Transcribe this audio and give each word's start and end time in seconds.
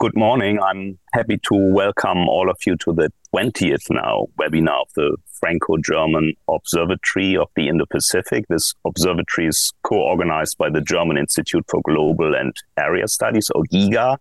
good 0.00 0.14
morning. 0.14 0.60
I'm 0.62 0.96
happy 1.12 1.38
to 1.48 1.54
welcome 1.54 2.28
all 2.28 2.48
of 2.48 2.56
you 2.64 2.76
to 2.76 2.92
the 2.92 3.10
20th 3.34 3.90
now 3.90 4.26
webinar 4.38 4.82
of 4.82 4.88
the 4.94 5.16
Franco-German 5.40 6.34
Observatory 6.48 7.36
of 7.36 7.48
the 7.56 7.66
Indo-Pacific. 7.66 8.44
This 8.48 8.74
observatory 8.86 9.48
is 9.48 9.72
co-organized 9.82 10.56
by 10.56 10.70
the 10.70 10.80
German 10.80 11.18
Institute 11.18 11.64
for 11.68 11.80
Global 11.82 12.36
and 12.36 12.54
Area 12.78 13.08
Studies, 13.08 13.50
or 13.56 13.64
GIGA, 13.72 14.18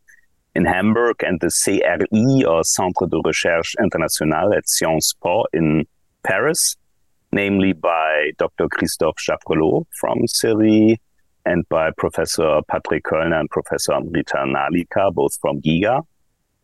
in 0.55 0.65
Hamburg, 0.65 1.17
and 1.23 1.39
the 1.41 1.51
CERI, 1.51 2.43
or 2.47 2.63
Centre 2.63 3.05
de 3.05 3.21
Recherche 3.23 3.75
Internationale 3.79 4.53
at 4.53 4.67
Sciences 4.67 5.13
Po 5.21 5.45
in 5.53 5.85
Paris, 6.23 6.75
namely 7.31 7.73
by 7.73 8.31
Dr. 8.39 8.67
Christophe 8.67 9.17
Jaffrelot 9.17 9.85
from 9.91 10.25
CERI 10.25 10.97
and 11.47 11.67
by 11.69 11.91
Professor 11.97 12.59
Patrick 12.67 13.05
Köllner 13.05 13.39
and 13.39 13.49
Professor 13.49 13.93
Amrita 13.93 14.37
Narlikar, 14.37 15.13
both 15.13 15.37
from 15.39 15.61
GIGA. 15.61 16.03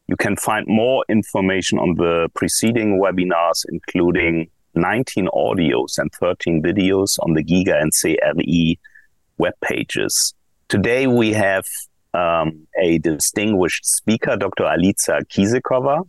You 0.07 0.17
can 0.17 0.35
find 0.35 0.67
more 0.67 1.05
information 1.07 1.79
on 1.79 1.95
the 1.95 2.27
preceding 2.35 2.99
webinars, 2.99 3.65
including 3.69 4.49
19 4.75 5.27
audios 5.27 5.97
and 5.97 6.11
13 6.11 6.61
videos 6.61 7.17
on 7.19 7.33
the 7.33 7.43
GIGA 7.43 7.81
and 7.81 7.93
CERI 7.93 8.77
web 9.37 9.53
pages. 9.63 10.33
Today 10.67 11.07
we 11.07 11.31
have 11.31 11.65
um, 12.13 12.67
a 12.81 12.97
distinguished 12.97 13.85
speaker, 13.85 14.35
Dr. 14.35 14.65
Alica 14.65 15.21
Kizeková. 15.31 16.07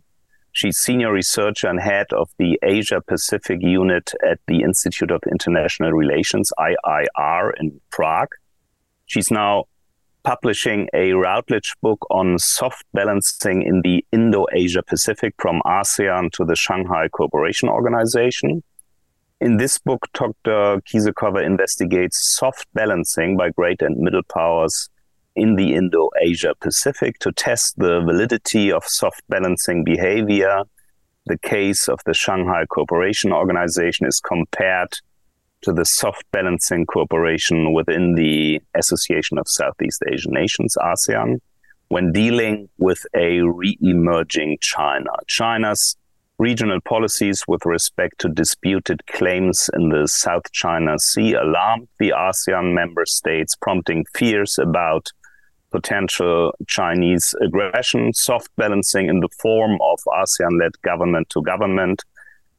She's 0.51 0.77
senior 0.77 1.11
researcher 1.11 1.67
and 1.67 1.81
head 1.81 2.07
of 2.11 2.29
the 2.39 2.59
Asia 2.61 3.01
Pacific 3.05 3.59
unit 3.61 4.11
at 4.25 4.39
the 4.47 4.63
Institute 4.63 5.11
of 5.11 5.21
International 5.31 5.91
Relations, 5.91 6.51
IIR, 6.59 7.51
in 7.59 7.79
Prague. 7.91 8.29
She's 9.05 9.31
now 9.31 9.65
publishing 10.23 10.89
a 10.93 11.13
Routledge 11.13 11.75
book 11.81 12.05
on 12.09 12.39
soft 12.39 12.83
balancing 12.93 13.61
in 13.61 13.81
the 13.81 14.03
Indo 14.11 14.45
Asia 14.51 14.81
Pacific 14.81 15.35
from 15.37 15.61
ASEAN 15.65 16.31
to 16.31 16.43
the 16.43 16.55
Shanghai 16.55 17.07
Cooperation 17.07 17.69
Organization. 17.69 18.63
In 19.39 19.57
this 19.57 19.77
book, 19.77 20.07
Dr. 20.13 20.81
Kizeková 20.81 21.45
investigates 21.45 22.35
soft 22.35 22.67
balancing 22.73 23.37
by 23.37 23.49
great 23.49 23.81
and 23.83 23.97
middle 23.97 24.23
powers 24.23 24.89
in 25.35 25.55
the 25.55 25.75
Indo 25.75 26.09
Asia 26.19 26.55
Pacific 26.59 27.19
to 27.19 27.31
test 27.31 27.77
the 27.77 28.01
validity 28.01 28.71
of 28.71 28.83
soft 28.85 29.21
balancing 29.29 29.83
behavior. 29.83 30.63
The 31.27 31.37
case 31.37 31.87
of 31.87 31.99
the 32.05 32.13
Shanghai 32.13 32.65
Cooperation 32.69 33.31
Organization 33.31 34.07
is 34.07 34.19
compared 34.19 34.93
to 35.61 35.73
the 35.73 35.85
soft 35.85 36.23
balancing 36.31 36.85
cooperation 36.85 37.73
within 37.73 38.15
the 38.15 38.61
Association 38.75 39.37
of 39.37 39.47
Southeast 39.47 40.01
Asian 40.11 40.31
Nations, 40.33 40.77
ASEAN, 40.79 41.39
when 41.89 42.11
dealing 42.11 42.69
with 42.77 43.05
a 43.15 43.41
re 43.41 43.77
emerging 43.81 44.57
China. 44.61 45.11
China's 45.27 45.95
regional 46.37 46.81
policies 46.81 47.43
with 47.47 47.65
respect 47.65 48.19
to 48.19 48.29
disputed 48.29 49.05
claims 49.07 49.69
in 49.73 49.89
the 49.89 50.07
South 50.07 50.51
China 50.51 50.99
Sea 50.99 51.33
alarmed 51.33 51.87
the 51.99 52.13
ASEAN 52.15 52.73
member 52.73 53.05
states, 53.05 53.55
prompting 53.55 54.05
fears 54.13 54.59
about 54.59 55.07
potential 55.71 56.53
Chinese 56.67 57.33
aggression, 57.41 58.13
soft 58.13 58.49
balancing 58.55 59.07
in 59.07 59.19
the 59.19 59.29
form 59.41 59.77
of 59.81 59.99
ASEAN 60.07 60.59
led 60.59 60.71
government 60.81 61.29
to 61.29 61.41
government 61.41 62.03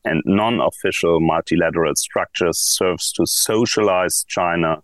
and 0.06 0.22
non-official 0.24 1.20
multilateral 1.20 1.94
structures 1.96 2.58
serves 2.58 3.12
to 3.12 3.26
socialize 3.26 4.24
China 4.28 4.82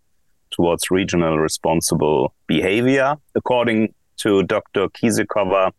towards 0.51 0.91
regional 0.91 1.39
responsible 1.39 2.35
behavior. 2.47 3.17
According 3.35 3.95
to 4.19 4.43
Dr. 4.43 4.89
Kizeková, 4.89 5.73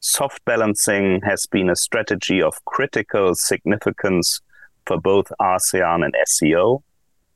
soft 0.00 0.44
balancing 0.44 1.20
has 1.24 1.46
been 1.46 1.70
a 1.70 1.76
strategy 1.76 2.42
of 2.42 2.64
critical 2.64 3.34
significance 3.34 4.40
for 4.84 5.00
both 5.00 5.32
ASEAN 5.40 6.04
and 6.04 6.14
SCO, 6.26 6.82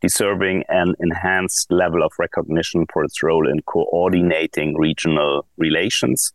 deserving 0.01 0.65
an 0.69 0.95
enhanced 0.99 1.71
level 1.71 2.03
of 2.03 2.13
recognition 2.19 2.87
for 2.93 3.05
its 3.05 3.23
role 3.23 3.49
in 3.49 3.61
coordinating 3.63 4.77
regional 4.77 5.47
relations. 5.57 6.33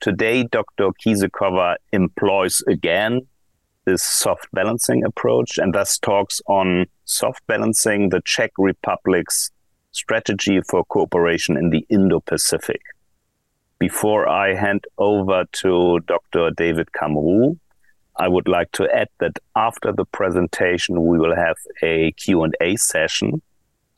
Today, 0.00 0.42
Dr. 0.42 0.90
Kizeková 1.00 1.76
employs 1.92 2.62
again 2.66 3.22
this 3.84 4.02
soft 4.02 4.48
balancing 4.52 5.04
approach 5.04 5.58
and 5.58 5.74
thus 5.74 5.98
talks 5.98 6.40
on 6.46 6.86
soft 7.04 7.46
balancing 7.46 8.08
the 8.08 8.20
Czech 8.24 8.52
Republic's 8.58 9.50
strategy 9.90 10.60
for 10.68 10.84
cooperation 10.84 11.56
in 11.56 11.70
the 11.70 11.84
Indo 11.88 12.20
Pacific. 12.20 12.80
Before 13.78 14.28
I 14.28 14.54
hand 14.54 14.84
over 14.98 15.44
to 15.52 16.00
Dr. 16.06 16.50
David 16.50 16.88
Camroux, 16.92 17.58
I 18.16 18.28
would 18.28 18.46
like 18.46 18.70
to 18.72 18.88
add 18.94 19.08
that 19.20 19.38
after 19.56 19.92
the 19.92 20.04
presentation, 20.04 21.06
we 21.06 21.18
will 21.18 21.34
have 21.34 21.56
a 21.82 22.12
Q&A 22.12 22.76
session 22.76 23.42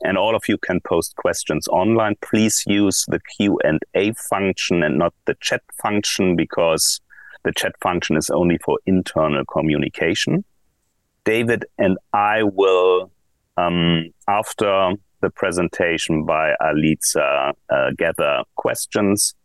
and 0.03 0.17
all 0.17 0.35
of 0.35 0.47
you 0.47 0.57
can 0.57 0.81
post 0.81 1.15
questions 1.15 1.67
online. 1.67 2.15
Please 2.21 2.63
use 2.67 3.05
the 3.07 3.19
Q&A 3.37 4.13
function 4.13 4.83
and 4.83 4.97
not 4.97 5.13
the 5.25 5.35
chat 5.41 5.63
function 5.81 6.35
because 6.35 7.01
the 7.45 7.53
chat 7.53 7.73
function 7.81 8.17
is 8.17 8.29
only 8.29 8.57
for 8.57 8.77
internal 8.85 9.45
communication. 9.45 10.43
David 11.23 11.65
and 11.77 11.97
I 12.11 12.43
will, 12.43 13.11
um, 13.55 14.09
after 14.27 14.93
the 15.21 15.29
presentation 15.29 16.25
by 16.25 16.53
Alica, 16.61 17.53
uh, 17.69 17.91
gather 17.97 18.43
questions 18.55 19.35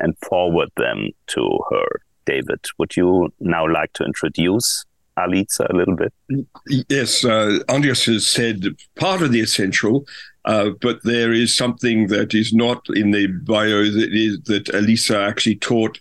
and 0.00 0.16
forward 0.26 0.70
them 0.76 1.10
to 1.28 1.60
her. 1.70 2.00
David, 2.26 2.64
would 2.78 2.96
you 2.96 3.32
now 3.40 3.70
like 3.70 3.92
to 3.94 4.04
introduce 4.04 4.84
Alica 5.18 5.68
a 5.68 5.76
little 5.76 5.96
bit? 5.96 6.12
Yes, 6.88 7.24
uh, 7.24 7.58
Andreas 7.68 8.06
has 8.06 8.26
said 8.26 8.64
part 8.96 9.20
of 9.20 9.32
the 9.32 9.40
essential, 9.40 10.06
uh, 10.46 10.70
but 10.80 11.02
there 11.04 11.32
is 11.32 11.54
something 11.54 12.06
that 12.06 12.34
is 12.34 12.52
not 12.54 12.86
in 12.94 13.10
the 13.10 13.26
bio 13.26 13.84
that 13.84 14.10
is 14.12 14.40
that 14.44 14.66
Alica 14.66 15.28
actually 15.28 15.56
taught 15.56 15.98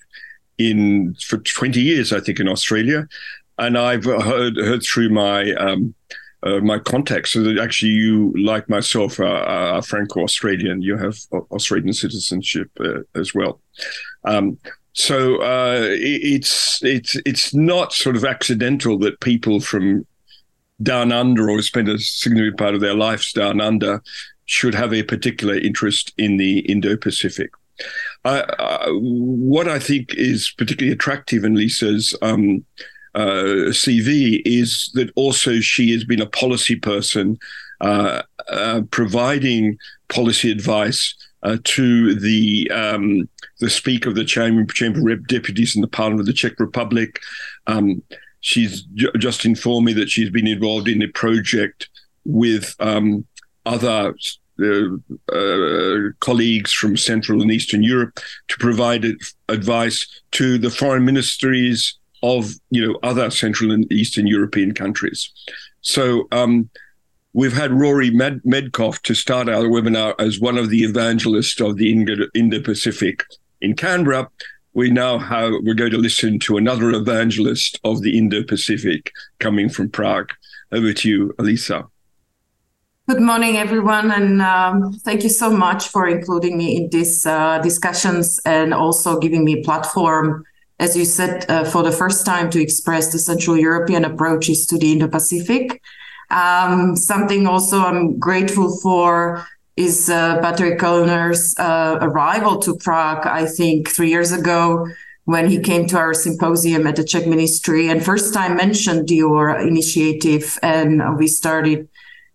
in 0.59 1.16
for 1.25 1.38
20 1.38 1.81
years, 1.81 2.14
I 2.14 2.20
think, 2.20 2.40
in 2.40 2.47
Australia. 2.47 3.08
And 3.58 3.78
I've 3.78 4.06
heard 4.06 4.58
heard 4.58 4.84
through 4.84 5.09
my 5.09 5.53
um, 5.53 5.96
uh, 6.44 6.59
my 6.59 6.80
contacts 6.80 7.31
so 7.31 7.44
that 7.44 7.58
actually 7.58 7.92
you, 7.92 8.34
like 8.38 8.70
myself, 8.70 9.20
are, 9.20 9.25
are 9.25 9.81
Franco-Australian. 9.81 10.81
You 10.81 10.97
have 10.97 11.18
Australian 11.52 11.92
citizenship 11.94 12.70
uh, 12.80 13.02
as 13.16 13.34
well. 13.34 13.59
Um, 14.24 14.58
so 14.94 15.42
uh, 15.42 15.88
it's 15.90 16.81
it's 16.84 17.16
it's 17.26 17.53
not 17.53 17.94
sort 17.94 18.16
of 18.16 18.26
accidental 18.26 18.97
that 19.00 19.20
people 19.20 19.59
from 19.59 20.06
down 20.81 21.12
under 21.12 21.50
or 21.50 21.62
spend 21.62 21.90
a 21.90 22.00
significant 22.00 22.58
part 22.58 22.74
of 22.74 22.81
their 22.81 22.96
lives 22.96 23.34
down 23.34 23.59
under 23.59 24.02
should 24.46 24.74
have 24.74 24.94
a 24.94 25.03
particular 25.03 25.56
interest 25.56 26.14
in 26.18 26.38
the 26.38 26.59
Indo-Pacific. 26.59 27.52
Uh, 28.25 28.88
what 28.90 29.68
I 29.68 29.80
think 29.80 30.13
is 30.16 30.53
particularly 30.57 30.94
attractive 30.94 31.44
in 31.44 31.56
Alica's 31.56 32.16
um, 32.22 32.66
uh, 33.16 33.72
CV 33.72 34.41
is 34.46 34.91
that 34.94 35.12
also 35.16 35.59
she 35.59 35.91
has 35.91 36.03
been 36.03 36.22
a 36.22 36.25
policy 36.25 36.75
person, 36.75 37.38
uh, 37.81 38.22
uh 38.50 38.81
providing 38.91 39.78
policy 40.09 40.52
advice 40.52 41.16
uh, 41.44 41.58
to 41.63 42.16
the 42.16 42.69
um, 42.72 43.29
the 43.59 43.69
Speaker 43.69 44.09
of 44.09 44.16
the 44.16 44.25
Chamber, 44.25 44.66
Chamber 44.72 45.09
of 45.12 45.28
Deputies 45.28 45.75
in 45.75 45.81
the 45.81 45.88
Parliament 45.88 46.22
of 46.22 46.25
the 46.25 46.34
Czech 46.34 46.59
Republic. 46.59 47.19
Um, 47.68 48.03
she's 48.41 48.84
j- 48.96 49.12
just 49.18 49.46
informed 49.46 49.85
me 49.85 49.94
that 49.94 50.09
she's 50.09 50.29
been 50.29 50.47
involved 50.47 50.88
in 50.88 51.02
a 51.02 51.08
project 51.08 51.90
with 52.25 52.75
um, 52.79 53.25
other 53.66 54.13
uh, 54.62 55.36
uh, 55.36 56.12
colleagues 56.20 56.74
from 56.74 56.97
Central 56.97 57.42
and 57.42 57.52
Eastern 57.52 57.84
Europe 57.84 58.20
to 58.47 58.58
provide 58.58 59.06
advice 59.47 60.22
to 60.31 60.58
the 60.58 60.70
foreign 60.70 61.06
ministries 61.06 61.96
of 62.22 62.52
you 62.70 62.85
know 62.85 63.00
other 63.03 63.29
Central 63.29 63.72
and 63.72 63.91
Eastern 63.91 64.28
European 64.28 64.73
countries. 64.73 65.32
So 65.82 66.28
um, 66.32 66.70
we've 67.34 67.53
had 67.53 67.72
Rory 67.72 68.09
Med- 68.09 68.44
Medcalf 68.44 69.02
to 69.03 69.14
start 69.14 69.50
our 69.50 69.64
webinar 69.64 70.16
as 70.20 70.40
one 70.40 70.58
of 70.58 70.70
the 70.70 70.84
evangelists 70.84 71.62
of 71.62 71.78
the 71.78 71.91
Indo-Pacific 72.34 73.23
in 73.62 73.76
Canberra. 73.76 74.29
We 74.73 74.91
now 74.91 75.17
have 75.17 75.53
we're 75.64 75.73
going 75.73 75.91
to 75.91 75.97
listen 75.97 76.40
to 76.40 76.58
another 76.58 76.91
evangelist 76.91 77.79
of 77.84 78.02
the 78.02 78.17
Indo-Pacific 78.17 79.12
coming 79.40 79.70
from 79.70 79.90
Prague. 79.90 80.32
Over 80.72 80.94
to 80.94 81.09
you, 81.09 81.34
Alica. 81.40 81.89
Good 83.09 83.22
morning, 83.22 83.58
everyone, 83.58 84.11
and 84.11 84.40
um, 84.40 84.94
thank 84.94 85.23
you 85.23 85.29
so 85.29 85.50
much 85.50 85.88
for 85.88 86.08
including 86.08 86.59
me 86.59 86.78
in 86.78 86.90
these 86.91 87.26
uh, 87.26 87.58
discussions 87.58 88.40
and 88.46 88.72
also 88.72 89.17
giving 89.17 89.44
me 89.44 89.53
a 89.53 89.64
platform, 89.64 90.46
as 90.78 90.96
you 90.96 91.06
said, 91.06 91.44
uh, 91.50 91.64
for 91.64 91.82
the 91.82 91.91
first 91.91 92.23
time 92.23 92.52
to 92.52 92.61
express 92.61 93.11
the 93.11 93.17
Central 93.17 93.58
European 93.58 94.06
approaches 94.06 94.67
to 94.67 94.78
the 94.78 94.91
Indo-Pacific. 94.91 95.82
Um, 96.29 96.96
something 96.96 97.47
also 97.47 97.79
I'm 97.79 98.20
grateful 98.20 98.78
for 98.78 99.44
is 99.76 100.08
uh, 100.12 100.40
Patrick 100.41 100.78
Köllner's 100.78 101.58
uh, 101.58 101.97
arrival 102.02 102.59
to 102.59 102.78
Prague, 102.78 103.26
I 103.26 103.47
think, 103.47 103.90
three 103.90 104.09
years 104.09 104.32
ago 104.32 104.88
when 105.26 105.50
he 105.50 105.59
came 105.59 105.88
to 105.88 105.97
our 105.97 106.14
symposium 106.14 106.85
at 106.85 106.97
the 106.97 107.03
Czech 107.03 107.26
Ministry 107.26 107.88
and 107.88 108.05
first 108.05 108.35
time 108.35 108.55
mentioned 108.55 109.09
your 109.09 109.58
initiative. 109.58 110.59
And 110.62 111.17
we 111.17 111.26
started 111.26 111.90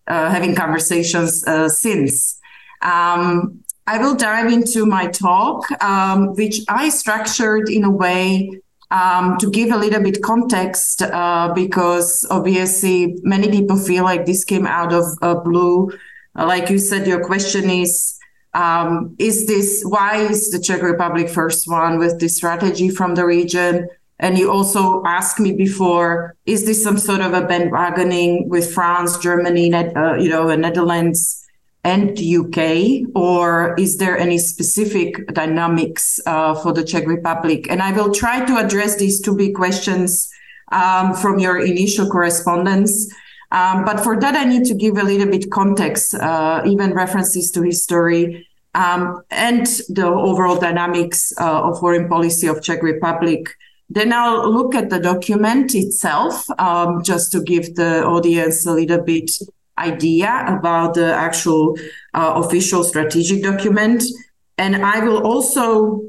uh, 0.06 0.30
having 0.30 0.54
conversations 0.54 1.44
uh, 1.46 1.68
since. 1.68 2.38
Um, 2.82 3.60
I 3.86 3.98
will 3.98 4.14
dive 4.14 4.50
into 4.50 4.86
my 4.86 5.06
talk, 5.08 5.70
um, 5.82 6.34
which 6.34 6.60
I 6.68 6.88
structured 6.88 7.68
in 7.68 7.84
a 7.84 7.90
way 7.90 8.50
um, 8.90 9.36
to 9.38 9.50
give 9.50 9.72
a 9.72 9.76
little 9.76 10.02
bit 10.02 10.22
context, 10.22 11.02
uh, 11.02 11.52
because 11.54 12.26
obviously 12.30 13.18
many 13.22 13.50
people 13.50 13.76
feel 13.76 14.04
like 14.04 14.24
this 14.24 14.44
came 14.44 14.66
out 14.66 14.92
of 14.92 15.04
uh, 15.20 15.34
blue. 15.34 15.90
like 16.34 16.70
you 16.70 16.78
said, 16.78 17.06
your 17.06 17.24
question 17.24 17.70
is, 17.70 18.18
um, 18.54 19.16
is 19.18 19.46
this 19.46 19.82
why 19.84 20.16
is 20.16 20.50
the 20.50 20.60
Czech 20.60 20.82
Republic 20.82 21.28
first 21.28 21.68
one 21.68 21.98
with 21.98 22.20
this 22.20 22.36
strategy 22.36 22.88
from 22.88 23.14
the 23.16 23.26
region? 23.26 23.88
And 24.18 24.38
you 24.38 24.50
also 24.50 25.02
asked 25.04 25.40
me 25.40 25.52
before, 25.52 26.36
is 26.46 26.64
this 26.64 26.82
some 26.82 26.98
sort 26.98 27.20
of 27.20 27.34
a 27.34 27.42
bandwagoning 27.42 28.48
with 28.48 28.72
France, 28.72 29.18
Germany, 29.18 29.72
uh, 29.74 30.14
you 30.14 30.28
know, 30.28 30.46
the 30.46 30.56
Netherlands? 30.56 31.40
and 31.86 32.18
UK, 32.18 33.06
or 33.14 33.74
is 33.78 33.98
there 33.98 34.16
any 34.16 34.38
specific 34.38 35.26
dynamics 35.34 36.18
uh, 36.24 36.54
for 36.54 36.72
the 36.72 36.82
Czech 36.82 37.06
Republic? 37.06 37.66
And 37.70 37.82
I 37.82 37.92
will 37.92 38.10
try 38.10 38.42
to 38.46 38.56
address 38.56 38.96
these 38.96 39.20
two 39.20 39.36
big 39.36 39.54
questions 39.54 40.30
um, 40.72 41.14
from 41.14 41.38
your 41.38 41.58
initial 41.58 42.08
correspondence. 42.08 43.12
Um, 43.52 43.84
but 43.84 44.00
for 44.00 44.18
that, 44.18 44.34
I 44.34 44.44
need 44.44 44.64
to 44.64 44.74
give 44.74 44.96
a 44.96 45.02
little 45.02 45.30
bit 45.30 45.50
context, 45.50 46.14
uh, 46.14 46.62
even 46.64 46.94
references 46.94 47.50
to 47.52 47.62
history 47.62 48.48
um, 48.74 49.22
and 49.30 49.66
the 49.88 50.06
overall 50.06 50.58
dynamics 50.58 51.32
uh, 51.38 51.68
of 51.68 51.78
foreign 51.78 52.08
policy 52.08 52.46
of 52.46 52.62
Czech 52.62 52.82
Republic. 52.82 53.54
Then 53.90 54.12
I'll 54.12 54.50
look 54.50 54.74
at 54.74 54.90
the 54.90 54.98
document 54.98 55.74
itself, 55.74 56.48
um, 56.58 57.02
just 57.02 57.32
to 57.32 57.42
give 57.42 57.74
the 57.74 58.04
audience 58.04 58.66
a 58.66 58.72
little 58.72 59.02
bit 59.02 59.30
idea 59.78 60.44
about 60.48 60.94
the 60.94 61.12
actual 61.14 61.76
uh, 62.14 62.32
official 62.36 62.84
strategic 62.84 63.42
document. 63.42 64.02
And 64.56 64.76
I 64.76 65.04
will 65.04 65.26
also 65.26 66.02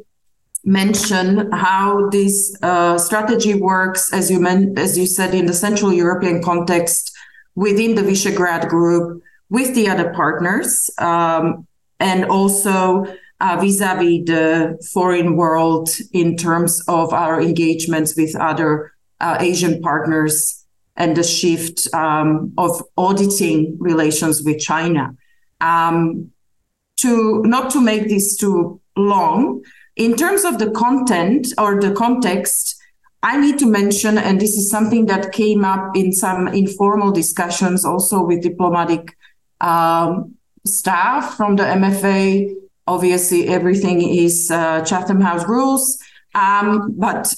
mention 0.63 1.51
how 1.51 2.09
this 2.09 2.55
uh, 2.61 2.97
strategy 2.97 3.53
works, 3.53 4.13
as 4.13 4.31
you 4.31 4.39
meant, 4.39 4.79
as 4.79 4.97
you 4.97 5.05
said, 5.05 5.33
in 5.35 5.45
the 5.45 5.53
Central 5.53 5.93
European 5.93 6.41
context 6.41 7.15
within 7.55 7.95
the 7.95 8.01
Visegrad 8.01 8.67
Group 8.67 9.21
with 9.49 9.75
the 9.75 9.87
other 9.87 10.11
partners, 10.13 10.89
um, 10.97 11.67
and 11.99 12.25
also 12.25 13.05
uh, 13.41 13.57
vis-a-vis 13.59 14.25
the 14.25 14.77
foreign 14.93 15.35
world 15.35 15.89
in 16.13 16.37
terms 16.37 16.81
of 16.87 17.13
our 17.13 17.41
engagements 17.41 18.15
with 18.15 18.35
other 18.35 18.93
uh, 19.19 19.37
Asian 19.39 19.81
partners 19.81 20.65
and 20.95 21.17
the 21.17 21.23
shift 21.23 21.93
um, 21.93 22.53
of 22.57 22.81
auditing 22.97 23.77
relations 23.79 24.43
with 24.43 24.59
China. 24.59 25.15
Um, 25.61 26.31
to 26.97 27.41
not 27.43 27.71
to 27.71 27.81
make 27.81 28.07
this 28.07 28.37
too 28.37 28.79
long, 28.95 29.63
in 29.95 30.15
terms 30.15 30.45
of 30.45 30.59
the 30.59 30.71
content 30.71 31.47
or 31.57 31.79
the 31.79 31.93
context, 31.93 32.75
I 33.23 33.37
need 33.37 33.57
to 33.59 33.65
mention, 33.65 34.17
and 34.17 34.39
this 34.39 34.55
is 34.55 34.69
something 34.69 35.07
that 35.07 35.31
came 35.31 35.65
up 35.65 35.95
in 35.95 36.13
some 36.13 36.47
informal 36.47 37.11
discussions 37.11 37.83
also 37.83 38.23
with 38.23 38.43
diplomatic 38.43 39.17
um, 39.61 40.35
staff 40.65 41.35
from 41.35 41.55
the 41.55 41.63
MFA. 41.63 42.53
Obviously, 42.87 43.47
everything 43.47 44.01
is 44.01 44.51
uh, 44.51 44.83
Chatham 44.83 45.21
House 45.21 45.47
rules. 45.47 45.97
Um, 46.35 46.93
but 46.97 47.33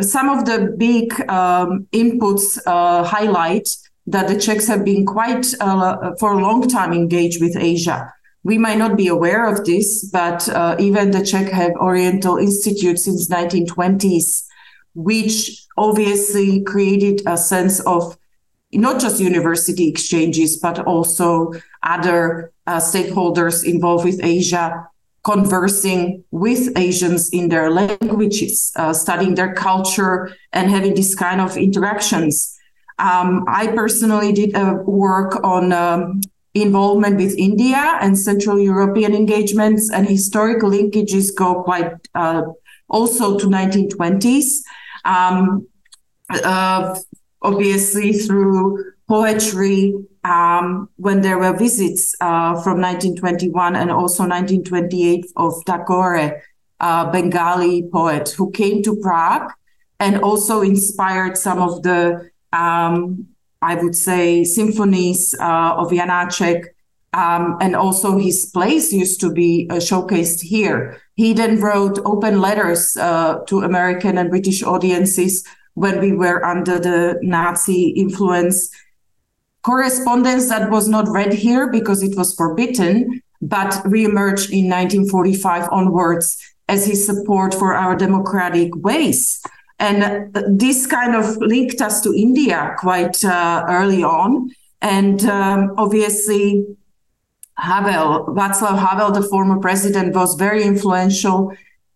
some 0.00 0.28
of 0.28 0.44
the 0.44 0.74
big 0.76 1.12
um, 1.30 1.86
inputs 1.92 2.58
uh, 2.66 3.02
highlight 3.02 3.68
that 4.06 4.28
the 4.28 4.38
Czechs 4.38 4.68
have 4.68 4.84
been 4.84 5.06
quite 5.06 5.52
uh, 5.60 6.12
for 6.20 6.32
a 6.32 6.38
long 6.38 6.68
time 6.68 6.92
engaged 6.92 7.40
with 7.40 7.56
Asia. 7.56 8.12
We 8.44 8.58
might 8.58 8.78
not 8.78 8.96
be 8.96 9.08
aware 9.08 9.46
of 9.46 9.64
this, 9.64 10.08
but 10.12 10.48
uh, 10.50 10.76
even 10.78 11.10
the 11.10 11.24
Czech 11.24 11.50
have 11.50 11.72
Oriental 11.72 12.36
Institute 12.36 12.98
since 12.98 13.28
1920s, 13.28 14.44
which 14.94 15.66
obviously 15.76 16.62
created 16.62 17.22
a 17.26 17.36
sense 17.36 17.80
of 17.80 18.16
not 18.76 19.00
just 19.00 19.20
university 19.20 19.88
exchanges, 19.88 20.58
but 20.58 20.78
also 20.80 21.52
other 21.82 22.52
uh, 22.66 22.78
stakeholders 22.78 23.64
involved 23.64 24.04
with 24.04 24.22
Asia 24.22 24.86
conversing 25.24 26.22
with 26.30 26.70
Asians 26.78 27.30
in 27.30 27.48
their 27.48 27.68
languages, 27.68 28.70
uh, 28.76 28.92
studying 28.92 29.34
their 29.34 29.52
culture, 29.54 30.30
and 30.52 30.70
having 30.70 30.94
this 30.94 31.16
kind 31.16 31.40
of 31.40 31.56
interactions. 31.56 32.56
Um, 33.00 33.44
I 33.48 33.66
personally 33.66 34.32
did 34.32 34.54
work 34.86 35.42
on 35.42 35.72
um, 35.72 36.20
involvement 36.54 37.16
with 37.16 37.36
India 37.36 37.98
and 38.00 38.16
Central 38.16 38.58
European 38.60 39.14
engagements, 39.14 39.90
and 39.90 40.08
historical 40.08 40.70
linkages 40.70 41.34
go 41.34 41.62
quite 41.64 41.92
uh, 42.14 42.42
also 42.88 43.36
to 43.36 43.46
1920s. 43.46 44.62
Um, 45.04 45.66
uh, 46.30 46.96
obviously, 47.46 48.12
through 48.12 48.92
poetry 49.08 49.94
um, 50.24 50.88
when 50.96 51.20
there 51.20 51.38
were 51.38 51.56
visits 51.56 52.14
uh, 52.20 52.60
from 52.62 52.80
1921 52.80 53.76
and 53.76 53.90
also 53.90 54.24
1928 54.24 55.26
of 55.36 55.64
Tagore, 55.64 56.42
Bengali 56.80 57.88
poet 57.90 58.28
who 58.36 58.50
came 58.50 58.82
to 58.82 58.96
Prague 58.96 59.50
and 59.98 60.20
also 60.22 60.60
inspired 60.60 61.36
some 61.36 61.60
of 61.60 61.82
the, 61.82 62.30
um, 62.52 63.26
I 63.62 63.76
would 63.76 63.96
say, 63.96 64.44
symphonies 64.44 65.34
uh, 65.40 65.74
of 65.76 65.90
Janáček. 65.90 66.64
Um, 67.12 67.56
and 67.62 67.74
also 67.74 68.18
his 68.18 68.50
plays 68.52 68.92
used 68.92 69.20
to 69.20 69.32
be 69.32 69.66
uh, 69.70 69.76
showcased 69.76 70.42
here. 70.42 71.00
He 71.14 71.32
then 71.32 71.60
wrote 71.60 71.98
open 72.04 72.42
letters 72.42 72.94
uh, 72.98 73.38
to 73.46 73.60
American 73.60 74.18
and 74.18 74.28
British 74.28 74.62
audiences 74.62 75.42
when 75.76 76.00
we 76.00 76.12
were 76.12 76.42
under 76.44 76.78
the 76.78 77.18
Nazi 77.22 77.90
influence 77.90 78.70
correspondence 79.62 80.48
that 80.48 80.70
was 80.70 80.88
not 80.88 81.06
read 81.08 81.34
here 81.34 81.70
because 81.70 82.02
it 82.02 82.16
was 82.16 82.34
forbidden, 82.34 83.20
but 83.42 83.72
reemerged 83.84 84.48
in 84.50 84.70
1945 84.70 85.68
onwards 85.70 86.38
as 86.68 86.86
his 86.86 87.04
support 87.04 87.52
for 87.52 87.74
our 87.74 87.94
democratic 87.94 88.74
ways. 88.76 89.42
And 89.78 90.32
this 90.58 90.86
kind 90.86 91.14
of 91.14 91.36
linked 91.38 91.82
us 91.82 92.00
to 92.02 92.14
India 92.14 92.74
quite 92.78 93.22
uh, 93.22 93.66
early 93.68 94.02
on. 94.02 94.50
And 94.80 95.22
um, 95.26 95.74
obviously, 95.76 96.64
Havel, 97.58 98.26
Václav 98.28 98.78
Havel, 98.78 99.10
the 99.10 99.28
former 99.28 99.58
president, 99.58 100.14
was 100.14 100.36
very 100.36 100.62
influential. 100.62 101.52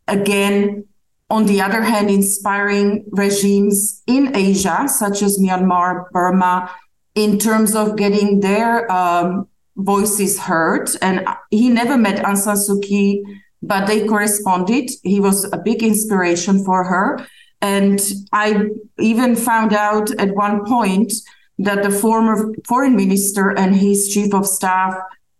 Again, 0.06 0.84
on 1.30 1.46
the 1.46 1.60
other 1.60 1.82
hand, 1.82 2.10
inspiring 2.10 3.04
regimes 3.12 4.02
in 4.06 4.37
Asia, 4.37 4.88
such 4.88 5.22
as 5.22 5.38
Myanmar, 5.38 6.10
Burma, 6.10 6.70
in 7.14 7.38
terms 7.38 7.75
of 7.75 7.96
getting 7.96 8.40
their 8.40 8.90
um, 8.90 9.49
voices 9.76 10.38
heard. 10.38 10.90
And 11.00 11.26
he 11.50 11.68
never 11.68 11.96
met 11.96 12.25
Aung 12.25 12.37
San 12.37 12.56
Suu 12.56 12.82
Kyi, 12.82 13.25
but 13.62 13.87
they 13.87 14.06
corresponded. 14.06 14.90
He 15.04 15.20
was 15.20 15.44
a 15.52 15.58
big 15.58 15.82
inspiration 15.82 16.64
for 16.64 16.84
her. 16.84 17.25
And 17.62 18.00
I 18.32 18.66
even 18.99 19.37
found 19.37 19.72
out 19.72 20.10
at 20.12 20.34
one 20.34 20.64
point 20.64 21.12
that 21.58 21.82
the 21.82 21.90
former 21.90 22.54
foreign 22.66 22.96
minister 22.96 23.50
and 23.50 23.76
his 23.76 24.08
chief 24.08 24.34
of 24.34 24.46
staff, 24.46 24.94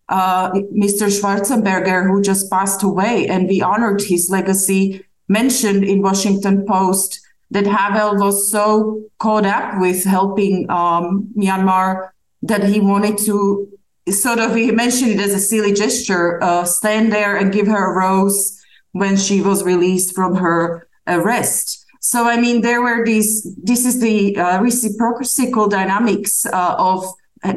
uh, 0.09 0.50
Mr. 0.52 1.09
Schwarzenberger, 1.09 2.06
who 2.06 2.20
just 2.20 2.50
passed 2.50 2.82
away, 2.82 3.26
and 3.26 3.49
we 3.49 3.62
honored 3.62 4.02
his 4.02 4.28
legacy, 4.28 5.04
mentioned 5.30 5.84
in 5.84 6.02
Washington 6.02 6.66
Post 6.66 7.20
that 7.52 7.66
Havel 7.66 8.16
was 8.16 8.50
so 8.50 9.02
caught 9.18 9.46
up 9.46 9.80
with 9.80 10.04
helping 10.04 10.68
um, 10.70 11.32
Myanmar 11.37 12.10
that 12.42 12.64
he 12.64 12.80
wanted 12.80 13.16
to 13.18 13.68
sort 14.10 14.40
of, 14.40 14.54
he 14.54 14.70
mentioned 14.72 15.12
it 15.12 15.20
as 15.20 15.32
a 15.32 15.38
silly 15.38 15.72
gesture, 15.72 16.42
uh, 16.42 16.64
stand 16.64 17.12
there 17.12 17.37
and 17.37 17.52
give 17.52 17.66
her 17.66 17.92
a 17.92 17.96
rose 17.96 18.60
when 18.92 19.16
she 19.16 19.40
was 19.40 19.62
released 19.62 20.14
from 20.14 20.34
her 20.34 20.88
arrest. 21.06 21.87
So, 22.00 22.26
I 22.26 22.40
mean, 22.40 22.60
there 22.62 22.82
were 22.82 23.04
these, 23.04 23.54
this 23.62 23.84
is 23.84 24.00
the 24.00 24.37
uh, 24.37 24.60
reciprocal 24.60 25.68
dynamics 25.68 26.44
uh, 26.46 26.75
of 26.78 27.04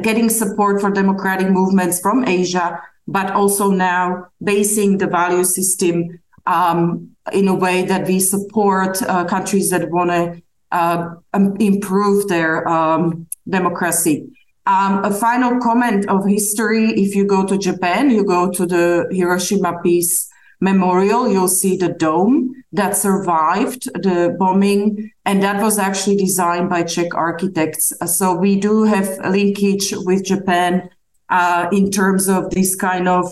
getting 0.02 0.28
support 0.28 0.80
for 0.80 0.90
democratic 0.90 1.48
movements 1.48 2.00
from 2.00 2.24
Asia, 2.24 2.80
but 3.08 3.30
also 3.32 3.70
now 3.70 4.28
basing 4.42 4.98
the 4.98 5.06
value 5.06 5.44
system 5.44 6.20
um, 6.46 7.10
in 7.32 7.48
a 7.48 7.54
way 7.54 7.84
that 7.84 8.06
we 8.06 8.20
support 8.20 9.02
uh, 9.02 9.24
countries 9.24 9.70
that 9.70 9.90
want 9.90 10.10
to 10.10 10.42
uh, 10.72 11.14
improve 11.60 12.28
their 12.28 12.66
um, 12.68 13.26
democracy. 13.48 14.28
Um, 14.66 15.04
a 15.04 15.10
final 15.12 15.60
comment 15.60 16.08
of 16.08 16.26
history 16.26 16.90
if 16.92 17.14
you 17.14 17.26
go 17.26 17.46
to 17.46 17.58
Japan, 17.58 18.10
you 18.10 18.24
go 18.24 18.50
to 18.50 18.64
the 18.64 19.06
Hiroshima 19.10 19.80
Peace 19.82 20.30
Memorial, 20.60 21.30
you'll 21.30 21.48
see 21.48 21.76
the 21.76 21.90
dome 21.90 22.54
that 22.72 22.96
survived 22.96 23.84
the 24.02 24.34
bombing, 24.38 25.12
and 25.26 25.42
that 25.42 25.62
was 25.62 25.78
actually 25.78 26.16
designed 26.16 26.70
by 26.70 26.82
Czech 26.82 27.14
architects. 27.14 27.92
So 28.06 28.34
we 28.34 28.58
do 28.58 28.84
have 28.84 29.18
a 29.22 29.30
linkage 29.30 29.92
with 29.94 30.24
Japan 30.24 30.88
uh, 31.28 31.68
in 31.70 31.90
terms 31.90 32.28
of 32.28 32.50
this 32.50 32.74
kind 32.74 33.06
of 33.06 33.30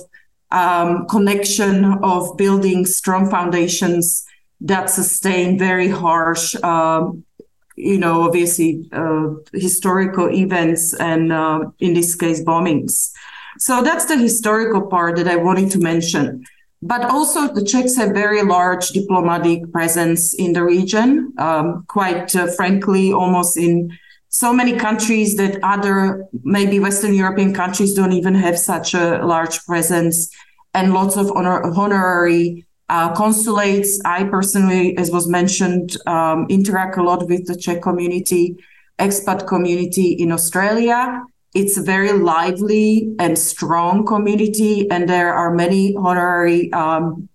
um, 0.53 1.07
connection 1.09 1.85
of 2.03 2.37
building 2.37 2.87
strong 2.87 3.29
foundations 3.29 4.25
that 4.61 4.91
sustain 4.91 5.59
very 5.59 5.89
harsh 5.89 6.55
um, 6.63 7.25
you 7.77 7.99
know, 7.99 8.23
obviously 8.23 8.89
uh, 8.93 9.29
historical 9.53 10.31
events 10.31 10.95
and 10.95 11.33
uh, 11.33 11.61
in 11.81 11.95
this 11.95 12.15
case 12.15 12.43
bombings. 12.43 13.11
So 13.59 13.83
that's 13.83 14.07
the 14.07 14.17
historical 14.17 14.83
part 14.83 15.17
that 15.17 15.29
I 15.29 15.37
wanted 15.37 15.71
to 15.73 15.79
mention. 15.79 16.45
But 16.85 17.05
also, 17.05 17.53
the 17.53 17.65
Czechs 17.65 17.97
have 17.97 18.11
very 18.13 18.43
large 18.43 18.89
diplomatic 18.89 19.71
presence 19.71 20.35
in 20.35 20.53
the 20.53 20.65
region. 20.65 21.33
Um, 21.39 21.85
quite 21.87 22.35
uh, 22.35 22.49
frankly, 22.49 23.13
almost 23.13 23.57
in 23.57 23.97
so 24.33 24.51
many 24.51 24.73
countries 24.77 25.37
that 25.37 25.59
other 25.63 26.25
maybe 26.43 26.79
Western 26.81 27.13
European 27.13 27.53
countries 27.53 27.93
don't 27.93 28.13
even 28.13 28.35
have 28.35 28.59
such 28.59 28.95
a 28.95 29.25
large 29.25 29.63
presence, 29.67 30.31
and 30.73 30.95
lots 30.95 31.19
of 31.19 31.31
honor- 31.37 31.63
honorary 31.65 32.65
uh, 32.89 33.15
consulates, 33.15 34.01
I 34.07 34.25
personally, 34.25 34.97
as 34.97 35.11
was 35.11 35.29
mentioned, 35.29 35.99
um, 36.07 36.47
interact 36.49 36.97
a 36.97 37.03
lot 37.03 37.29
with 37.29 37.47
the 37.47 37.57
Czech 37.57 37.83
community, 37.83 38.57
expat 38.99 39.47
community 39.47 40.13
in 40.13 40.33
Australia. 40.33 41.23
It's 41.55 41.77
a 41.77 41.83
very 41.83 42.13
lively 42.13 43.15
and 43.19 43.39
strong 43.39 44.07
community, 44.07 44.91
and 44.91 45.07
there 45.07 45.35
are 45.35 45.53
many 45.55 45.95
honorary 45.95 46.73
um, 46.73 47.29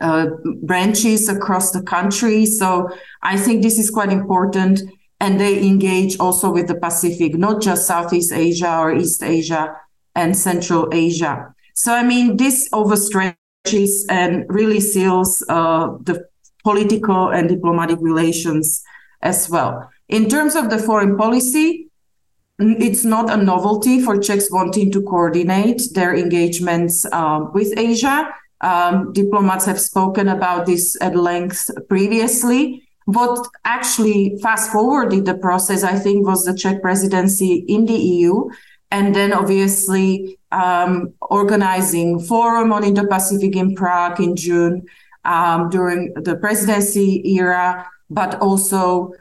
uh, 0.00 0.26
branches 0.62 1.28
across 1.28 1.70
the 1.70 1.82
country. 1.82 2.46
So 2.46 2.90
I 3.22 3.36
think 3.36 3.62
this 3.62 3.78
is 3.78 3.90
quite 3.90 4.10
important. 4.10 4.82
And 5.20 5.40
they 5.40 5.66
engage 5.66 6.18
also 6.18 6.50
with 6.52 6.68
the 6.68 6.74
Pacific, 6.74 7.34
not 7.34 7.62
just 7.62 7.86
Southeast 7.86 8.32
Asia 8.32 8.78
or 8.78 8.94
East 8.94 9.22
Asia 9.22 9.74
and 10.14 10.36
Central 10.36 10.88
Asia. 10.92 11.54
So, 11.74 11.94
I 11.94 12.02
mean, 12.02 12.36
this 12.36 12.68
overstretch 12.70 13.36
and 14.08 14.44
really 14.48 14.80
seals 14.80 15.44
uh, 15.48 15.88
the 16.02 16.26
political 16.62 17.30
and 17.30 17.48
diplomatic 17.48 17.98
relations 18.00 18.82
as 19.22 19.50
well. 19.50 19.88
In 20.08 20.28
terms 20.28 20.54
of 20.54 20.70
the 20.70 20.78
foreign 20.78 21.16
policy, 21.16 21.88
it's 22.58 23.04
not 23.04 23.30
a 23.30 23.36
novelty 23.36 24.00
for 24.00 24.18
Czechs 24.18 24.50
wanting 24.50 24.90
to 24.92 25.02
coordinate 25.02 25.82
their 25.94 26.14
engagements 26.16 27.04
um, 27.12 27.52
with 27.52 27.76
Asia. 27.76 28.28
Um, 28.62 29.12
diplomats 29.12 29.66
have 29.66 29.80
spoken 29.80 30.28
about 30.28 30.64
this 30.64 30.96
at 31.02 31.14
length 31.14 31.68
previously. 31.88 32.85
What 33.06 33.46
actually 33.64 34.38
fast 34.42 34.70
forwarded 34.70 35.24
the 35.24 35.38
process, 35.38 35.82
I 35.82 35.98
think, 35.98 36.26
was 36.26 36.44
the 36.44 36.54
Czech 36.54 36.82
presidency 36.82 37.64
in 37.68 37.86
the 37.86 37.94
EU 37.94 38.48
and 38.90 39.14
then 39.14 39.32
obviously 39.32 40.38
um, 40.52 41.12
organizing 41.20 42.20
forum 42.20 42.72
on 42.72 42.84
Indo-Pacific 42.84 43.56
in 43.56 43.74
Prague 43.74 44.20
in 44.20 44.36
June 44.36 44.86
um, 45.24 45.68
during 45.70 46.14
the 46.14 46.36
presidency 46.36 47.22
era, 47.36 47.86
but 48.10 48.36
also 48.40 49.12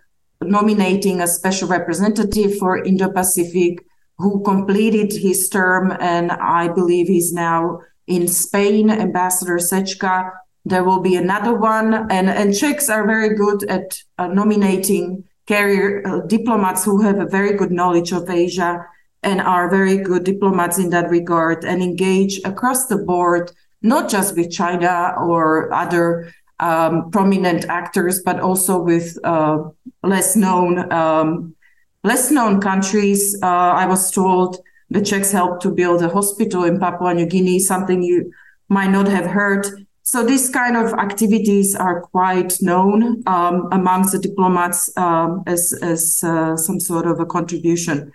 nominating 0.41 1.21
a 1.21 1.27
special 1.27 1.67
representative 1.67 2.57
for 2.57 2.83
Indo-Pacific 2.83 3.79
who 4.17 4.41
completed 4.43 5.11
his 5.11 5.49
term, 5.49 5.91
and 5.99 6.31
I 6.31 6.69
believe 6.69 7.07
he's 7.07 7.33
now 7.33 7.81
in 8.07 8.27
Spain, 8.27 8.89
Ambassador 8.89 9.57
Sečka. 9.57 10.31
There 10.65 10.83
will 10.83 10.99
be 10.99 11.15
another 11.15 11.53
one, 11.53 11.93
and 12.11 12.27
and 12.27 12.57
Czechs 12.57 12.89
are 12.89 13.05
very 13.05 13.35
good 13.35 13.63
at 13.69 14.01
uh, 14.17 14.27
nominating 14.27 15.23
career 15.47 16.01
uh, 16.05 16.21
diplomats 16.21 16.83
who 16.83 17.01
have 17.01 17.19
a 17.19 17.27
very 17.27 17.53
good 17.53 17.71
knowledge 17.71 18.11
of 18.11 18.29
Asia 18.29 18.83
and 19.21 19.41
are 19.41 19.69
very 19.69 19.97
good 19.97 20.23
diplomats 20.23 20.77
in 20.79 20.89
that 20.89 21.09
regard 21.09 21.63
and 21.63 21.81
engage 21.83 22.39
across 22.45 22.87
the 22.87 22.97
board, 22.97 23.51
not 23.81 24.09
just 24.09 24.35
with 24.35 24.51
China 24.51 25.13
or 25.19 25.71
other 25.73 26.33
um, 26.59 27.11
prominent 27.11 27.65
actors, 27.65 28.21
but 28.23 28.39
also 28.39 28.81
with 28.81 29.17
uh, 29.23 29.59
less 30.03 30.35
known 30.35 30.91
um, 30.91 31.55
less 32.03 32.31
known 32.31 32.59
countries. 32.59 33.37
Uh, 33.41 33.73
I 33.81 33.85
was 33.85 34.11
told 34.11 34.57
the 34.89 35.01
Czechs 35.01 35.31
helped 35.31 35.61
to 35.63 35.69
build 35.69 36.01
a 36.01 36.09
hospital 36.09 36.63
in 36.63 36.79
Papua 36.79 37.13
New 37.13 37.25
Guinea, 37.25 37.59
something 37.59 38.01
you 38.01 38.31
might 38.69 38.89
not 38.89 39.07
have 39.07 39.25
heard. 39.25 39.84
So 40.07 40.23
these 40.23 40.51
kind 40.51 40.77
of 40.77 40.93
activities 40.93 41.75
are 41.75 42.01
quite 42.01 42.53
known 42.61 43.23
um, 43.25 43.67
amongst 43.71 44.11
the 44.11 44.19
diplomats 44.19 44.95
um, 44.97 45.41
as 45.47 45.73
as 45.81 46.21
uh, 46.23 46.55
some 46.55 46.79
sort 46.79 47.07
of 47.07 47.19
a 47.19 47.25
contribution. 47.25 48.11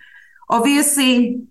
Obviously, 0.49 1.41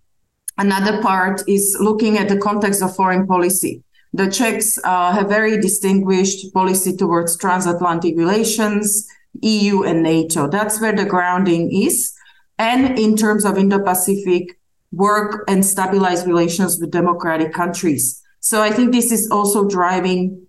another 0.57 1.03
part 1.03 1.43
is 1.47 1.77
looking 1.79 2.17
at 2.17 2.31
the 2.31 2.39
context 2.39 2.83
of 2.83 2.97
foreign 2.97 3.27
policy. 3.27 3.83
The 4.15 4.31
Czechs 4.31 4.79
uh, 4.83 5.13
have 5.13 5.29
very 5.29 5.61
distinguished 5.61 6.55
policy 6.55 6.97
towards 6.97 7.37
transatlantic 7.37 8.17
relations, 8.17 9.07
EU 9.43 9.83
and 9.83 10.03
NATO. 10.03 10.49
That's 10.49 10.81
where 10.81 10.97
the 10.97 11.05
grounding 11.05 11.71
is. 11.71 12.15
And 12.59 12.99
in 12.99 13.15
terms 13.15 13.45
of 13.45 13.59
Indo 13.59 13.79
Pacific, 13.79 14.59
work 14.91 15.45
and 15.49 15.65
stabilize 15.67 16.27
relations 16.27 16.81
with 16.81 16.91
democratic 16.91 17.53
countries. 17.53 18.20
So 18.41 18.63
I 18.63 18.71
think 18.71 18.93
this 18.93 19.13
is 19.13 19.31
also 19.31 19.69
driving 19.69 20.47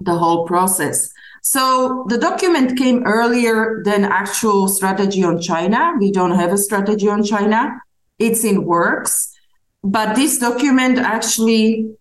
the 0.00 0.16
whole 0.16 0.46
process. 0.46 1.12
So 1.42 2.04
the 2.08 2.18
document 2.18 2.78
came 2.78 3.04
earlier 3.04 3.82
than 3.84 4.04
actual 4.04 4.68
strategy 4.68 5.22
on 5.22 5.40
China. 5.40 5.92
We 5.98 6.12
don't 6.12 6.32
have 6.32 6.52
a 6.52 6.58
strategy 6.58 7.08
on 7.08 7.22
China. 7.22 7.80
It's 8.18 8.44
in 8.44 8.64
works. 8.64 9.34
But 9.82 10.16
this 10.16 10.38
document 10.38 10.98
actually 10.98 11.96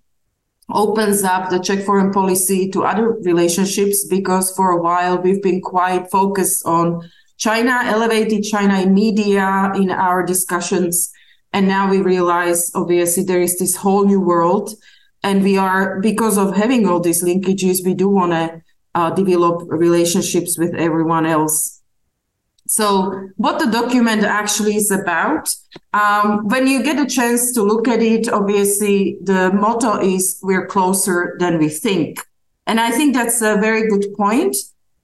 opens 0.70 1.24
up 1.24 1.50
the 1.50 1.60
Czech 1.60 1.86
foreign 1.86 2.12
policy 2.12 2.70
to 2.72 2.84
other 2.84 3.12
relationships 3.24 4.06
because 4.06 4.54
for 4.56 4.72
a 4.72 4.82
while 4.82 5.18
we've 5.18 5.42
been 5.42 5.62
quite 5.62 6.12
focused 6.12 6.66
on 6.66 7.10
China, 7.38 7.82
elevated 7.86 8.44
China 8.44 8.82
in 8.82 8.94
media 8.94 9.72
in 9.76 9.92
our 9.92 10.26
discussions. 10.26 11.12
And 11.54 11.68
now 11.68 11.90
we 11.90 12.02
realize 12.02 12.72
obviously 12.76 13.24
there 13.24 13.42
is 13.42 13.58
this 13.60 13.76
whole 13.76 14.06
new 14.06 14.20
world. 14.20 14.74
And 15.24 15.44
we 15.44 15.58
are, 15.58 16.00
because 16.00 16.38
of 16.38 16.56
having 16.56 16.88
all 16.88 17.00
these 17.00 17.24
linkages, 17.24 17.84
we 17.84 17.94
do 17.94 18.08
want 18.08 18.32
to 18.32 18.62
uh, 18.96 19.10
develop 19.12 19.64
relationships 19.68 20.58
with 20.58 20.74
everyone 20.76 21.26
else. 21.26 21.82
So, 22.68 23.30
what 23.38 23.60
the 23.60 23.72
document 23.72 24.24
actually 24.24 24.76
is 24.76 24.92
about, 24.92 25.56
um, 25.94 26.48
when 26.48 26.68
you 26.68 26.84
get 26.84 27.00
a 27.00 27.06
chance 27.06 27.54
to 27.54 27.64
look 27.64 27.88
at 27.88 28.02
it, 28.02 28.28
obviously 28.28 29.18
the 29.24 29.52
motto 29.54 30.02
is 30.02 30.40
we're 30.44 30.68
closer 30.68 31.38
than 31.40 31.60
we 31.60 31.70
think. 31.70 32.20
And 32.66 32.80
I 32.82 32.92
think 32.92 33.14
that's 33.14 33.42
a 33.42 33.56
very 33.56 33.88
good 33.88 34.14
point. 34.18 34.56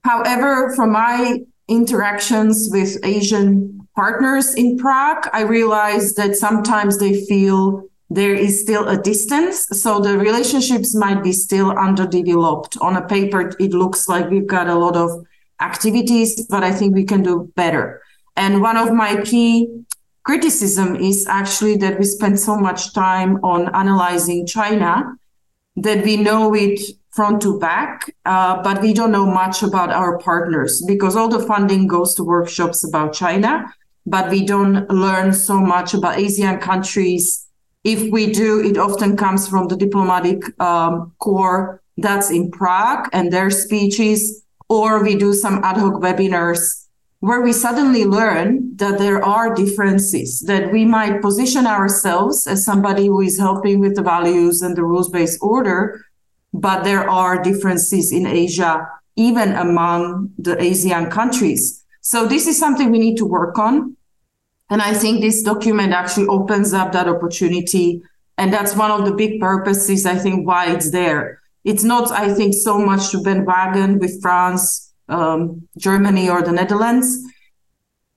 However, 0.02 0.74
from 0.76 0.92
my 0.92 1.38
interactions 1.68 2.68
with 2.70 2.98
Asian 3.02 3.88
partners 3.96 4.54
in 4.54 4.76
Prague, 4.76 5.28
I 5.32 5.42
realized 5.42 6.16
that 6.18 6.36
sometimes 6.36 6.98
they 6.98 7.24
feel 7.24 7.84
there 8.14 8.34
is 8.34 8.60
still 8.60 8.88
a 8.88 8.96
distance. 8.96 9.66
So 9.82 9.98
the 9.98 10.16
relationships 10.16 10.94
might 10.94 11.22
be 11.22 11.32
still 11.32 11.70
underdeveloped. 11.72 12.78
On 12.80 12.96
a 12.96 13.06
paper, 13.06 13.52
it 13.58 13.72
looks 13.72 14.08
like 14.08 14.30
we've 14.30 14.46
got 14.46 14.68
a 14.68 14.74
lot 14.76 14.96
of 14.96 15.10
activities, 15.60 16.46
but 16.46 16.62
I 16.62 16.70
think 16.70 16.94
we 16.94 17.04
can 17.04 17.22
do 17.22 17.52
better. 17.56 18.00
And 18.36 18.62
one 18.62 18.76
of 18.76 18.92
my 18.92 19.20
key 19.22 19.84
criticism 20.22 20.94
is 20.96 21.26
actually 21.26 21.76
that 21.78 21.98
we 21.98 22.04
spend 22.04 22.38
so 22.38 22.56
much 22.56 22.94
time 22.94 23.36
on 23.42 23.74
analyzing 23.74 24.46
China 24.46 25.16
that 25.76 26.04
we 26.04 26.16
know 26.16 26.54
it 26.54 26.80
front 27.10 27.42
to 27.42 27.58
back, 27.58 28.14
uh, 28.24 28.62
but 28.62 28.80
we 28.80 28.92
don't 28.92 29.12
know 29.12 29.26
much 29.26 29.62
about 29.62 29.90
our 29.90 30.18
partners 30.18 30.82
because 30.86 31.16
all 31.16 31.28
the 31.28 31.44
funding 31.46 31.86
goes 31.88 32.14
to 32.14 32.22
workshops 32.24 32.84
about 32.84 33.12
China, 33.12 33.72
but 34.06 34.30
we 34.30 34.44
don't 34.44 34.88
learn 34.88 35.32
so 35.32 35.60
much 35.60 35.94
about 35.94 36.16
ASEAN 36.16 36.60
countries 36.60 37.43
if 37.84 38.10
we 38.10 38.32
do, 38.32 38.60
it 38.60 38.78
often 38.78 39.16
comes 39.16 39.46
from 39.46 39.68
the 39.68 39.76
diplomatic 39.76 40.58
um, 40.60 41.12
corps 41.18 41.82
that's 41.98 42.30
in 42.30 42.50
Prague 42.50 43.08
and 43.12 43.32
their 43.32 43.50
speeches, 43.50 44.42
or 44.68 45.02
we 45.02 45.14
do 45.14 45.32
some 45.34 45.62
ad 45.62 45.76
hoc 45.76 45.94
webinars 46.02 46.84
where 47.20 47.40
we 47.40 47.54
suddenly 47.54 48.04
learn 48.04 48.76
that 48.76 48.98
there 48.98 49.24
are 49.24 49.54
differences, 49.54 50.40
that 50.40 50.70
we 50.70 50.84
might 50.84 51.22
position 51.22 51.66
ourselves 51.66 52.46
as 52.46 52.62
somebody 52.62 53.06
who 53.06 53.22
is 53.22 53.38
helping 53.38 53.80
with 53.80 53.96
the 53.96 54.02
values 54.02 54.60
and 54.60 54.76
the 54.76 54.84
rules 54.84 55.08
based 55.08 55.38
order, 55.40 56.04
but 56.52 56.84
there 56.84 57.08
are 57.08 57.42
differences 57.42 58.12
in 58.12 58.26
Asia, 58.26 58.86
even 59.16 59.52
among 59.52 60.32
the 60.36 60.54
ASEAN 60.56 61.10
countries. 61.10 61.82
So 62.02 62.26
this 62.26 62.46
is 62.46 62.58
something 62.58 62.90
we 62.90 62.98
need 62.98 63.16
to 63.16 63.24
work 63.24 63.58
on. 63.58 63.96
And 64.70 64.80
I 64.80 64.94
think 64.94 65.20
this 65.20 65.42
document 65.42 65.92
actually 65.92 66.26
opens 66.26 66.72
up 66.72 66.92
that 66.92 67.08
opportunity. 67.08 68.02
And 68.38 68.52
that's 68.52 68.74
one 68.74 68.90
of 68.90 69.04
the 69.04 69.12
big 69.12 69.40
purposes, 69.40 70.06
I 70.06 70.16
think, 70.16 70.46
why 70.46 70.72
it's 70.72 70.90
there. 70.90 71.40
It's 71.64 71.84
not, 71.84 72.10
I 72.10 72.32
think, 72.34 72.54
so 72.54 72.78
much 72.78 73.10
to 73.10 73.22
bandwagon 73.22 73.98
with 73.98 74.20
France, 74.20 74.92
um, 75.08 75.68
Germany, 75.78 76.28
or 76.28 76.42
the 76.42 76.52
Netherlands. 76.52 77.18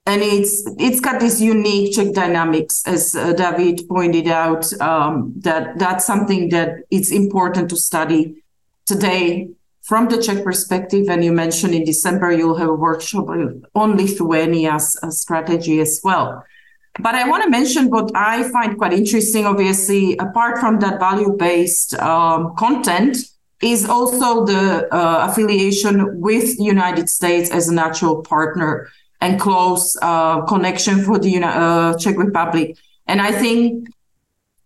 And 0.06 0.22
it's 0.22 0.64
it's 0.80 1.02
got 1.02 1.20
this 1.20 1.42
unique 1.42 1.94
Czech 1.94 2.14
dynamics, 2.14 2.82
as 2.88 3.14
uh, 3.14 3.34
David 3.34 3.82
pointed 3.90 4.30
out. 4.30 4.66
Um, 4.82 5.34
that 5.40 5.78
that's 5.78 6.06
something 6.06 6.48
that 6.50 6.78
it's 6.90 7.12
important 7.12 7.70
to 7.72 7.76
study 7.76 8.42
today 8.86 9.50
from 9.88 10.10
the 10.10 10.22
Czech 10.22 10.44
perspective, 10.44 11.08
and 11.10 11.24
you 11.24 11.32
mentioned 11.32 11.74
in 11.74 11.86
December 11.86 12.30
you'll 12.34 12.58
have 12.58 12.68
a 12.68 12.74
workshop 12.74 13.30
on 13.30 13.96
Lithuania's 13.96 15.00
uh, 15.02 15.10
strategy 15.10 15.80
as 15.80 16.02
well. 16.04 16.44
But 17.00 17.16
I 17.16 17.30
want 17.30 17.44
to 17.44 17.50
mention 17.50 17.90
what 17.90 18.12
I 18.14 18.50
find 18.50 18.78
quite 18.78 18.92
interesting, 18.92 19.46
obviously, 19.46 20.18
apart 20.18 20.60
from 20.60 20.80
that 20.80 21.00
value 21.00 21.32
based 21.38 21.94
um, 22.00 22.54
content, 22.58 23.18
is 23.62 23.88
also 23.88 24.46
the 24.46 24.94
uh, 24.94 25.28
affiliation 25.30 26.20
with 26.20 26.58
the 26.58 26.66
United 26.66 27.08
States 27.08 27.50
as 27.50 27.70
a 27.70 27.74
natural 27.74 28.24
partner 28.24 28.90
and 29.22 29.40
close 29.40 29.96
uh, 30.02 30.42
connection 30.42 31.02
for 31.02 31.18
the 31.18 31.42
uh, 31.42 31.98
Czech 31.98 32.18
Republic. 32.18 32.78
And 33.08 33.22
I 33.22 33.32
think 33.32 33.88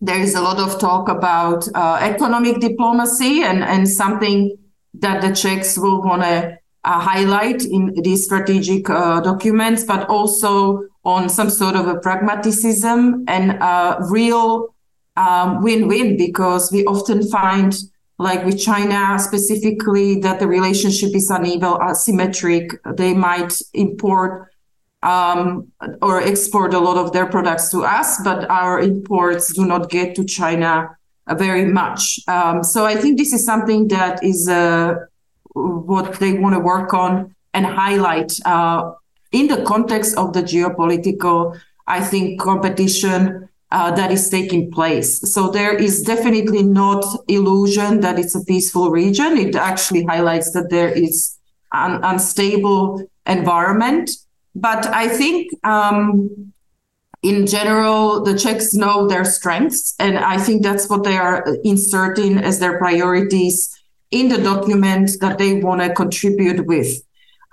there 0.02 0.20
is 0.20 0.34
a 0.34 0.42
lot 0.42 0.58
of 0.58 0.80
talk 0.80 1.10
about 1.10 1.68
uh, 1.76 2.00
economic 2.02 2.60
diplomacy 2.60 3.44
and, 3.44 3.64
and 3.64 3.88
something 3.88 4.58
that 4.96 5.22
the 5.22 5.34
Czechs 5.34 5.78
will 5.78 6.02
want 6.02 6.24
to 6.24 6.58
uh, 6.84 7.00
highlight 7.00 7.64
in 7.64 7.94
these 8.02 8.26
strategic 8.26 8.90
uh, 8.90 9.22
documents, 9.22 9.84
but 9.84 10.08
also 10.10 10.84
on 11.04 11.30
some 11.30 11.50
sort 11.50 11.76
of 11.76 11.88
a 11.88 12.00
pragmatism 12.00 13.24
and 13.28 13.52
a 13.52 13.98
real 14.10 14.76
um, 15.16 15.62
win-win 15.62 16.18
because 16.18 16.72
we 16.72 16.86
often 16.86 17.28
find 17.28 17.76
like 18.18 18.46
with 18.46 18.60
China 18.60 19.18
specifically 19.18 20.20
that 20.20 20.40
the 20.40 20.48
relationship 20.48 21.16
is 21.16 21.30
uneven, 21.30 21.74
asymmetric. 21.74 22.78
They 22.96 23.14
might 23.14 23.60
import 23.74 24.52
um, 25.02 25.72
or 26.02 26.22
export 26.22 26.74
a 26.76 26.80
lot 26.80 26.98
of 26.98 27.14
their 27.14 27.26
products 27.26 27.70
to 27.72 27.82
us, 27.82 28.22
but 28.24 28.48
our 28.50 28.80
imports 28.80 29.54
do 29.54 29.66
not 29.66 29.90
get 29.90 30.16
to 30.16 30.24
China 30.24 30.96
very 31.36 31.66
much. 31.66 32.20
Um, 32.28 32.64
so 32.64 32.86
I 32.86 32.96
think 32.96 33.18
this 33.18 33.34
is 33.34 33.46
something 33.46 33.88
that 33.90 34.24
is 34.24 34.48
uh, 34.48 34.96
what 35.54 36.20
they 36.20 36.34
want 36.34 36.56
to 36.56 36.60
work 36.60 36.94
on 36.94 37.36
and 37.54 37.66
highlight 37.66 38.34
uh, 38.46 38.94
in 39.32 39.48
the 39.48 39.64
context 39.64 40.18
of 40.18 40.34
the 40.34 40.44
geopolitical, 40.44 41.60
I 41.88 42.02
think, 42.02 42.40
competition 42.42 43.50
uh, 43.72 43.92
that 43.92 44.12
is 44.12 44.30
taking 44.30 44.72
place. 44.72 45.22
So 45.34 45.50
there 45.50 45.74
is 45.74 46.04
definitely 46.04 46.64
not 46.64 47.06
illusion 47.28 48.02
that 48.02 48.20
it's 48.20 48.36
a 48.36 48.44
peaceful 48.44 48.92
region. 48.92 49.38
It 49.38 49.56
actually 49.56 50.04
highlights 50.04 50.52
that 50.52 50.70
there 50.70 50.90
is 50.90 51.38
an 51.72 52.04
unstable 52.04 53.04
environment. 53.26 54.12
But 54.56 54.88
I 54.88 55.08
think 55.08 55.52
um, 55.64 56.54
in 57.24 57.46
general, 57.46 58.24
the 58.24 58.38
Czechs 58.38 58.74
know 58.74 59.08
their 59.08 59.24
strengths, 59.24 59.94
and 60.00 60.18
I 60.18 60.38
think 60.38 60.64
that's 60.64 60.90
what 60.90 61.04
they 61.04 61.18
are 61.18 61.46
inserting 61.64 62.38
as 62.40 62.60
their 62.60 62.78
priorities 62.80 63.70
in 64.10 64.28
the 64.28 64.40
document 64.40 65.12
that 65.22 65.38
they 65.38 65.62
want 65.62 65.82
to 65.82 65.94
contribute 65.94 66.66
with. 66.66 67.02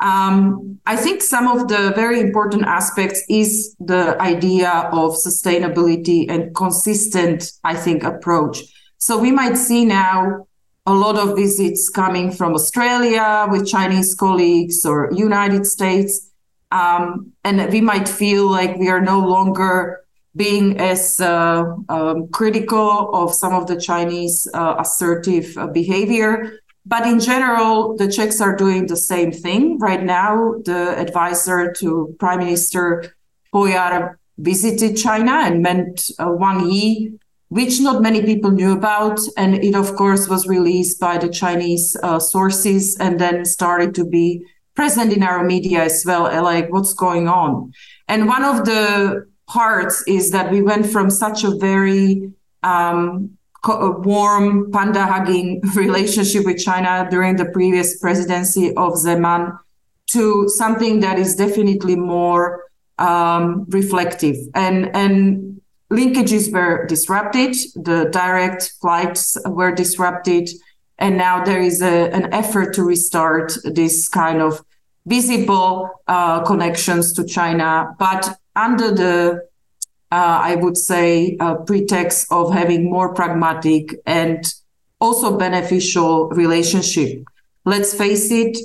Um, 0.00 0.78
I 0.86 0.96
think 0.96 1.22
some 1.22 1.48
of 1.48 1.68
the 1.68 1.92
very 1.94 2.20
important 2.20 2.62
aspects 2.62 3.22
is 3.28 3.74
the 3.78 4.20
idea 4.20 4.70
of 4.92 5.12
sustainability 5.12 6.30
and 6.30 6.54
consistent, 6.54 7.52
I 7.64 7.74
think, 7.74 8.04
approach. 8.04 8.62
So 8.98 9.18
we 9.18 9.32
might 9.32 9.56
see 9.56 9.84
now 9.84 10.46
a 10.86 10.94
lot 10.94 11.18
of 11.18 11.36
visits 11.36 11.90
coming 11.90 12.30
from 12.30 12.54
Australia 12.54 13.46
with 13.50 13.66
Chinese 13.66 14.14
colleagues 14.14 14.86
or 14.86 15.10
United 15.12 15.66
States 15.66 16.27
um, 16.70 17.32
and 17.44 17.72
we 17.72 17.80
might 17.80 18.08
feel 18.08 18.50
like 18.50 18.76
we 18.76 18.88
are 18.88 19.00
no 19.00 19.20
longer 19.20 20.04
being 20.36 20.78
as 20.78 21.20
uh, 21.20 21.64
um, 21.88 22.28
critical 22.28 23.10
of 23.14 23.34
some 23.34 23.54
of 23.54 23.66
the 23.66 23.80
Chinese 23.80 24.48
uh, 24.54 24.76
assertive 24.78 25.56
uh, 25.56 25.66
behavior. 25.66 26.60
But 26.86 27.06
in 27.06 27.20
general, 27.20 27.96
the 27.96 28.10
Czechs 28.10 28.40
are 28.40 28.56
doing 28.56 28.86
the 28.86 28.96
same 28.96 29.32
thing. 29.32 29.78
Right 29.78 30.02
now, 30.02 30.54
the 30.64 30.98
advisor 30.98 31.72
to 31.80 32.16
Prime 32.18 32.38
Minister 32.38 33.14
Pojar 33.52 34.16
visited 34.38 34.96
China 34.96 35.32
and 35.32 35.62
met 35.62 36.08
uh, 36.18 36.30
Wang 36.30 36.70
Yi, 36.70 37.12
which 37.48 37.80
not 37.80 38.00
many 38.00 38.22
people 38.22 38.50
knew 38.50 38.72
about. 38.72 39.18
And 39.36 39.56
it, 39.56 39.74
of 39.74 39.96
course, 39.96 40.28
was 40.28 40.46
released 40.46 41.00
by 41.00 41.18
the 41.18 41.28
Chinese 41.28 41.96
uh, 42.02 42.18
sources 42.18 42.96
and 42.98 43.18
then 43.18 43.44
started 43.44 43.94
to 43.96 44.04
be 44.04 44.44
present 44.78 45.12
in 45.12 45.24
our 45.24 45.42
media 45.42 45.82
as 45.82 46.04
well, 46.06 46.26
uh, 46.26 46.40
like 46.40 46.72
what's 46.72 46.94
going 46.94 47.26
on. 47.26 47.72
And 48.06 48.28
one 48.28 48.44
of 48.44 48.64
the 48.64 49.26
parts 49.48 50.04
is 50.06 50.30
that 50.30 50.52
we 50.52 50.62
went 50.62 50.86
from 50.86 51.10
such 51.10 51.42
a 51.42 51.50
very 51.56 52.30
um, 52.62 53.36
warm 53.66 54.70
panda 54.70 55.04
hugging 55.04 55.48
relationship 55.74 56.44
with 56.46 56.58
China 56.68 57.08
during 57.10 57.34
the 57.34 57.46
previous 57.46 57.98
presidency 57.98 58.68
of 58.84 58.92
Zeman 59.04 59.58
to 60.12 60.48
something 60.48 61.00
that 61.00 61.18
is 61.18 61.34
definitely 61.34 61.96
more 61.96 62.62
um, 62.98 63.66
reflective 63.68 64.36
and 64.54 64.76
and 65.02 65.60
linkages 65.98 66.44
were 66.52 66.86
disrupted 66.86 67.52
the 67.88 67.98
direct 68.20 68.62
flights 68.80 69.36
were 69.46 69.72
disrupted 69.82 70.44
and 70.98 71.16
now 71.16 71.44
there 71.44 71.62
is 71.70 71.80
a, 71.80 71.96
an 72.18 72.32
effort 72.32 72.74
to 72.74 72.82
restart 72.82 73.56
this 73.64 74.08
kind 74.08 74.42
of 74.42 74.64
visible 75.08 75.90
uh, 76.06 76.42
connections 76.44 77.12
to 77.14 77.24
China, 77.24 77.94
but 77.98 78.38
under 78.54 78.90
the, 78.90 79.48
uh, 80.12 80.40
I 80.50 80.56
would 80.56 80.76
say, 80.76 81.36
uh, 81.40 81.56
pretext 81.56 82.26
of 82.30 82.52
having 82.52 82.90
more 82.90 83.14
pragmatic 83.14 83.96
and 84.06 84.44
also 85.00 85.38
beneficial 85.38 86.28
relationship. 86.30 87.24
Let's 87.64 87.94
face 87.94 88.30
it, 88.30 88.58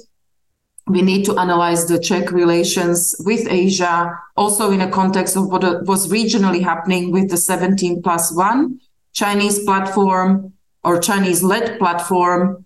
we 0.87 1.01
need 1.01 1.23
to 1.25 1.37
analyze 1.37 1.87
the 1.87 1.99
Czech 1.99 2.31
relations 2.31 3.15
with 3.19 3.47
Asia, 3.49 4.19
also 4.35 4.71
in 4.71 4.81
a 4.81 4.91
context 4.91 5.37
of 5.37 5.47
what 5.47 5.63
was 5.85 6.09
regionally 6.09 6.61
happening 6.61 7.11
with 7.11 7.29
the 7.29 7.37
17 7.37 8.01
plus 8.01 8.33
one 8.33 8.79
Chinese 9.13 9.63
platform 9.63 10.53
or 10.83 10.99
Chinese 10.99 11.41
led 11.41 11.79
platform 11.79 12.65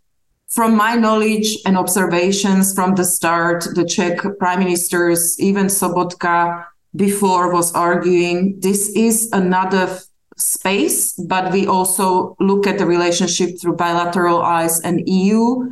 from 0.49 0.75
my 0.75 0.95
knowledge 0.95 1.57
and 1.65 1.77
observations 1.77 2.73
from 2.73 2.95
the 2.95 3.03
start, 3.03 3.67
the 3.75 3.85
Czech 3.85 4.19
prime 4.39 4.59
ministers, 4.59 5.39
even 5.39 5.67
Sobotka 5.67 6.65
before 6.95 7.53
was 7.53 7.73
arguing 7.73 8.59
this 8.59 8.89
is 8.89 9.29
another 9.33 9.99
space, 10.37 11.13
but 11.13 11.51
we 11.51 11.67
also 11.67 12.35
look 12.39 12.65
at 12.65 12.77
the 12.77 12.85
relationship 12.85 13.59
through 13.59 13.75
bilateral 13.75 14.41
eyes 14.41 14.79
and 14.81 15.07
EU 15.07 15.69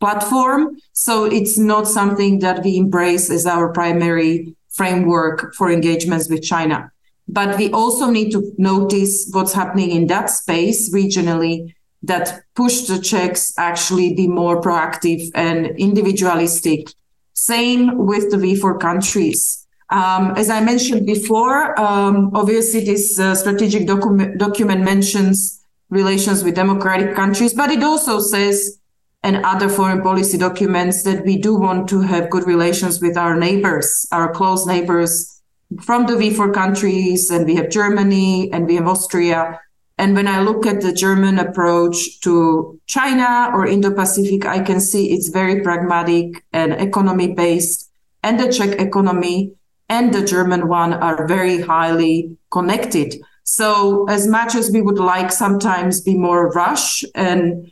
platform. 0.00 0.76
So 0.92 1.24
it's 1.24 1.58
not 1.58 1.86
something 1.86 2.38
that 2.40 2.64
we 2.64 2.76
embrace 2.76 3.30
as 3.30 3.46
our 3.46 3.72
primary 3.72 4.56
framework 4.70 5.54
for 5.54 5.70
engagements 5.70 6.28
with 6.28 6.42
China. 6.42 6.90
But 7.28 7.56
we 7.58 7.70
also 7.72 8.10
need 8.10 8.30
to 8.32 8.52
notice 8.58 9.28
what's 9.32 9.52
happening 9.52 9.90
in 9.90 10.06
that 10.08 10.30
space 10.30 10.92
regionally 10.92 11.74
that 12.06 12.42
push 12.54 12.82
the 12.82 12.98
Czechs 12.98 13.52
actually 13.58 14.14
be 14.14 14.26
more 14.28 14.60
proactive 14.60 15.30
and 15.34 15.66
individualistic. 15.78 16.88
Same 17.32 18.06
with 18.06 18.30
the 18.30 18.36
V4 18.36 18.80
countries. 18.80 19.66
Um, 19.90 20.32
as 20.36 20.50
I 20.50 20.60
mentioned 20.60 21.06
before, 21.06 21.78
um, 21.78 22.30
obviously 22.34 22.84
this 22.84 23.18
uh, 23.18 23.34
strategic 23.34 23.86
document, 23.86 24.38
document 24.38 24.82
mentions 24.82 25.60
relations 25.90 26.42
with 26.42 26.54
democratic 26.54 27.14
countries, 27.14 27.54
but 27.54 27.70
it 27.70 27.82
also 27.82 28.18
says, 28.18 28.80
and 29.22 29.44
other 29.44 29.68
foreign 29.68 30.02
policy 30.02 30.36
documents, 30.36 31.02
that 31.04 31.24
we 31.24 31.36
do 31.38 31.54
want 31.54 31.88
to 31.88 32.00
have 32.00 32.30
good 32.30 32.46
relations 32.46 33.00
with 33.00 33.16
our 33.16 33.36
neighbors, 33.36 34.06
our 34.10 34.32
close 34.32 34.66
neighbors 34.66 35.40
from 35.82 36.06
the 36.06 36.14
V4 36.14 36.52
countries, 36.52 37.30
and 37.30 37.46
we 37.46 37.54
have 37.56 37.70
Germany 37.70 38.52
and 38.52 38.66
we 38.66 38.76
have 38.76 38.86
Austria. 38.86 39.60
And 39.96 40.14
when 40.14 40.26
I 40.26 40.40
look 40.40 40.66
at 40.66 40.80
the 40.80 40.92
German 40.92 41.38
approach 41.38 42.20
to 42.20 42.80
China 42.86 43.50
or 43.54 43.66
Indo 43.66 43.92
Pacific, 43.92 44.44
I 44.44 44.60
can 44.60 44.80
see 44.80 45.12
it's 45.12 45.28
very 45.28 45.60
pragmatic 45.60 46.44
and 46.52 46.72
economy 46.72 47.32
based. 47.32 47.90
And 48.22 48.40
the 48.40 48.52
Czech 48.52 48.80
economy 48.80 49.54
and 49.88 50.12
the 50.12 50.24
German 50.24 50.66
one 50.66 50.94
are 50.94 51.26
very 51.26 51.60
highly 51.60 52.36
connected. 52.50 53.14
So, 53.44 54.06
as 54.08 54.26
much 54.26 54.54
as 54.54 54.70
we 54.70 54.80
would 54.80 54.98
like 54.98 55.30
sometimes 55.30 56.00
be 56.00 56.16
more 56.16 56.50
rush 56.52 57.04
and 57.14 57.70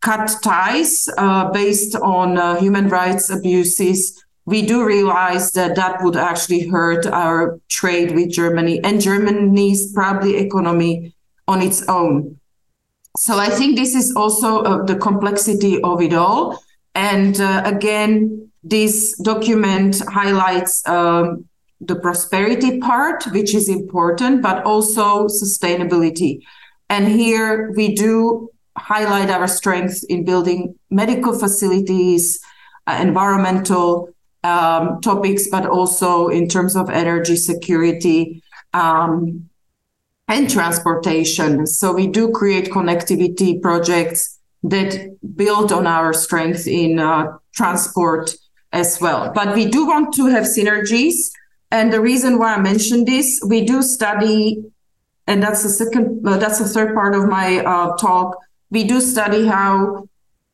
cut 0.00 0.30
ties 0.44 1.08
uh, 1.16 1.50
based 1.50 1.96
on 1.96 2.36
uh, 2.36 2.60
human 2.60 2.88
rights 2.88 3.30
abuses, 3.30 4.22
we 4.44 4.62
do 4.62 4.84
realize 4.84 5.52
that 5.52 5.76
that 5.76 6.02
would 6.02 6.16
actually 6.16 6.68
hurt 6.68 7.06
our 7.06 7.58
trade 7.68 8.14
with 8.14 8.30
Germany 8.30 8.80
and 8.84 9.00
Germany's 9.00 9.92
probably 9.92 10.36
economy 10.36 11.14
on 11.48 11.62
its 11.62 11.82
own. 11.88 12.38
So 13.16 13.38
I 13.38 13.48
think 13.48 13.76
this 13.76 13.94
is 13.96 14.14
also 14.14 14.62
uh, 14.62 14.84
the 14.84 14.96
complexity 14.96 15.82
of 15.82 16.00
it 16.00 16.12
all. 16.12 16.62
And 16.94 17.40
uh, 17.40 17.62
again, 17.64 18.50
this 18.62 19.16
document 19.18 20.00
highlights 20.08 20.86
um, 20.86 21.48
the 21.80 21.96
prosperity 21.96 22.78
part, 22.78 23.24
which 23.32 23.54
is 23.54 23.68
important, 23.68 24.42
but 24.42 24.62
also 24.64 25.26
sustainability. 25.26 26.42
And 26.88 27.08
here 27.08 27.72
we 27.72 27.94
do 27.94 28.50
highlight 28.76 29.30
our 29.30 29.48
strength 29.48 30.04
in 30.08 30.24
building 30.24 30.74
medical 30.90 31.36
facilities, 31.38 32.38
uh, 32.86 32.98
environmental 33.00 34.10
um, 34.44 35.00
topics, 35.00 35.48
but 35.48 35.66
also 35.66 36.28
in 36.28 36.48
terms 36.48 36.76
of 36.76 36.88
energy 36.90 37.36
security 37.36 38.42
um, 38.72 39.48
and 40.28 40.48
transportation. 40.50 41.66
So 41.66 41.92
we 41.92 42.06
do 42.06 42.30
create 42.30 42.70
connectivity 42.70 43.60
projects 43.60 44.38
that 44.62 45.16
build 45.36 45.72
on 45.72 45.86
our 45.86 46.12
strength 46.12 46.66
in 46.66 46.98
uh, 46.98 47.38
transport 47.54 48.34
as 48.72 49.00
well. 49.00 49.32
But 49.34 49.54
we 49.54 49.64
do 49.66 49.86
want 49.86 50.14
to 50.14 50.26
have 50.26 50.44
synergies. 50.44 51.30
And 51.70 51.92
the 51.92 52.00
reason 52.00 52.38
why 52.38 52.54
I 52.54 52.60
mentioned 52.60 53.06
this, 53.06 53.40
we 53.46 53.64
do 53.64 53.82
study, 53.82 54.62
and 55.26 55.42
that's 55.42 55.62
the 55.62 55.68
second, 55.68 56.26
uh, 56.26 56.36
that's 56.36 56.58
the 56.58 56.68
third 56.68 56.94
part 56.94 57.14
of 57.14 57.28
my 57.28 57.58
uh, 57.64 57.96
talk. 57.96 58.36
We 58.70 58.84
do 58.84 59.00
study 59.00 59.46
how 59.46 60.08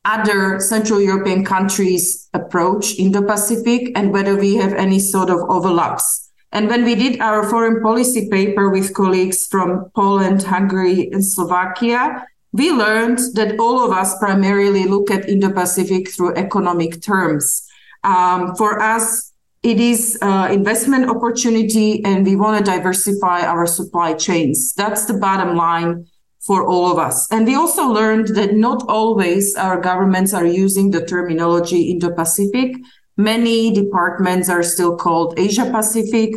other 0.04 0.60
Central 0.60 1.00
European 1.00 1.44
countries 1.44 2.28
approach 2.34 2.98
Indo-Pacific 2.98 3.92
and 3.96 4.12
whether 4.12 4.36
we 4.36 4.56
have 4.56 4.74
any 4.74 4.98
sort 4.98 5.30
of 5.30 5.38
overlaps. 5.48 6.23
And 6.54 6.68
when 6.68 6.84
we 6.84 6.94
did 6.94 7.20
our 7.20 7.50
foreign 7.50 7.82
policy 7.82 8.28
paper 8.30 8.70
with 8.70 8.94
colleagues 8.94 9.46
from 9.48 9.90
Poland, 9.94 10.44
Hungary, 10.44 11.10
and 11.10 11.24
Slovakia, 11.24 12.24
we 12.52 12.70
learned 12.70 13.18
that 13.34 13.58
all 13.58 13.84
of 13.84 13.90
us 13.90 14.16
primarily 14.18 14.84
look 14.84 15.10
at 15.10 15.28
Indo-Pacific 15.28 16.08
through 16.08 16.36
economic 16.36 17.02
terms. 17.02 17.66
Um, 18.04 18.54
for 18.54 18.80
us, 18.80 19.32
it 19.64 19.80
is 19.80 20.16
uh, 20.22 20.48
investment 20.52 21.10
opportunity, 21.10 22.04
and 22.04 22.24
we 22.24 22.36
want 22.36 22.58
to 22.58 22.70
diversify 22.70 23.40
our 23.40 23.66
supply 23.66 24.14
chains. 24.14 24.74
That's 24.74 25.06
the 25.06 25.14
bottom 25.14 25.56
line 25.56 26.06
for 26.38 26.64
all 26.68 26.92
of 26.92 26.98
us. 26.98 27.26
And 27.32 27.46
we 27.46 27.56
also 27.56 27.88
learned 27.88 28.28
that 28.36 28.54
not 28.54 28.84
always 28.88 29.56
our 29.56 29.80
governments 29.80 30.32
are 30.32 30.46
using 30.46 30.92
the 30.92 31.04
terminology 31.04 31.90
Indo-Pacific. 31.90 32.76
Many 33.16 33.72
departments 33.72 34.48
are 34.48 34.62
still 34.62 34.96
called 34.96 35.38
Asia 35.38 35.70
Pacific, 35.70 36.34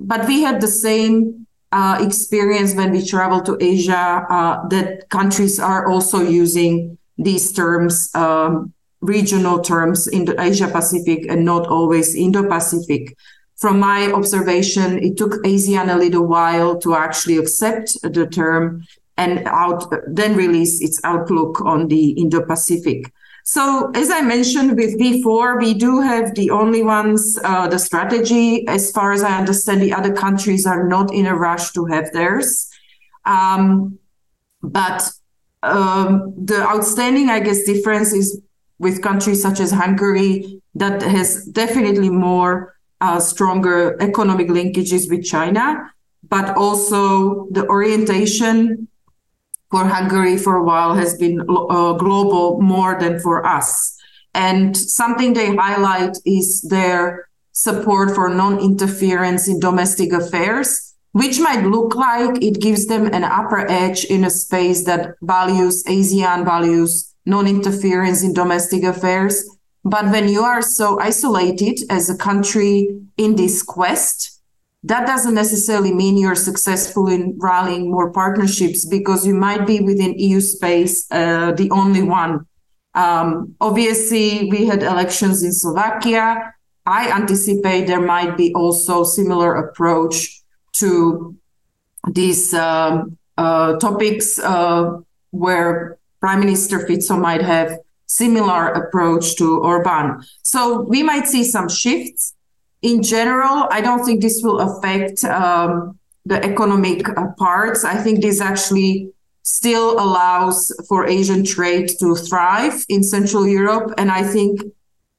but 0.00 0.26
we 0.26 0.42
had 0.42 0.60
the 0.60 0.68
same 0.68 1.46
uh, 1.72 1.98
experience 2.00 2.74
when 2.74 2.92
we 2.92 3.04
travel 3.04 3.42
to 3.42 3.58
Asia 3.60 4.26
uh, 4.30 4.66
that 4.68 5.08
countries 5.10 5.58
are 5.58 5.86
also 5.86 6.22
using 6.22 6.98
these 7.18 7.52
terms, 7.52 8.14
um, 8.14 8.72
regional 9.00 9.60
terms 9.60 10.06
in 10.06 10.24
the 10.24 10.40
Asia 10.40 10.68
Pacific 10.68 11.26
and 11.28 11.44
not 11.44 11.66
always 11.66 12.14
Indo 12.14 12.48
Pacific. 12.48 13.16
From 13.56 13.78
my 13.78 14.10
observation, 14.12 14.98
it 15.02 15.16
took 15.16 15.42
ASEAN 15.44 15.92
a 15.92 15.98
little 15.98 16.26
while 16.26 16.78
to 16.80 16.94
actually 16.94 17.36
accept 17.36 17.96
the 18.02 18.26
term 18.26 18.84
and 19.16 19.46
out 19.46 19.92
then 20.08 20.36
release 20.36 20.80
its 20.80 21.00
outlook 21.04 21.60
on 21.60 21.88
the 21.88 22.10
Indo-Pacific. 22.10 23.12
So 23.46 23.90
as 23.94 24.10
I 24.10 24.22
mentioned 24.22 24.74
with 24.74 24.98
V4, 24.98 25.58
we 25.58 25.74
do 25.74 26.00
have 26.00 26.34
the 26.34 26.50
only 26.50 26.82
ones, 26.82 27.38
uh, 27.44 27.68
the 27.68 27.78
strategy. 27.78 28.66
As 28.66 28.90
far 28.90 29.12
as 29.12 29.22
I 29.22 29.36
understand, 29.38 29.82
the 29.82 29.92
other 29.92 30.14
countries 30.14 30.66
are 30.66 30.88
not 30.88 31.12
in 31.12 31.26
a 31.26 31.36
rush 31.36 31.72
to 31.72 31.84
have 31.84 32.10
theirs. 32.12 32.70
Um, 33.26 33.98
but 34.62 35.10
um, 35.62 36.32
the 36.42 36.62
outstanding, 36.62 37.28
I 37.28 37.40
guess, 37.40 37.64
difference 37.64 38.14
is 38.14 38.40
with 38.78 39.02
countries 39.02 39.42
such 39.42 39.60
as 39.60 39.70
Hungary 39.70 40.62
that 40.74 41.02
has 41.02 41.44
definitely 41.44 42.08
more 42.08 42.74
uh, 43.02 43.20
stronger 43.20 44.00
economic 44.00 44.48
linkages 44.48 45.10
with 45.10 45.22
China, 45.22 45.92
but 46.30 46.56
also 46.56 47.46
the 47.50 47.66
orientation 47.68 48.88
for 49.74 49.88
Hungary 49.88 50.36
for 50.36 50.54
a 50.54 50.62
while 50.62 50.94
has 50.94 51.18
been 51.18 51.40
uh, 51.40 51.94
global 51.94 52.60
more 52.60 52.96
than 52.96 53.18
for 53.18 53.44
us. 53.44 53.98
And 54.32 54.76
something 54.76 55.32
they 55.32 55.56
highlight 55.56 56.16
is 56.24 56.62
their 56.62 57.28
support 57.50 58.14
for 58.14 58.28
non 58.28 58.60
interference 58.60 59.48
in 59.48 59.58
domestic 59.58 60.12
affairs, 60.12 60.94
which 61.10 61.40
might 61.40 61.64
look 61.64 61.96
like 61.96 62.40
it 62.40 62.60
gives 62.60 62.86
them 62.86 63.06
an 63.12 63.24
upper 63.24 63.68
edge 63.68 64.04
in 64.04 64.22
a 64.22 64.30
space 64.30 64.84
that 64.84 65.16
values 65.22 65.82
ASEAN 65.88 66.44
values 66.44 67.12
non 67.26 67.48
interference 67.48 68.22
in 68.22 68.32
domestic 68.32 68.84
affairs. 68.84 69.42
But 69.84 70.04
when 70.12 70.28
you 70.28 70.42
are 70.44 70.62
so 70.62 71.00
isolated 71.00 71.80
as 71.90 72.08
a 72.08 72.16
country 72.16 72.96
in 73.16 73.34
this 73.34 73.60
quest, 73.64 74.33
that 74.84 75.06
doesn't 75.06 75.34
necessarily 75.34 75.94
mean 75.94 76.18
you're 76.18 76.34
successful 76.34 77.08
in 77.08 77.34
rallying 77.38 77.90
more 77.90 78.12
partnerships 78.12 78.84
because 78.84 79.26
you 79.26 79.34
might 79.34 79.66
be 79.66 79.80
within 79.80 80.18
EU 80.18 80.40
space 80.40 81.06
uh, 81.10 81.52
the 81.52 81.70
only 81.70 82.02
one. 82.02 82.46
Um, 82.94 83.56
obviously, 83.60 84.50
we 84.50 84.66
had 84.66 84.82
elections 84.82 85.42
in 85.42 85.52
Slovakia. 85.52 86.52
I 86.84 87.10
anticipate 87.10 87.86
there 87.86 88.00
might 88.00 88.36
be 88.36 88.52
also 88.54 89.04
similar 89.04 89.54
approach 89.54 90.42
to 90.74 91.34
these 92.12 92.52
um, 92.52 93.16
uh, 93.38 93.78
topics 93.78 94.38
uh, 94.38 94.98
where 95.30 95.96
Prime 96.20 96.40
Minister 96.40 96.86
Fico 96.86 97.16
might 97.16 97.40
have 97.40 97.78
similar 98.04 98.68
approach 98.68 99.36
to 99.36 99.60
Orban. 99.60 100.22
So 100.42 100.82
we 100.82 101.02
might 101.02 101.26
see 101.26 101.42
some 101.42 101.70
shifts 101.70 102.34
in 102.84 103.02
general, 103.02 103.66
I 103.70 103.80
don't 103.80 104.04
think 104.04 104.20
this 104.20 104.42
will 104.44 104.60
affect 104.60 105.24
um, 105.24 105.98
the 106.26 106.44
economic 106.44 107.08
uh, 107.08 107.28
parts. 107.38 107.82
I 107.82 107.94
think 107.94 108.20
this 108.20 108.42
actually 108.42 109.10
still 109.42 109.98
allows 109.98 110.70
for 110.86 111.06
Asian 111.06 111.44
trade 111.44 111.88
to 112.00 112.14
thrive 112.14 112.84
in 112.90 113.02
Central 113.02 113.46
Europe. 113.46 113.94
And 113.96 114.10
I 114.10 114.22
think 114.22 114.60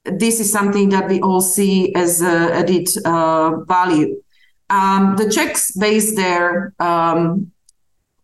this 0.04 0.38
is 0.38 0.50
something 0.50 0.90
that 0.90 1.08
we 1.08 1.20
all 1.20 1.40
see 1.40 1.92
as 1.96 2.22
uh, 2.22 2.50
added 2.52 2.88
uh, 3.04 3.56
value. 3.64 4.22
Um, 4.70 5.16
the 5.16 5.28
Czechs 5.28 5.72
base 5.72 6.14
their 6.14 6.72
um, 6.78 7.50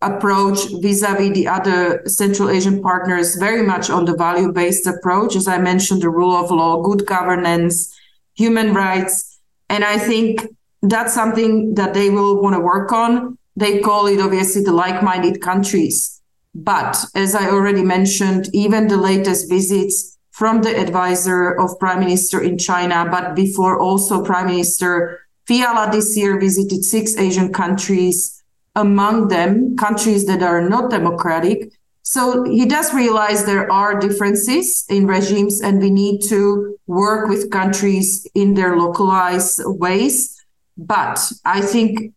approach 0.01 0.59
vis-a-vis 0.81 1.35
the 1.35 1.49
other 1.49 2.03
Central 2.07 2.49
Asian 2.49 2.81
partners 2.81 3.35
very 3.37 3.63
much 3.63 3.91
on 3.91 4.05
the 4.05 4.17
value-based 4.17 4.87
approach. 4.87 5.35
As 5.35 5.49
I 5.49 5.59
mentioned, 5.59 6.03
the 6.03 6.11
rule 6.11 6.37
of 6.37 6.51
law, 6.51 6.81
good 6.83 7.07
governance, 7.07 7.93
human 8.35 8.75
rights, 8.75 9.32
and 9.73 9.85
I 9.85 9.97
think 9.97 10.47
that's 10.83 11.15
something 11.15 11.75
that 11.77 11.95
they 11.95 12.11
will 12.11 12.43
want 12.43 12.55
to 12.55 12.61
work 12.61 12.93
on. 12.93 13.39
They 13.57 13.81
call 13.81 14.07
it 14.07 14.21
obviously 14.21 14.63
the 14.63 14.73
like 14.73 15.03
minded 15.03 15.41
countries. 15.41 16.21
But 16.55 17.03
as 17.15 17.35
I 17.35 17.49
already 17.49 17.83
mentioned, 17.83 18.51
even 18.53 18.89
the 18.89 18.99
latest 18.99 19.49
visits 19.49 20.19
from 20.31 20.61
the 20.61 20.79
advisor 20.79 21.59
of 21.59 21.79
Prime 21.79 22.01
Minister 22.01 22.43
in 22.43 22.59
China, 22.59 23.09
but 23.11 23.35
before 23.35 23.81
also 23.81 24.23
Prime 24.23 24.49
Minister 24.49 25.21
Fiala 25.47 25.91
this 25.91 26.17
year 26.19 26.39
visited 26.39 26.85
six 26.85 27.17
Asian 27.17 27.51
countries, 27.51 28.43
among 28.77 29.29
them 29.29 29.75
countries 29.77 30.27
that 30.27 30.43
are 30.43 30.69
not 30.69 30.91
democratic. 30.91 31.73
So 32.03 32.45
he 32.45 32.67
does 32.67 32.93
realize 32.93 33.45
there 33.45 33.71
are 33.71 33.99
differences 33.99 34.85
in 34.89 35.07
regimes 35.07 35.61
and 35.61 35.81
we 35.81 35.91
need 35.91 36.21
to 36.29 36.79
work 36.87 37.29
with 37.29 37.51
countries 37.51 38.27
in 38.35 38.55
their 38.55 38.77
localized 38.77 39.61
ways. 39.65 40.37
But 40.77 41.33
I 41.45 41.61
think 41.61 42.13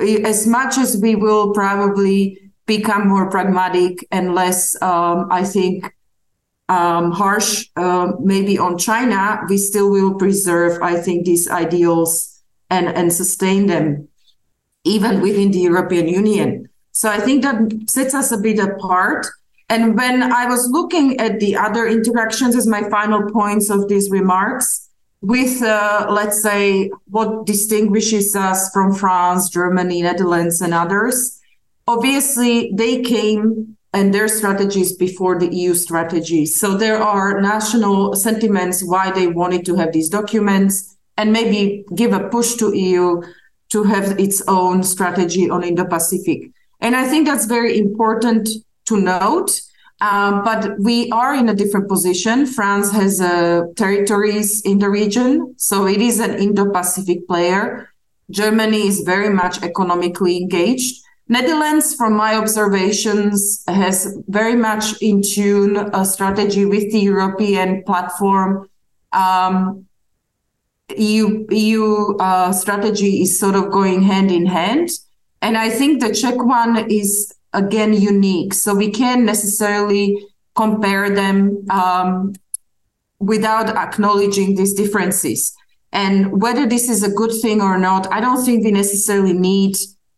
as 0.00 0.46
much 0.46 0.78
as 0.78 0.96
we 1.00 1.14
will 1.14 1.52
probably 1.52 2.50
become 2.66 3.08
more 3.08 3.30
pragmatic 3.30 4.06
and 4.10 4.34
less, 4.34 4.80
um, 4.82 5.28
I 5.30 5.44
think, 5.44 5.94
um, 6.68 7.12
harsh, 7.12 7.66
uh, 7.76 8.12
maybe 8.20 8.58
on 8.58 8.76
China, 8.76 9.40
we 9.48 9.56
still 9.56 9.90
will 9.90 10.14
preserve, 10.14 10.82
I 10.82 11.00
think, 11.00 11.24
these 11.24 11.48
ideals 11.48 12.42
and, 12.68 12.88
and 12.88 13.12
sustain 13.12 13.66
them, 13.66 14.08
even 14.84 15.22
within 15.22 15.50
the 15.50 15.60
European 15.60 16.08
Union. 16.08 16.67
So 16.98 17.08
I 17.08 17.20
think 17.20 17.44
that 17.44 17.88
sets 17.88 18.12
us 18.12 18.32
a 18.32 18.38
bit 18.38 18.58
apart. 18.58 19.24
And 19.68 19.96
when 19.96 20.20
I 20.20 20.46
was 20.46 20.68
looking 20.68 21.20
at 21.20 21.38
the 21.38 21.54
other 21.54 21.86
interactions 21.86 22.56
as 22.56 22.66
my 22.66 22.90
final 22.90 23.30
points 23.30 23.70
of 23.70 23.86
these 23.86 24.10
remarks, 24.10 24.88
with 25.20 25.62
uh, 25.62 26.08
let's 26.10 26.42
say 26.42 26.90
what 27.06 27.46
distinguishes 27.46 28.34
us 28.34 28.72
from 28.72 28.92
France, 28.92 29.48
Germany, 29.48 30.02
Netherlands, 30.02 30.60
and 30.60 30.74
others, 30.74 31.38
obviously 31.86 32.72
they 32.74 33.00
came 33.02 33.76
and 33.92 34.12
their 34.12 34.26
strategies 34.26 34.92
before 34.96 35.38
the 35.38 35.54
EU 35.54 35.74
strategy. 35.74 36.46
So 36.46 36.76
there 36.76 37.00
are 37.00 37.40
national 37.40 38.14
sentiments 38.16 38.82
why 38.82 39.12
they 39.12 39.28
wanted 39.28 39.64
to 39.66 39.76
have 39.76 39.92
these 39.92 40.08
documents 40.08 40.96
and 41.16 41.32
maybe 41.32 41.84
give 41.94 42.12
a 42.12 42.28
push 42.28 42.56
to 42.56 42.76
EU 42.76 43.22
to 43.68 43.84
have 43.84 44.18
its 44.18 44.42
own 44.48 44.82
strategy 44.82 45.48
on 45.48 45.62
Indo-Pacific. 45.62 46.50
And 46.80 46.94
I 46.94 47.06
think 47.06 47.26
that's 47.26 47.46
very 47.46 47.78
important 47.78 48.48
to 48.86 49.00
note. 49.00 49.60
Um, 50.00 50.44
but 50.44 50.78
we 50.78 51.10
are 51.10 51.34
in 51.34 51.48
a 51.48 51.54
different 51.54 51.88
position. 51.88 52.46
France 52.46 52.92
has 52.92 53.20
uh, 53.20 53.62
territories 53.76 54.62
in 54.64 54.78
the 54.78 54.88
region, 54.88 55.54
so 55.56 55.88
it 55.88 56.00
is 56.00 56.20
an 56.20 56.38
Indo-Pacific 56.38 57.26
player. 57.26 57.92
Germany 58.30 58.86
is 58.86 59.00
very 59.00 59.30
much 59.30 59.60
economically 59.62 60.36
engaged. 60.36 61.02
Netherlands, 61.28 61.94
from 61.94 62.14
my 62.14 62.36
observations, 62.36 63.64
has 63.66 64.16
very 64.28 64.54
much 64.54 65.02
in 65.02 65.20
tune 65.20 65.76
a 65.76 66.04
strategy 66.04 66.64
with 66.64 66.92
the 66.92 67.00
European 67.00 67.82
platform. 67.84 68.70
Um, 69.12 69.86
EU, 70.96 71.46
EU 71.50 72.16
uh, 72.16 72.52
strategy 72.52 73.22
is 73.22 73.38
sort 73.38 73.56
of 73.56 73.70
going 73.70 74.02
hand 74.02 74.30
in 74.30 74.46
hand. 74.46 74.90
And 75.40 75.56
I 75.56 75.70
think 75.70 76.00
the 76.00 76.12
Czech 76.12 76.36
one 76.36 76.90
is 76.90 77.32
again 77.52 77.92
unique. 77.92 78.54
So 78.54 78.74
we 78.74 78.90
can't 78.90 79.22
necessarily 79.22 80.26
compare 80.54 81.10
them 81.10 81.64
um, 81.70 82.34
without 83.18 83.68
acknowledging 83.70 84.54
these 84.54 84.74
differences. 84.74 85.54
And 85.92 86.42
whether 86.42 86.66
this 86.66 86.88
is 86.88 87.02
a 87.02 87.10
good 87.10 87.32
thing 87.40 87.62
or 87.62 87.78
not, 87.78 88.12
I 88.12 88.20
don't 88.20 88.44
think 88.44 88.64
we 88.64 88.70
necessarily 88.70 89.32
need 89.32 89.76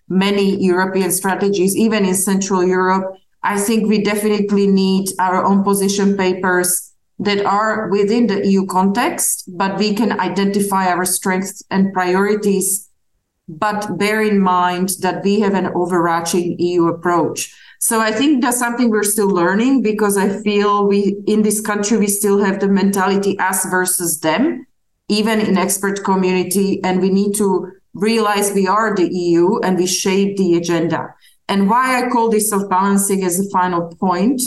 many 0.08 0.60
European 0.62 1.12
strategies, 1.12 1.76
even 1.76 2.04
in 2.04 2.14
Central 2.14 2.64
Europe. 2.64 3.14
I 3.42 3.58
think 3.58 3.88
we 3.88 4.02
definitely 4.02 4.66
need 4.66 5.08
our 5.18 5.44
own 5.44 5.62
position 5.62 6.16
papers 6.16 6.92
that 7.20 7.44
are 7.44 7.88
within 7.88 8.26
the 8.26 8.46
EU 8.46 8.66
context, 8.66 9.44
but 9.56 9.78
we 9.78 9.94
can 9.94 10.18
identify 10.18 10.88
our 10.88 11.04
strengths 11.04 11.62
and 11.70 11.92
priorities, 11.92 12.89
but 13.58 13.98
bear 13.98 14.22
in 14.22 14.38
mind 14.40 14.90
that 15.00 15.24
we 15.24 15.40
have 15.40 15.54
an 15.54 15.68
overarching 15.74 16.58
EU 16.58 16.86
approach. 16.86 17.54
So 17.78 18.00
I 18.00 18.12
think 18.12 18.42
that's 18.42 18.58
something 18.58 18.90
we're 18.90 19.02
still 19.02 19.28
learning 19.28 19.82
because 19.82 20.16
I 20.16 20.42
feel 20.42 20.86
we 20.86 21.16
in 21.26 21.42
this 21.42 21.60
country 21.60 21.96
we 21.96 22.08
still 22.08 22.38
have 22.44 22.60
the 22.60 22.68
mentality 22.68 23.38
us 23.38 23.64
versus 23.66 24.20
them, 24.20 24.66
even 25.08 25.40
in 25.40 25.56
expert 25.56 26.04
community, 26.04 26.82
and 26.84 27.00
we 27.00 27.08
need 27.08 27.34
to 27.36 27.72
realize 27.94 28.52
we 28.52 28.68
are 28.68 28.94
the 28.94 29.08
EU 29.12 29.58
and 29.60 29.78
we 29.78 29.86
shape 29.86 30.36
the 30.36 30.56
agenda. 30.56 31.14
And 31.48 31.68
why 31.68 32.04
I 32.04 32.10
call 32.10 32.28
this 32.28 32.50
soft 32.50 32.68
balancing 32.70 33.24
as 33.24 33.40
a 33.40 33.50
final 33.50 33.88
point 33.96 34.42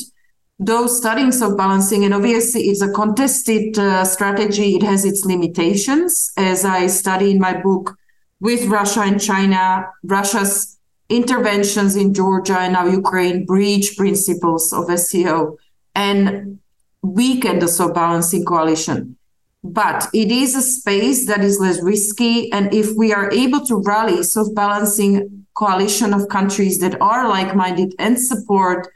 those 0.60 0.98
studying 0.98 1.32
soft 1.32 1.58
balancing, 1.58 2.06
and 2.06 2.14
obviously 2.14 2.62
it's 2.64 2.82
a 2.82 2.92
contested 2.92 3.78
uh, 3.78 4.06
strategy. 4.06 4.76
It 4.76 4.84
has 4.84 5.04
its 5.04 5.26
limitations. 5.26 6.32
As 6.38 6.64
I 6.64 6.88
study 6.88 7.32
in 7.32 7.40
my 7.40 7.60
book 7.60 7.98
with 8.44 8.66
Russia 8.66 9.00
and 9.00 9.22
China, 9.22 9.90
Russia's 10.04 10.78
interventions 11.08 11.96
in 11.96 12.14
Georgia 12.14 12.60
and 12.60 12.74
now 12.74 12.86
Ukraine 12.86 13.46
breach 13.46 13.96
principles 13.96 14.74
of 14.74 14.92
SCO 15.00 15.58
and 15.96 16.60
weaken 17.02 17.60
the 17.60 17.70
soft 17.70 17.96
balancing 17.96 18.44
coalition. 18.44 19.16
But 19.64 20.10
it 20.14 20.30
is 20.30 20.56
a 20.58 20.62
space 20.62 21.26
that 21.28 21.42
is 21.42 21.58
less 21.62 21.82
risky. 21.82 22.52
And 22.52 22.74
if 22.74 22.98
we 22.98 23.14
are 23.14 23.32
able 23.32 23.66
to 23.66 23.82
rally 23.82 24.22
soft 24.24 24.54
balancing 24.54 25.46
coalition 25.54 26.14
of 26.14 26.28
countries 26.28 26.80
that 26.80 27.02
are 27.02 27.30
like-minded 27.30 27.96
and 27.98 28.20
support 28.20 28.90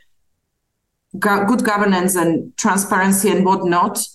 go- 1.19 1.45
good 1.45 1.63
governance 1.63 2.17
and 2.17 2.55
transparency 2.57 3.29
and 3.29 3.45
whatnot, 3.45 4.05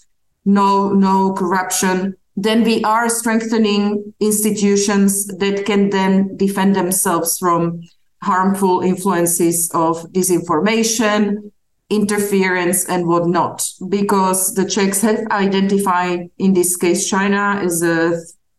no 0.44 0.92
no 0.92 1.32
corruption, 1.32 2.16
then 2.36 2.64
we 2.64 2.82
are 2.84 3.08
strengthening 3.08 4.14
institutions 4.20 5.26
that 5.26 5.66
can 5.66 5.90
then 5.90 6.36
defend 6.36 6.74
themselves 6.74 7.38
from 7.38 7.82
harmful 8.22 8.80
influences 8.80 9.70
of 9.74 10.02
disinformation, 10.12 11.50
interference, 11.90 12.88
and 12.88 13.06
whatnot. 13.06 13.68
Because 13.88 14.54
the 14.54 14.64
Czechs 14.64 15.02
have 15.02 15.26
identified, 15.30 16.30
in 16.38 16.54
this 16.54 16.76
case, 16.76 17.08
China 17.08 17.60
as 17.62 17.82
a 17.82 18.18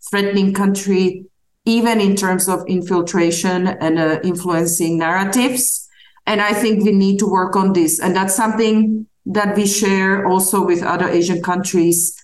threatening 0.09 0.53
country, 0.53 1.25
even 1.65 1.99
in 1.99 2.15
terms 2.15 2.47
of 2.47 2.63
infiltration 2.67 3.67
and 3.67 3.97
uh, 3.97 4.19
influencing 4.23 4.99
narratives. 4.99 5.89
And 6.27 6.41
I 6.41 6.53
think 6.53 6.83
we 6.83 6.91
need 6.91 7.17
to 7.19 7.25
work 7.25 7.55
on 7.55 7.73
this. 7.73 7.99
And 7.99 8.15
that's 8.15 8.35
something 8.35 9.07
that 9.25 9.55
we 9.55 9.65
share 9.65 10.27
also 10.27 10.63
with 10.63 10.83
other 10.83 11.07
Asian 11.07 11.41
countries 11.41 12.22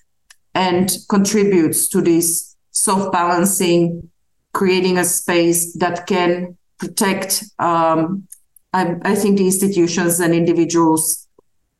and 0.53 0.91
contributes 1.09 1.87
to 1.89 2.01
this 2.01 2.55
soft 2.71 3.11
balancing, 3.11 4.09
creating 4.53 4.97
a 4.97 5.05
space 5.05 5.73
that 5.77 6.07
can 6.07 6.57
protect, 6.77 7.43
um, 7.59 8.27
I, 8.73 8.95
I, 9.03 9.15
think, 9.15 9.37
the 9.37 9.45
institutions 9.45 10.19
and 10.19 10.33
individuals 10.33 11.27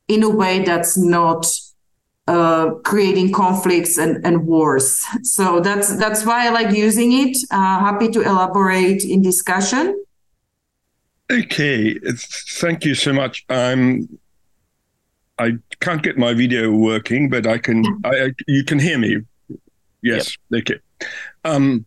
in 0.08 0.24
a 0.24 0.30
way 0.30 0.64
that's 0.64 0.98
not 0.98 1.46
uh, 2.28 2.72
creating 2.84 3.32
conflicts 3.32 3.98
and, 3.98 4.24
and 4.26 4.46
wars. 4.46 5.04
So 5.24 5.60
that's 5.60 5.96
that's 5.98 6.26
why 6.26 6.48
I 6.48 6.50
like 6.50 6.76
using 6.76 7.12
it. 7.12 7.38
Uh, 7.52 7.80
happy 7.80 8.10
to 8.10 8.22
elaborate 8.22 9.04
in 9.04 9.22
discussion. 9.22 10.04
Okay, 11.32 12.00
thank 12.60 12.86
you 12.86 12.96
so 12.96 13.14
much. 13.14 13.46
I'm. 13.50 14.20
I 15.40 15.54
can't 15.80 16.04
get 16.04 16.18
my 16.18 16.34
video 16.34 16.72
working, 16.72 17.30
but 17.30 17.48
I 17.48 17.58
can. 17.58 17.86
I, 18.04 18.10
I 18.10 18.34
you 18.48 18.64
can 18.64 18.78
hear 18.78 18.98
me. 18.98 19.18
Yes. 20.02 20.38
Yep. 20.52 20.62
Okay. 20.62 20.80
Um. 21.46 21.86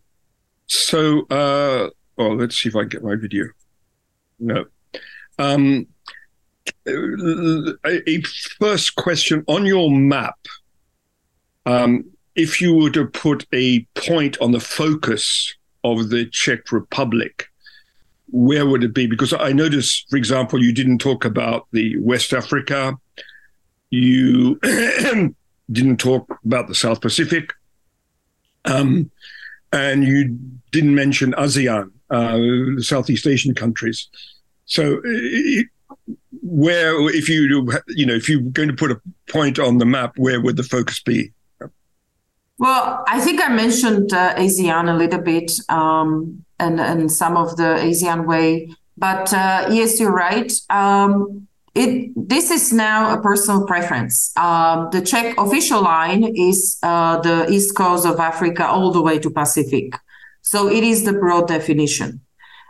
So, 0.67 1.27
uh, 1.27 1.89
well, 2.17 2.35
let's 2.35 2.57
see 2.57 2.69
if 2.69 2.75
I 2.75 2.81
can 2.81 2.89
get 2.89 3.03
my 3.03 3.15
video. 3.15 3.45
No. 4.39 4.65
Um. 5.37 5.87
A, 6.87 8.09
a 8.09 8.21
first 8.59 8.95
question 8.95 9.43
on 9.47 9.65
your 9.65 9.91
map. 9.91 10.35
Um, 11.65 12.05
if 12.35 12.59
you 12.59 12.73
were 12.73 12.89
to 12.91 13.05
put 13.05 13.45
a 13.53 13.85
point 13.95 14.39
on 14.41 14.51
the 14.51 14.59
focus 14.59 15.53
of 15.83 16.09
the 16.09 16.25
Czech 16.25 16.71
Republic, 16.71 17.49
where 18.31 18.65
would 18.65 18.83
it 18.83 18.93
be? 18.93 19.07
Because 19.07 19.33
I 19.33 19.51
noticed, 19.51 20.09
for 20.09 20.17
example, 20.17 20.63
you 20.63 20.73
didn't 20.73 20.99
talk 20.99 21.25
about 21.25 21.67
the 21.71 21.97
West 21.99 22.33
Africa. 22.33 22.97
You 23.93 24.59
didn't 25.71 25.97
talk 25.97 26.39
about 26.43 26.67
the 26.67 26.73
South 26.73 26.99
Pacific. 26.99 27.53
Um, 28.65 29.11
and 29.71 30.03
you 30.03 30.39
didn't 30.71 30.95
mention 30.95 31.33
ASEAN, 31.33 31.91
uh, 32.09 32.37
the 32.77 32.83
Southeast 32.83 33.27
Asian 33.27 33.53
countries. 33.53 34.07
So, 34.65 34.99
where, 36.41 37.09
if 37.09 37.29
you, 37.29 37.71
you 37.89 38.05
know, 38.05 38.15
if 38.15 38.27
you're 38.27 38.41
going 38.41 38.69
to 38.69 38.75
put 38.75 38.89
a 38.89 38.99
point 39.29 39.59
on 39.59 39.77
the 39.77 39.85
map, 39.85 40.13
where 40.17 40.41
would 40.41 40.57
the 40.57 40.63
focus 40.63 40.99
be? 40.99 41.31
Well, 42.57 43.03
I 43.07 43.19
think 43.19 43.41
I 43.43 43.49
mentioned 43.49 44.11
uh, 44.11 44.33
ASEAN 44.35 44.89
a 44.89 44.97
little 44.97 45.21
bit. 45.21 45.51
Um, 45.69 46.43
and, 46.59 46.79
and 46.79 47.11
some 47.11 47.37
of 47.37 47.57
the 47.57 47.77
ASEAN 47.87 48.25
way. 48.25 48.73
But 48.97 49.33
uh, 49.33 49.67
yes, 49.69 49.99
you're 49.99 50.11
right. 50.11 50.51
Um, 50.69 51.47
it 51.75 52.11
this 52.15 52.51
is 52.51 52.71
now 52.71 53.17
a 53.17 53.21
personal 53.21 53.65
preference. 53.65 54.31
Um, 54.37 54.89
the 54.91 55.01
Czech 55.01 55.37
official 55.37 55.81
line 55.81 56.23
is 56.35 56.77
uh, 56.83 57.19
the 57.21 57.49
east 57.49 57.75
coast 57.75 58.05
of 58.05 58.19
Africa 58.19 58.67
all 58.67 58.91
the 58.91 59.01
way 59.01 59.17
to 59.19 59.29
Pacific, 59.29 59.95
so 60.41 60.69
it 60.69 60.83
is 60.83 61.03
the 61.03 61.13
broad 61.13 61.47
definition. 61.47 62.21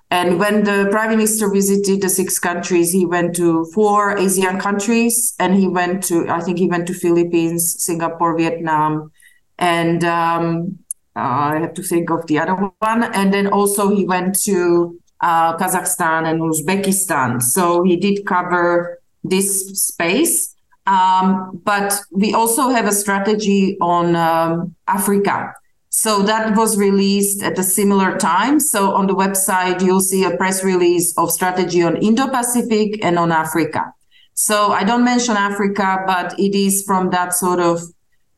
And 0.09 0.39
when 0.39 0.63
the 0.63 0.87
prime 0.91 1.09
minister 1.09 1.49
visited 1.49 2.01
the 2.01 2.09
six 2.09 2.37
countries, 2.37 2.91
he 2.91 3.05
went 3.05 3.35
to 3.37 3.65
four 3.73 4.15
ASEAN 4.15 4.59
countries, 4.59 5.33
and 5.39 5.55
he 5.55 5.67
went 5.67 6.03
to 6.05 6.29
I 6.29 6.39
think 6.39 6.57
he 6.57 6.67
went 6.67 6.87
to 6.87 6.93
Philippines, 6.93 7.83
Singapore, 7.83 8.37
Vietnam, 8.37 9.11
and 9.57 10.03
um, 10.03 10.79
uh, 11.15 11.19
I 11.53 11.59
have 11.59 11.73
to 11.75 11.83
think 11.83 12.09
of 12.09 12.25
the 12.27 12.39
other 12.39 12.55
one. 12.55 13.03
And 13.03 13.33
then 13.33 13.47
also 13.47 13.93
he 13.93 14.05
went 14.05 14.41
to 14.43 14.99
uh, 15.23 15.57
Kazakhstan 15.57 16.21
and 16.29 16.41
Uzbekistan. 16.41 17.41
So 17.41 17.83
he 17.83 17.95
did 17.95 18.25
cover 18.25 18.99
this 19.23 19.49
space. 19.89 20.53
Um, 20.85 21.61
but 21.63 21.97
we 22.11 22.33
also 22.33 22.69
have 22.69 22.87
a 22.87 22.91
strategy 22.91 23.77
on 23.79 24.17
um, 24.17 24.75
Africa. 24.87 25.53
So 25.89 26.23
that 26.23 26.57
was 26.57 26.77
released 26.77 27.41
at 27.41 27.57
a 27.57 27.63
similar 27.63 28.17
time. 28.17 28.59
So 28.59 28.93
on 28.93 29.07
the 29.07 29.15
website, 29.15 29.81
you'll 29.81 30.01
see 30.01 30.25
a 30.25 30.35
press 30.35 30.61
release 30.63 31.17
of 31.17 31.31
strategy 31.31 31.81
on 31.83 31.95
Indo-Pacific 31.97 33.05
and 33.05 33.17
on 33.17 33.31
Africa. 33.31 33.93
So 34.33 34.73
I 34.73 34.83
don't 34.83 35.05
mention 35.05 35.37
Africa, 35.37 36.03
but 36.05 36.37
it 36.37 36.53
is 36.53 36.83
from 36.83 37.11
that 37.11 37.33
sort 37.33 37.61
of 37.61 37.81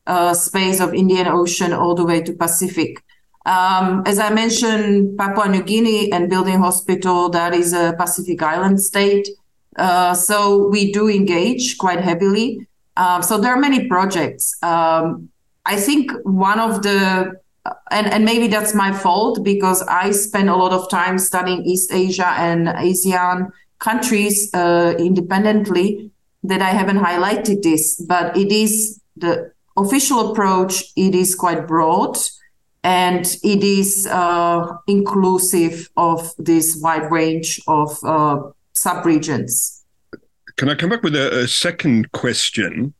uh, 0.06 0.34
space 0.34 0.78
of 0.80 0.94
Indian 0.94 1.26
Ocean 1.26 1.72
all 1.72 1.94
the 1.96 2.04
way 2.04 2.20
to 2.22 2.32
Pacific. 2.32 3.02
Um, 3.46 4.02
as 4.06 4.18
I 4.18 4.30
mentioned, 4.30 5.16
Papua 5.16 5.48
New 5.48 5.62
Guinea 5.62 6.10
and 6.12 6.28
building 6.28 6.58
hospital, 6.58 7.28
that 7.30 7.54
is 7.54 7.72
a 7.72 7.94
Pacific 7.96 8.42
island 8.42 8.82
state. 8.82 9.28
Uh, 9.76 10.14
so 10.14 10.66
we 10.68 10.90
do 10.92 11.08
engage 11.08 11.78
quite 11.78 12.00
heavily. 12.00 12.66
Um, 12.96 13.22
so 13.22 13.38
there 13.38 13.52
are 13.52 13.60
many 13.60 13.86
projects. 13.86 14.56
Um, 14.62 15.28
I 15.64 15.76
think 15.76 16.10
one 16.24 16.58
of 16.58 16.82
the 16.82 17.40
and, 17.90 18.06
and 18.06 18.24
maybe 18.24 18.46
that's 18.46 18.74
my 18.74 18.92
fault 18.92 19.42
because 19.42 19.82
I 19.82 20.12
spend 20.12 20.48
a 20.48 20.54
lot 20.54 20.72
of 20.72 20.88
time 20.88 21.18
studying 21.18 21.64
East 21.64 21.92
Asia 21.92 22.28
and 22.38 22.68
ASEAN 22.68 23.50
countries 23.80 24.52
uh, 24.54 24.94
independently 24.98 26.10
that 26.44 26.62
I 26.62 26.70
haven't 26.70 26.98
highlighted 26.98 27.62
this, 27.62 28.00
but 28.00 28.36
it 28.36 28.52
is 28.52 29.00
the 29.16 29.52
official 29.76 30.30
approach. 30.30 30.84
It 30.96 31.14
is 31.14 31.34
quite 31.34 31.66
broad 31.66 32.16
and 32.86 33.26
it 33.42 33.64
is 33.64 34.06
uh, 34.06 34.64
inclusive 34.86 35.90
of 35.96 36.32
this 36.38 36.78
wide 36.80 37.10
range 37.10 37.60
of 37.66 37.90
uh, 38.04 38.40
subregions. 38.74 39.82
Can 40.56 40.68
I 40.68 40.76
come 40.76 40.90
back 40.90 41.02
with 41.02 41.16
a, 41.16 41.40
a 41.40 41.48
second 41.48 42.12
question? 42.12 42.94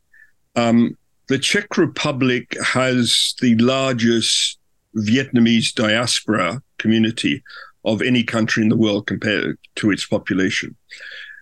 Um, 0.56 0.98
the 1.28 1.38
Czech 1.38 1.78
Republic 1.78 2.56
has 2.64 3.36
the 3.40 3.54
largest 3.58 4.58
Vietnamese 4.96 5.72
diaspora 5.72 6.62
community 6.78 7.44
of 7.84 8.02
any 8.02 8.24
country 8.24 8.64
in 8.64 8.68
the 8.68 8.76
world 8.76 9.06
compared 9.06 9.56
to 9.76 9.92
its 9.92 10.04
population. 10.04 10.74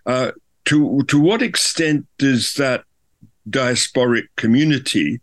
Uh, 0.04 0.32
to 0.66 1.02
to 1.04 1.18
what 1.18 1.40
extent 1.40 2.06
does 2.18 2.54
that 2.54 2.84
diasporic 3.48 4.26
community 4.36 5.20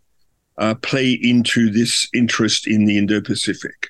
uh, 0.58 0.74
play 0.74 1.12
into 1.12 1.70
this 1.70 2.08
interest 2.14 2.66
in 2.66 2.84
the 2.84 2.98
Indo-Pacific? 2.98 3.88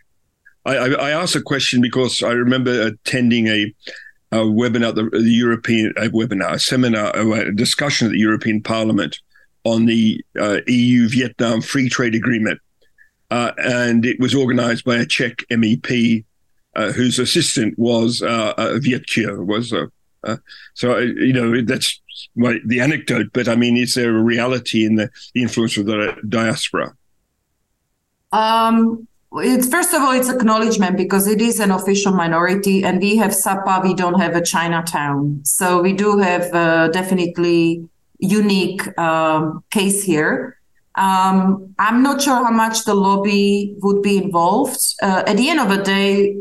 I, 0.65 0.77
I, 0.77 0.89
I 0.91 1.11
ask 1.11 1.35
a 1.35 1.43
question 1.43 1.81
because 1.81 2.23
I 2.23 2.33
remember 2.33 2.83
attending 2.83 3.49
a, 3.49 3.75
a 4.31 4.39
webinar, 4.39 4.95
the, 4.95 5.11
the 5.11 5.31
European 5.31 5.93
a 5.97 6.09
webinar, 6.09 6.53
a 6.53 6.59
seminar, 6.59 7.13
a 7.17 7.55
discussion 7.55 8.07
at 8.07 8.13
the 8.13 8.19
European 8.19 8.63
Parliament 8.63 9.19
on 9.65 9.87
the 9.87 10.25
uh, 10.41 10.59
EU 10.67 11.09
Vietnam 11.09 11.61
Free 11.61 11.89
Trade 11.89 12.15
Agreement 12.15 12.61
uh, 13.33 13.53
and 13.57 14.05
it 14.05 14.21
was 14.21 14.35
organized 14.35 14.85
by 14.85 14.97
a 14.97 15.07
Czech 15.07 15.43
MEP 15.51 16.23
uh, 16.77 16.93
whose 16.93 17.19
assistant 17.19 17.79
was 17.79 18.21
uh, 18.21 18.53
a 18.59 18.79
Viet 18.79 19.07
Kieu, 19.07 19.43
was 19.43 19.73
a, 19.73 19.91
uh, 20.25 20.37
so 20.75 20.99
you 20.99 21.33
know 21.33 21.63
that's 21.63 22.01
my, 22.37 22.59
the 22.67 22.81
anecdote. 22.81 23.31
But 23.33 23.49
I 23.49 23.57
mean, 23.57 23.77
is 23.77 23.95
there 23.95 24.17
a 24.17 24.23
reality 24.23 24.85
in 24.85 24.97
the, 24.97 25.11
influence 25.35 25.77
of 25.77 25.87
the 25.87 26.17
diaspora? 26.29 26.95
Um, 28.33 29.07
it's 29.35 29.69
first 29.69 29.95
of 29.95 30.03
all, 30.03 30.13
it's 30.13 30.29
acknowledgement 30.29 30.97
because 30.97 31.27
it 31.27 31.41
is 31.41 31.61
an 31.61 31.71
official 31.71 32.13
minority, 32.13 32.85
and 32.85 33.01
we 33.01 33.17
have 33.17 33.35
Sapa, 33.35 33.81
we 33.83 33.95
don't 33.95 34.21
have 34.21 34.37
a 34.37 34.43
Chinatown, 34.43 35.41
so 35.45 35.81
we 35.81 35.93
do 35.93 36.19
have 36.19 36.53
uh, 36.55 36.89
definitely 36.89 37.89
unique 38.19 38.97
um, 38.99 39.65
case 39.71 40.03
here. 40.03 40.59
Um, 40.95 41.75
I'm 41.79 42.03
not 42.03 42.21
sure 42.21 42.45
how 42.45 42.51
much 42.51 42.85
the 42.85 42.95
lobby 42.95 43.75
would 43.79 44.03
be 44.03 44.19
involved. 44.19 44.81
Uh, 45.03 45.23
at 45.27 45.37
the 45.37 45.49
end 45.49 45.61
of 45.61 45.71
the 45.71 45.83
day, 45.83 46.37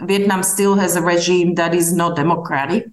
Vietnam 0.00 0.42
still 0.42 0.74
has 0.76 0.96
a 0.96 1.02
regime 1.02 1.54
that 1.54 1.74
is 1.74 1.92
not 1.92 2.16
democratic. 2.16 2.86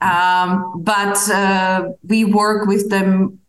Um, 0.00 0.82
but 0.82 1.18
uh, 1.30 1.88
we 2.06 2.24
work 2.24 2.66
with 2.66 2.88
them 2.90 3.40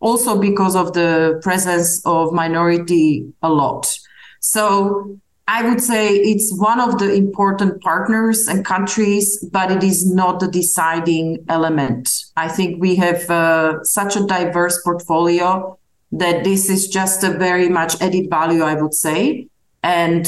also 0.00 0.38
because 0.38 0.76
of 0.76 0.92
the 0.92 1.40
presence 1.42 2.04
of 2.04 2.32
minority 2.32 3.32
a 3.42 3.48
lot. 3.48 3.98
So 4.40 5.18
I 5.48 5.66
would 5.68 5.80
say 5.80 6.16
it's 6.16 6.52
one 6.58 6.80
of 6.80 6.98
the 6.98 7.14
important 7.14 7.80
partners 7.80 8.48
and 8.48 8.64
countries, 8.64 9.42
but 9.52 9.70
it 9.70 9.84
is 9.84 10.12
not 10.12 10.40
the 10.40 10.48
deciding 10.48 11.44
element. 11.48 12.10
I 12.36 12.48
think 12.48 12.80
we 12.80 12.96
have 12.96 13.30
uh, 13.30 13.82
such 13.84 14.16
a 14.16 14.26
diverse 14.26 14.82
portfolio 14.82 15.78
that 16.12 16.44
this 16.44 16.68
is 16.68 16.88
just 16.88 17.22
a 17.24 17.30
very 17.30 17.68
much 17.68 18.00
added 18.00 18.28
value, 18.28 18.62
I 18.62 18.74
would 18.74 18.94
say. 18.94 19.48
And 19.82 20.26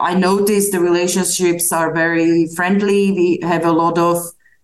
I 0.00 0.14
notice 0.14 0.70
the 0.70 0.80
relationships 0.80 1.72
are 1.72 1.92
very 1.92 2.46
friendly. 2.48 3.12
We 3.12 3.38
have 3.42 3.64
a 3.64 3.72
lot 3.72 3.98
of 3.98 4.18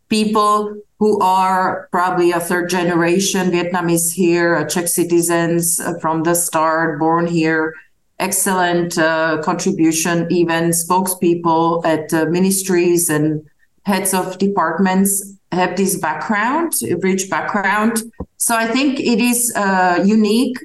people 0.09 0.77
who 0.99 1.19
are 1.21 1.89
probably 1.91 2.31
a 2.31 2.41
third 2.41 2.69
generation 2.69 3.51
Vietnamese 3.51 4.13
here, 4.13 4.67
Czech 4.67 4.87
citizens 4.89 5.81
uh, 5.81 5.99
from 5.99 6.23
the 6.25 6.35
start, 6.35 6.99
born 6.99 7.27
here. 7.27 7.75
Excellent 8.19 8.99
uh, 8.99 9.41
contribution, 9.43 10.27
even 10.31 10.71
spokespeople 10.71 11.85
at 11.87 12.13
uh, 12.13 12.27
ministries 12.27 13.09
and 13.09 13.43
heads 13.85 14.13
of 14.13 14.37
departments 14.37 15.37
have 15.53 15.77
this 15.77 15.99
background, 15.99 16.75
rich 17.03 17.31
background. 17.31 18.03
So 18.37 18.55
I 18.55 18.67
think 18.67 19.01
it 19.01 19.21
is 19.21 19.53
uh, 19.57 20.03
unique, 20.05 20.59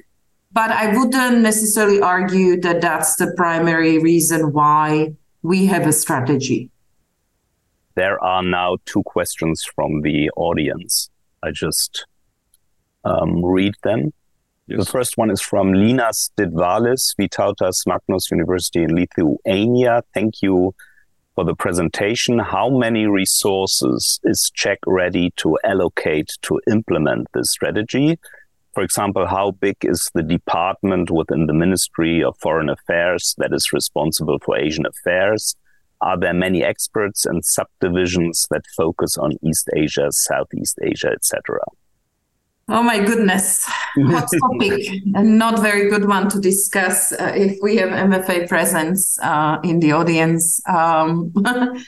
but 0.56 0.70
I 0.70 0.96
wouldn't 0.96 1.42
necessarily 1.42 2.00
argue 2.00 2.58
that 2.62 2.80
that's 2.80 3.16
the 3.16 3.30
primary 3.36 3.98
reason 3.98 4.54
why 4.54 5.12
we 5.42 5.66
have 5.66 5.86
a 5.86 5.92
strategy. 5.92 6.70
There 7.94 8.18
are 8.24 8.42
now 8.42 8.78
two 8.86 9.02
questions 9.02 9.62
from 9.74 10.00
the 10.00 10.30
audience. 10.30 11.10
I 11.42 11.50
just 11.50 12.06
um, 13.04 13.44
read 13.44 13.74
them. 13.82 14.14
Yes. 14.66 14.86
The 14.86 14.90
first 14.90 15.18
one 15.18 15.30
is 15.30 15.42
from 15.42 15.74
Linas 15.74 16.30
Didvalis, 16.38 17.14
Vytautas 17.20 17.86
Magnus 17.86 18.30
University 18.30 18.82
in 18.82 18.96
Lithuania. 18.96 20.04
Thank 20.14 20.40
you 20.40 20.74
for 21.34 21.44
the 21.44 21.54
presentation. 21.54 22.38
How 22.38 22.70
many 22.70 23.06
resources 23.06 24.20
is 24.24 24.50
Czech 24.54 24.78
ready 24.86 25.34
to 25.36 25.58
allocate 25.64 26.32
to 26.42 26.58
implement 26.66 27.28
this 27.34 27.50
strategy? 27.50 28.18
For 28.76 28.82
example, 28.82 29.26
how 29.26 29.52
big 29.52 29.76
is 29.84 30.10
the 30.12 30.22
department 30.22 31.10
within 31.10 31.46
the 31.46 31.54
Ministry 31.54 32.22
of 32.22 32.36
Foreign 32.42 32.68
Affairs 32.68 33.34
that 33.38 33.54
is 33.54 33.72
responsible 33.72 34.38
for 34.44 34.58
Asian 34.58 34.84
affairs? 34.84 35.56
Are 36.02 36.20
there 36.20 36.34
many 36.34 36.62
experts 36.62 37.24
and 37.24 37.42
subdivisions 37.42 38.46
that 38.50 38.66
focus 38.76 39.16
on 39.16 39.38
East 39.42 39.70
Asia, 39.74 40.08
Southeast 40.10 40.78
Asia, 40.82 41.08
etc.? 41.08 41.58
Oh 42.68 42.82
my 42.82 42.98
goodness, 43.02 43.64
hot 43.64 44.28
topic, 44.40 44.86
and 45.14 45.38
not 45.38 45.60
very 45.60 45.88
good 45.88 46.06
one 46.06 46.28
to 46.28 46.38
discuss 46.38 47.12
uh, 47.12 47.32
if 47.34 47.56
we 47.62 47.76
have 47.76 47.88
MFA 47.88 48.46
presence 48.46 49.18
uh, 49.20 49.58
in 49.64 49.80
the 49.80 49.92
audience. 49.92 50.60
Um, 50.68 51.32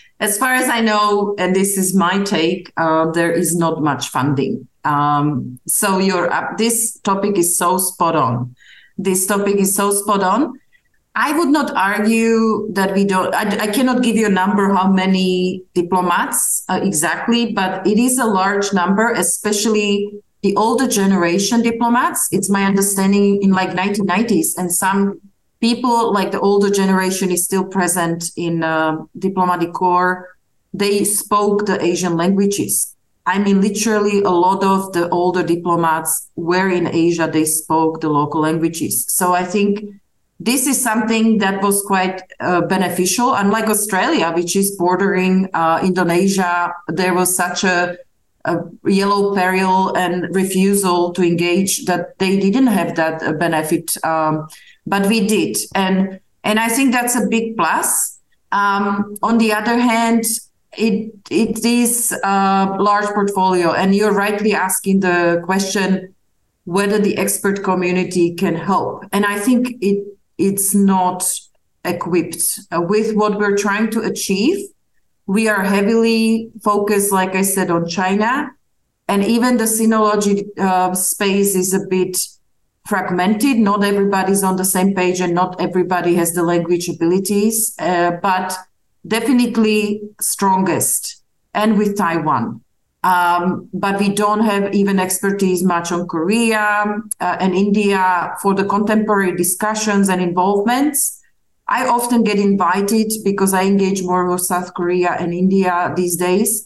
as 0.20 0.38
far 0.38 0.54
as 0.54 0.70
I 0.70 0.80
know, 0.80 1.34
and 1.36 1.54
this 1.54 1.76
is 1.76 1.94
my 1.94 2.22
take, 2.22 2.72
uh, 2.78 3.10
there 3.10 3.32
is 3.32 3.54
not 3.54 3.82
much 3.82 4.08
funding. 4.08 4.66
Um, 4.88 5.60
so 5.66 5.98
your 5.98 6.32
uh, 6.32 6.56
this 6.56 6.98
topic 7.00 7.36
is 7.36 7.58
so 7.58 7.76
spot 7.78 8.16
on. 8.16 8.54
This 8.96 9.26
topic 9.26 9.56
is 9.56 9.74
so 9.74 9.90
spot 9.90 10.22
on. 10.22 10.58
I 11.14 11.36
would 11.36 11.48
not 11.48 11.68
argue 11.76 12.68
that 12.72 12.94
we 12.94 13.04
don't. 13.04 13.34
I, 13.34 13.44
I 13.64 13.68
cannot 13.76 14.02
give 14.02 14.16
you 14.16 14.26
a 14.26 14.36
number 14.42 14.72
how 14.72 14.88
many 14.88 15.62
diplomats 15.74 16.64
uh, 16.68 16.80
exactly, 16.82 17.52
but 17.52 17.86
it 17.86 17.98
is 17.98 18.18
a 18.18 18.24
large 18.24 18.72
number, 18.72 19.12
especially 19.12 20.22
the 20.42 20.54
older 20.56 20.86
generation 20.86 21.62
diplomats, 21.62 22.28
it's 22.30 22.48
my 22.48 22.64
understanding 22.64 23.42
in 23.42 23.50
like 23.50 23.70
1990s, 23.70 24.56
and 24.56 24.72
some 24.72 25.20
people 25.60 26.12
like 26.12 26.30
the 26.30 26.40
older 26.40 26.70
generation 26.70 27.30
is 27.30 27.44
still 27.44 27.64
present 27.64 28.30
in 28.36 28.62
uh, 28.62 28.96
diplomatic 29.18 29.72
corps. 29.72 30.28
They 30.72 31.02
spoke 31.04 31.66
the 31.66 31.82
Asian 31.82 32.16
languages. 32.16 32.94
I 33.28 33.38
mean, 33.38 33.60
literally, 33.60 34.22
a 34.22 34.30
lot 34.30 34.64
of 34.64 34.94
the 34.94 35.06
older 35.10 35.42
diplomats 35.42 36.30
were 36.34 36.70
in 36.70 36.86
Asia. 36.86 37.28
They 37.30 37.44
spoke 37.44 38.00
the 38.00 38.08
local 38.08 38.40
languages. 38.40 39.04
So 39.08 39.34
I 39.34 39.44
think 39.44 39.84
this 40.40 40.66
is 40.66 40.82
something 40.82 41.36
that 41.38 41.62
was 41.62 41.82
quite 41.82 42.22
uh, 42.40 42.62
beneficial. 42.62 43.34
Unlike 43.34 43.66
Australia, 43.66 44.32
which 44.34 44.56
is 44.56 44.74
bordering 44.76 45.50
uh, 45.52 45.80
Indonesia, 45.84 46.72
there 46.88 47.12
was 47.12 47.36
such 47.36 47.64
a 47.64 47.98
a 48.44 48.56
yellow 48.86 49.34
peril 49.34 49.94
and 49.96 50.34
refusal 50.34 51.12
to 51.12 51.22
engage 51.22 51.84
that 51.84 52.18
they 52.18 52.38
didn't 52.38 52.68
have 52.68 52.94
that 52.94 53.22
uh, 53.22 53.32
benefit 53.32 53.96
um, 54.04 54.48
but 54.86 55.06
we 55.08 55.26
did 55.26 55.56
and 55.74 56.20
and 56.44 56.60
i 56.60 56.68
think 56.68 56.92
that's 56.92 57.16
a 57.16 57.26
big 57.26 57.56
plus 57.56 58.20
um, 58.52 59.16
on 59.22 59.38
the 59.38 59.52
other 59.52 59.76
hand 59.76 60.24
it 60.76 61.12
it 61.30 61.64
is 61.64 62.12
a 62.24 62.76
large 62.78 63.06
portfolio 63.06 63.72
and 63.72 63.94
you're 63.94 64.12
rightly 64.12 64.52
asking 64.52 65.00
the 65.00 65.40
question 65.44 66.14
whether 66.64 66.98
the 66.98 67.16
expert 67.16 67.64
community 67.64 68.34
can 68.34 68.54
help 68.54 69.04
and 69.12 69.24
i 69.24 69.38
think 69.38 69.76
it 69.80 70.04
it's 70.36 70.74
not 70.74 71.24
equipped 71.84 72.60
uh, 72.70 72.80
with 72.80 73.14
what 73.16 73.38
we're 73.38 73.56
trying 73.56 73.90
to 73.90 74.00
achieve 74.00 74.58
we 75.28 75.46
are 75.46 75.62
heavily 75.62 76.50
focused, 76.64 77.12
like 77.12 77.34
I 77.34 77.42
said, 77.42 77.70
on 77.70 77.86
China. 77.86 78.50
And 79.08 79.22
even 79.22 79.58
the 79.58 79.64
sinology 79.64 80.48
uh, 80.58 80.94
space 80.94 81.54
is 81.54 81.74
a 81.74 81.86
bit 81.86 82.16
fragmented. 82.86 83.58
Not 83.58 83.84
everybody's 83.84 84.42
on 84.42 84.56
the 84.56 84.64
same 84.64 84.94
page 84.94 85.20
and 85.20 85.34
not 85.34 85.60
everybody 85.60 86.14
has 86.14 86.32
the 86.32 86.42
language 86.42 86.88
abilities, 86.88 87.76
uh, 87.78 88.12
but 88.22 88.56
definitely 89.08 90.00
strongest. 90.20 91.16
And 91.54 91.78
with 91.78 91.96
Taiwan. 91.96 92.60
Um, 93.02 93.68
but 93.72 93.98
we 93.98 94.10
don't 94.10 94.44
have 94.44 94.74
even 94.74 95.00
expertise 95.00 95.64
much 95.64 95.90
on 95.90 96.06
Korea 96.06 97.00
uh, 97.20 97.36
and 97.40 97.54
India 97.54 98.36
for 98.42 98.54
the 98.54 98.64
contemporary 98.64 99.34
discussions 99.34 100.08
and 100.08 100.20
involvements. 100.20 101.20
I 101.66 101.86
often 101.86 102.22
get 102.22 102.38
invited 102.38 103.12
because 103.24 103.54
I 103.54 103.64
engage 103.64 104.02
more 104.02 104.30
with 104.30 104.42
South 104.42 104.74
Korea 104.74 105.16
and 105.18 105.32
India 105.32 105.92
these 105.96 106.16
days, 106.16 106.64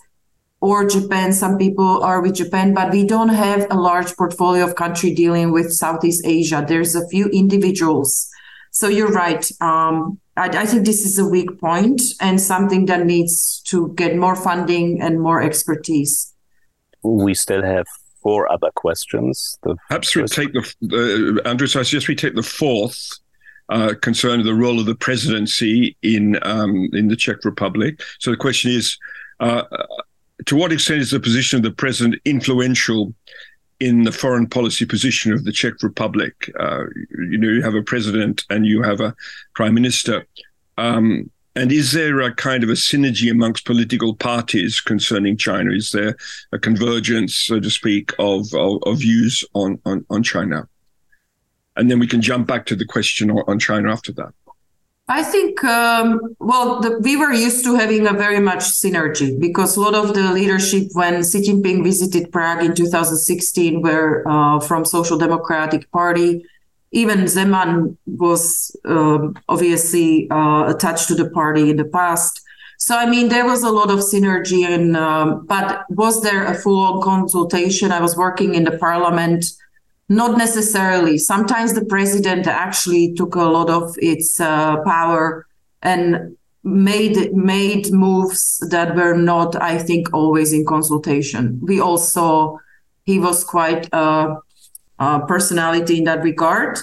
or 0.60 0.84
Japan. 0.84 1.32
Some 1.32 1.58
people 1.58 2.02
are 2.02 2.20
with 2.20 2.34
Japan, 2.34 2.74
but 2.74 2.92
we 2.92 3.06
don't 3.06 3.30
have 3.30 3.66
a 3.70 3.76
large 3.76 4.14
portfolio 4.16 4.64
of 4.64 4.74
country 4.74 5.14
dealing 5.14 5.52
with 5.52 5.72
Southeast 5.72 6.22
Asia. 6.26 6.64
There's 6.66 6.94
a 6.94 7.08
few 7.08 7.26
individuals. 7.28 8.28
So 8.72 8.88
you're 8.88 9.12
right. 9.12 9.48
Um, 9.60 10.18
I, 10.36 10.48
I 10.48 10.66
think 10.66 10.86
this 10.86 11.04
is 11.04 11.18
a 11.18 11.26
weak 11.26 11.60
point 11.60 12.02
and 12.20 12.40
something 12.40 12.86
that 12.86 13.06
needs 13.06 13.60
to 13.66 13.92
get 13.94 14.16
more 14.16 14.34
funding 14.34 15.00
and 15.00 15.20
more 15.20 15.42
expertise. 15.42 16.34
We 17.02 17.34
still 17.34 17.62
have 17.62 17.86
four 18.22 18.50
other 18.50 18.70
questions. 18.74 19.58
The 19.62 19.76
Perhaps 19.88 20.16
we 20.16 20.24
take 20.24 20.52
the 20.52 21.40
uh, 21.44 21.48
Andrew. 21.48 21.66
So 21.66 21.80
I 21.80 21.82
suggest 21.82 22.08
we 22.08 22.14
take 22.14 22.34
the 22.34 22.42
fourth 22.42 23.10
uh, 23.68 23.94
concerning 24.00 24.46
the 24.46 24.54
role 24.54 24.80
of 24.80 24.86
the 24.86 24.94
presidency 24.94 25.96
in 26.02 26.38
um, 26.42 26.88
in 26.94 27.08
the 27.08 27.16
Czech 27.16 27.44
Republic. 27.44 28.00
So 28.20 28.30
the 28.30 28.36
question 28.38 28.70
is, 28.70 28.96
uh, 29.40 29.64
to 30.46 30.56
what 30.56 30.72
extent 30.72 31.00
is 31.00 31.10
the 31.10 31.20
position 31.20 31.58
of 31.58 31.62
the 31.62 31.72
president 31.72 32.20
influential 32.24 33.12
in 33.82 34.04
the 34.04 34.12
foreign 34.12 34.46
policy 34.46 34.86
position 34.86 35.32
of 35.32 35.44
the 35.44 35.50
Czech 35.50 35.82
Republic. 35.82 36.48
Uh, 36.60 36.84
you 37.18 37.36
know, 37.36 37.48
you 37.48 37.62
have 37.62 37.74
a 37.74 37.82
president 37.82 38.44
and 38.48 38.64
you 38.64 38.80
have 38.80 39.00
a 39.00 39.12
prime 39.54 39.74
minister. 39.74 40.24
Um, 40.78 41.28
and 41.56 41.72
is 41.72 41.90
there 41.90 42.20
a 42.20 42.32
kind 42.32 42.62
of 42.62 42.70
a 42.70 42.74
synergy 42.74 43.28
amongst 43.28 43.66
political 43.66 44.14
parties 44.14 44.80
concerning 44.80 45.36
China? 45.36 45.72
Is 45.72 45.90
there 45.90 46.16
a 46.52 46.60
convergence, 46.60 47.34
so 47.34 47.58
to 47.58 47.70
speak, 47.70 48.12
of, 48.20 48.54
of, 48.54 48.80
of 48.84 48.98
views 49.00 49.44
on, 49.54 49.80
on, 49.84 50.06
on 50.10 50.22
China? 50.22 50.68
And 51.74 51.90
then 51.90 51.98
we 51.98 52.06
can 52.06 52.22
jump 52.22 52.46
back 52.46 52.66
to 52.66 52.76
the 52.76 52.86
question 52.86 53.32
on, 53.32 53.42
on 53.48 53.58
China 53.58 53.90
after 53.90 54.12
that. 54.12 54.32
I 55.14 55.22
think, 55.22 55.62
um, 55.62 56.34
well, 56.38 56.80
the, 56.80 56.98
we 57.00 57.16
were 57.18 57.34
used 57.34 57.64
to 57.66 57.74
having 57.74 58.06
a 58.06 58.14
very 58.14 58.40
much 58.40 58.60
synergy 58.60 59.38
because 59.38 59.76
a 59.76 59.80
lot 59.82 59.94
of 59.94 60.14
the 60.14 60.32
leadership 60.32 60.84
when 60.94 61.22
Xi 61.22 61.42
Jinping 61.42 61.84
visited 61.84 62.32
Prague 62.32 62.64
in 62.64 62.74
2016 62.74 63.82
were 63.82 64.26
uh, 64.26 64.58
from 64.60 64.86
Social 64.86 65.18
Democratic 65.18 65.90
Party. 65.90 66.46
Even 66.92 67.26
Zeman 67.26 67.98
was 68.06 68.74
um, 68.86 69.36
obviously 69.50 70.30
uh, 70.30 70.72
attached 70.74 71.08
to 71.08 71.14
the 71.14 71.28
party 71.28 71.68
in 71.68 71.76
the 71.76 71.84
past. 71.84 72.40
So, 72.78 72.96
I 72.96 73.04
mean, 73.04 73.28
there 73.28 73.44
was 73.44 73.62
a 73.62 73.70
lot 73.70 73.90
of 73.90 73.98
synergy, 73.98 74.64
and 74.64 74.96
um, 74.96 75.44
but 75.44 75.84
was 75.90 76.22
there 76.22 76.46
a 76.46 76.54
full-on 76.54 77.02
consultation? 77.02 77.92
I 77.92 78.00
was 78.00 78.16
working 78.16 78.54
in 78.54 78.64
the 78.64 78.78
parliament 78.78 79.44
not 80.08 80.36
necessarily. 80.36 81.18
Sometimes 81.18 81.74
the 81.74 81.84
president 81.84 82.46
actually 82.46 83.14
took 83.14 83.34
a 83.34 83.44
lot 83.44 83.70
of 83.70 83.94
its 83.98 84.40
uh, 84.40 84.82
power 84.84 85.46
and 85.82 86.36
made 86.64 87.34
made 87.34 87.92
moves 87.92 88.58
that 88.70 88.94
were 88.94 89.16
not, 89.16 89.60
I 89.60 89.78
think, 89.78 90.12
always 90.12 90.52
in 90.52 90.64
consultation. 90.64 91.60
We 91.62 91.80
also 91.80 92.60
he 93.04 93.18
was 93.18 93.42
quite 93.44 93.88
a, 93.92 94.36
a 94.98 95.20
personality 95.26 95.98
in 95.98 96.04
that 96.04 96.22
regard. 96.22 96.78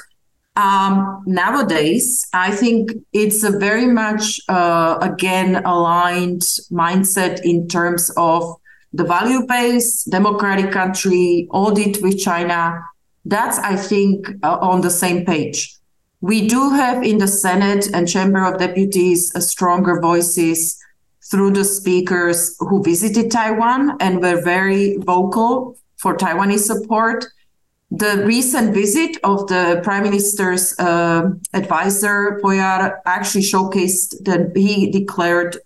Um, 0.56 1.24
nowadays, 1.26 2.28
I 2.34 2.52
think 2.52 2.92
it's 3.14 3.44
a 3.44 3.58
very 3.58 3.86
much 3.86 4.42
uh, 4.50 4.98
again 5.02 5.64
aligned 5.64 6.42
mindset 6.72 7.40
in 7.46 7.68
terms 7.70 8.12
of 8.18 8.56
the 8.92 9.06
value 9.06 9.46
base, 9.46 10.04
democratic 10.04 10.72
country, 10.72 11.48
audit 11.52 12.02
with 12.02 12.20
China, 12.20 12.84
that's, 13.30 13.60
I 13.60 13.76
think, 13.76 14.28
uh, 14.44 14.58
on 14.62 14.82
the 14.82 14.90
same 14.90 15.26
page. 15.26 15.76
We 16.22 16.48
do 16.48 16.72
have 16.72 17.04
in 17.04 17.20
the 17.20 17.28
Senate 17.28 17.88
and 17.94 18.08
Chamber 18.08 18.44
of 18.44 18.60
Deputies 18.60 19.34
uh, 19.36 19.40
stronger 19.40 20.02
voices 20.02 20.78
through 21.30 21.52
the 21.52 21.64
speakers 21.64 22.56
who 22.60 22.84
visited 22.84 23.32
Taiwan 23.32 23.96
and 24.00 24.22
were 24.22 24.42
very 24.42 24.98
vocal 24.98 25.78
for 25.98 26.18
Taiwanese 26.18 26.66
support. 26.66 27.26
The 27.92 28.24
recent 28.26 28.74
visit 28.74 29.18
of 29.24 29.48
the 29.48 29.80
Prime 29.84 30.04
Minister's 30.04 30.78
uh, 30.80 31.30
advisor, 31.54 32.40
Pojar, 32.44 32.98
actually 33.06 33.44
showcased 33.44 34.24
that 34.26 34.52
he 34.56 34.92
declared 34.92 35.58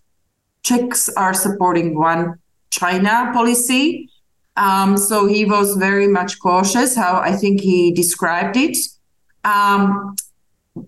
Czechs 0.63 1.09
are 1.17 1.33
supporting 1.33 1.97
one 1.97 2.39
China 2.69 3.31
policy 3.33 4.09
um, 4.55 4.97
so 4.97 5.25
he 5.25 5.45
was 5.45 5.75
very 5.75 6.07
much 6.07 6.39
cautious 6.39 6.95
how 6.95 7.19
I 7.19 7.33
think 7.33 7.61
he 7.61 7.91
described 7.91 8.57
it. 8.57 8.77
Um, 9.43 10.15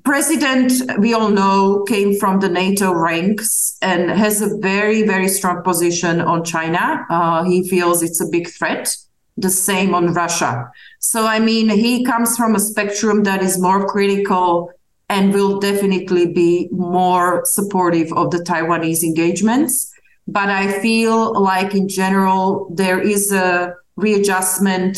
President, 0.04 0.72
we 1.00 1.14
all 1.14 1.30
know, 1.30 1.84
came 1.88 2.18
from 2.18 2.40
the 2.40 2.50
NATO 2.50 2.92
ranks 2.92 3.78
and 3.82 4.10
has 4.10 4.42
a 4.42 4.58
very, 4.58 5.04
very 5.04 5.28
strong 5.28 5.62
position 5.62 6.22
on 6.22 6.44
China. 6.44 7.06
Uh, 7.10 7.44
he 7.44 7.68
feels 7.68 8.02
it's 8.02 8.22
a 8.22 8.28
big 8.28 8.50
threat. 8.50 8.96
The 9.38 9.50
same 9.50 9.94
on 9.94 10.14
Russia. 10.14 10.72
So, 11.00 11.26
I 11.28 11.40
mean, 11.40 11.70
he 11.70 12.06
comes 12.06 12.38
from 12.38 12.56
a 12.56 12.60
spectrum 12.60 13.24
that 13.24 13.44
is 13.44 13.60
more 13.60 13.86
critical 13.86 14.72
and 15.10 15.34
will 15.34 15.60
definitely 15.60 16.32
be 16.32 16.70
more 16.72 17.44
supportive 17.46 18.12
of 18.14 18.32
the 18.32 18.38
Taiwanese 18.38 19.04
engagements 19.04 19.92
but 20.28 20.50
I 20.50 20.80
feel 20.80 21.40
like 21.40 21.76
in 21.76 21.88
general 21.88 22.70
there 22.74 23.00
is 23.00 23.32
a 23.32 23.76
readjustment 23.96 24.98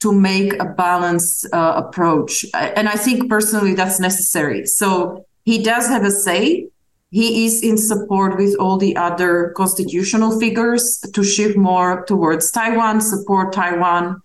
to 0.00 0.12
make 0.12 0.52
a 0.60 0.64
balanced 0.64 1.46
uh, 1.52 1.82
approach, 1.84 2.44
and 2.54 2.88
I 2.88 2.94
think 2.94 3.30
personally 3.30 3.74
that's 3.74 3.98
necessary. 3.98 4.66
So 4.66 5.24
he 5.44 5.62
does 5.62 5.86
have 5.88 6.04
a 6.04 6.10
say. 6.10 6.68
He 7.10 7.46
is 7.46 7.62
in 7.62 7.78
support 7.78 8.36
with 8.36 8.56
all 8.58 8.76
the 8.76 8.96
other 8.96 9.54
constitutional 9.56 10.38
figures 10.38 10.98
to 11.14 11.22
shift 11.22 11.56
more 11.56 12.04
towards 12.04 12.50
Taiwan, 12.50 13.00
support 13.00 13.52
Taiwan, 13.52 14.20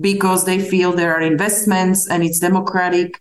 because 0.00 0.44
they 0.44 0.60
feel 0.60 0.92
there 0.92 1.14
are 1.14 1.20
investments 1.20 2.08
and 2.08 2.22
it's 2.22 2.38
democratic. 2.38 3.20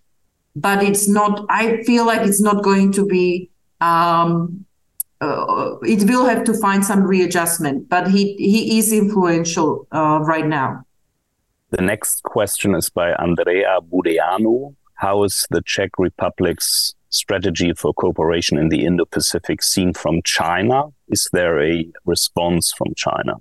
But 0.55 0.83
it's 0.83 1.09
not. 1.09 1.45
I 1.49 1.81
feel 1.83 2.05
like 2.05 2.21
it's 2.21 2.41
not 2.41 2.63
going 2.63 2.91
to 2.93 3.05
be 3.05 3.49
um, 3.81 4.65
uh, 5.21 5.77
it 5.83 6.09
will 6.09 6.25
have 6.25 6.43
to 6.45 6.53
find 6.53 6.83
some 6.83 7.03
readjustment, 7.03 7.87
but 7.89 8.09
he 8.09 8.35
he 8.35 8.79
is 8.79 8.91
influential 8.91 9.87
uh, 9.91 10.19
right 10.23 10.47
now. 10.47 10.83
The 11.69 11.81
next 11.81 12.23
question 12.23 12.75
is 12.75 12.89
by 12.89 13.13
Andrea 13.13 13.79
Budeanu. 13.81 14.75
How 14.95 15.23
is 15.23 15.47
the 15.49 15.61
Czech 15.61 15.91
Republic's 15.97 16.95
strategy 17.09 17.73
for 17.73 17.93
cooperation 17.93 18.57
in 18.57 18.69
the 18.69 18.85
Indo-Pacific 18.85 19.63
seen 19.63 19.93
from 19.93 20.21
China? 20.23 20.83
Is 21.07 21.29
there 21.33 21.61
a 21.61 21.87
response 22.05 22.73
from 22.77 22.93
China? 22.95 23.35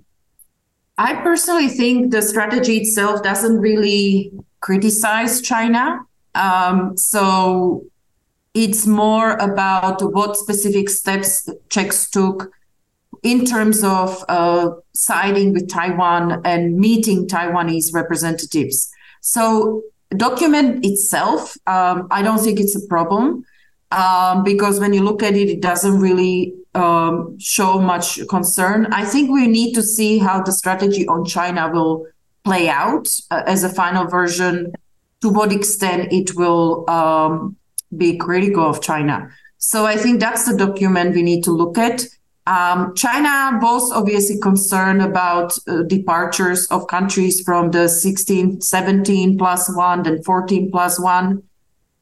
I 0.97 1.15
personally 1.15 1.67
think 1.67 2.11
the 2.11 2.21
strategy 2.21 2.77
itself 2.77 3.23
doesn't 3.23 3.59
really 3.59 4.31
criticize 4.59 5.41
China. 5.41 6.01
Um, 6.35 6.95
so 6.95 7.83
it's 8.53 8.85
more 8.85 9.31
about 9.37 10.01
what 10.13 10.35
specific 10.35 10.89
steps 10.89 11.49
Czechs 11.69 12.09
took 12.09 12.51
in 13.23 13.45
terms 13.45 13.83
of 13.83 14.23
uh, 14.27 14.71
siding 14.93 15.53
with 15.53 15.69
Taiwan 15.69 16.41
and 16.43 16.77
meeting 16.77 17.27
Taiwanese 17.27 17.93
representatives. 17.93 18.91
So, 19.21 19.83
document 20.17 20.83
itself, 20.83 21.55
um, 21.67 22.07
I 22.11 22.21
don't 22.21 22.39
think 22.39 22.59
it's 22.59 22.75
a 22.75 22.85
problem 22.87 23.45
um, 23.91 24.43
because 24.43 24.79
when 24.79 24.93
you 24.93 25.03
look 25.03 25.23
at 25.23 25.35
it, 25.35 25.49
it 25.49 25.61
doesn't 25.61 25.99
really 25.99 26.53
um, 26.73 27.37
show 27.39 27.79
much 27.79 28.19
concern. 28.27 28.87
I 28.91 29.05
think 29.05 29.29
we 29.29 29.47
need 29.47 29.73
to 29.75 29.83
see 29.83 30.17
how 30.17 30.41
the 30.41 30.51
strategy 30.51 31.07
on 31.07 31.25
China 31.25 31.69
will 31.71 32.07
play 32.43 32.69
out 32.69 33.07
uh, 33.29 33.43
as 33.45 33.63
a 33.63 33.69
final 33.69 34.07
version. 34.07 34.73
To 35.21 35.29
what 35.29 35.53
extent 35.53 36.11
it 36.11 36.35
will 36.35 36.89
um, 36.89 37.55
be 37.95 38.17
critical 38.17 38.63
of 38.63 38.81
China. 38.81 39.29
So 39.57 39.85
I 39.85 39.95
think 39.95 40.19
that's 40.19 40.49
the 40.49 40.57
document 40.57 41.15
we 41.15 41.21
need 41.21 41.43
to 41.43 41.51
look 41.51 41.77
at. 41.77 42.05
Um, 42.47 42.95
China 42.95 43.59
was 43.61 43.91
obviously 43.91 44.39
concerned 44.39 45.01
about 45.01 45.55
uh, 45.67 45.83
departures 45.83 46.65
of 46.67 46.87
countries 46.87 47.41
from 47.41 47.69
the 47.69 47.87
16, 47.87 48.61
17 48.61 49.37
plus 49.37 49.73
one, 49.75 50.03
then 50.03 50.23
14 50.23 50.71
plus 50.71 50.99
one. 50.99 51.43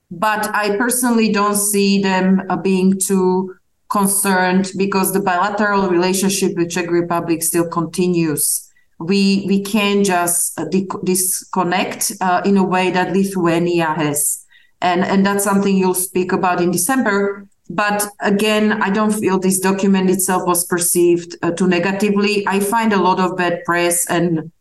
But 0.09 0.49
I 0.55 0.77
personally 0.77 1.31
don't 1.31 1.57
see 1.57 2.01
them 2.01 2.43
uh, 2.49 2.55
being 2.55 2.97
too 2.97 3.55
concerned 3.89 4.71
because 4.77 5.11
the 5.13 5.19
bilateral 5.19 5.89
relationship 5.89 6.55
with 6.55 6.71
Czech 6.71 6.89
Republic 6.89 7.43
still 7.43 7.67
continues. 7.67 8.71
We 8.99 9.45
we 9.47 9.61
can 9.61 10.03
just 10.03 10.59
uh, 10.59 10.65
disconnect 11.03 12.13
uh, 12.21 12.41
in 12.45 12.57
a 12.57 12.63
way 12.63 12.91
that 12.91 13.13
Lithuania 13.13 13.93
has 13.93 14.45
and 14.81 15.03
and 15.03 15.25
that's 15.25 15.43
something 15.43 15.75
you'll 15.75 15.93
speak 15.93 16.31
about 16.31 16.61
in 16.61 16.71
December. 16.71 17.47
But 17.69 18.07
again, 18.19 18.81
I 18.81 18.89
don't 18.89 19.11
feel 19.11 19.37
this 19.37 19.59
document 19.59 20.09
itself 20.09 20.47
was 20.47 20.65
perceived 20.65 21.37
uh, 21.43 21.51
too 21.51 21.67
negatively. 21.67 22.47
I 22.47 22.59
find 22.59 22.91
a 22.93 22.97
lot 22.97 23.19
of 23.19 23.37
bad 23.37 23.63
press 23.63 24.09
and 24.09 24.51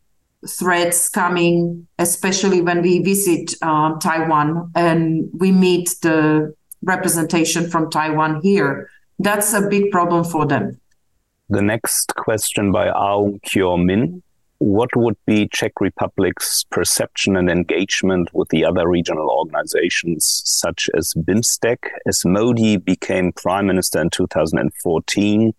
threats 0.47 1.09
coming, 1.09 1.87
especially 1.97 2.61
when 2.61 2.81
we 2.81 3.01
visit 3.01 3.55
um, 3.63 3.99
Taiwan 3.99 4.71
and 4.75 5.29
we 5.33 5.51
meet 5.51 5.95
the 6.01 6.53
representation 6.83 7.69
from 7.69 7.89
Taiwan 7.89 8.41
here. 8.41 8.89
That's 9.17 9.53
a 9.53 9.67
big 9.67 9.91
problem 9.91 10.23
for 10.23 10.45
them. 10.45 10.79
The 11.49 11.61
next 11.61 12.13
question 12.15 12.71
by 12.71 12.89
Aung 12.89 13.41
Kyo 13.41 13.75
Min. 13.75 14.21
What 14.59 14.89
would 14.97 15.15
be 15.25 15.47
Czech 15.47 15.79
Republic's 15.79 16.65
perception 16.69 17.37
and 17.37 17.49
engagement 17.49 18.29
with 18.33 18.49
the 18.49 18.65
other 18.65 18.89
regional 18.89 19.29
organizations, 19.29 20.41
such 20.45 20.89
as 20.97 21.13
BIMSTEC? 21.17 21.77
As 22.05 22.25
Modi 22.25 22.75
became 22.75 23.31
prime 23.31 23.67
minister 23.67 24.01
in 24.01 24.09
2014, 24.09 25.53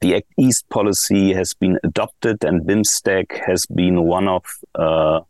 the 0.00 0.24
East 0.38 0.68
policy 0.68 1.34
has 1.34 1.54
been 1.54 1.78
adopted, 1.82 2.44
and 2.44 2.64
BIMSTEC 2.64 3.44
has 3.46 3.66
been 3.66 4.04
one 4.04 4.28
of 4.28 4.44
uh, 4.76 5.20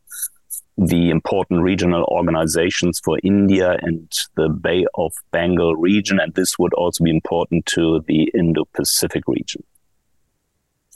the 0.77 1.09
important 1.09 1.63
regional 1.63 2.05
organizations 2.09 3.01
for 3.03 3.19
India 3.23 3.79
and 3.81 4.13
the 4.37 4.51
Bay 4.51 4.85
of 4.95 5.15
Bengal 5.31 5.75
region, 5.75 6.21
and 6.21 6.35
this 6.35 6.59
would 6.59 6.75
also 6.75 7.03
be 7.03 7.11
important 7.11 7.65
to 7.67 8.05
the 8.07 8.31
Indo-Pacific 8.35 9.23
region. 9.27 9.65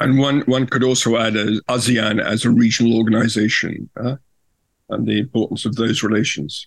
And 0.00 0.18
one 0.18 0.40
one 0.46 0.66
could 0.66 0.82
also 0.82 1.16
add 1.16 1.34
ASEAN 1.34 2.24
as 2.24 2.44
a 2.44 2.50
regional 2.50 2.96
organization 2.96 3.90
uh, 3.96 4.16
and 4.88 5.06
the 5.06 5.18
importance 5.18 5.66
of 5.66 5.76
those 5.76 6.02
relations. 6.02 6.66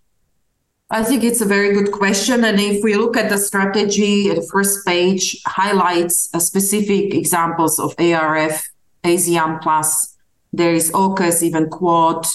I 0.91 1.03
think 1.03 1.23
it's 1.23 1.41
a 1.41 1.45
very 1.45 1.73
good 1.73 1.91
question. 1.91 2.45
And 2.45 2.59
if 2.59 2.83
we 2.83 2.93
look 2.95 3.17
at 3.17 3.29
the 3.29 3.39
strategy, 3.39 4.29
the 4.29 4.47
first 4.51 4.85
page 4.85 5.41
highlights 5.47 6.29
specific 6.45 7.15
examples 7.15 7.79
of 7.79 7.95
ARF, 7.97 8.69
ASEAN 9.03 9.59
Plus. 9.61 10.15
There 10.51 10.75
is 10.75 10.91
AUKUS, 10.91 11.41
even 11.41 11.67
Quad, 11.71 12.27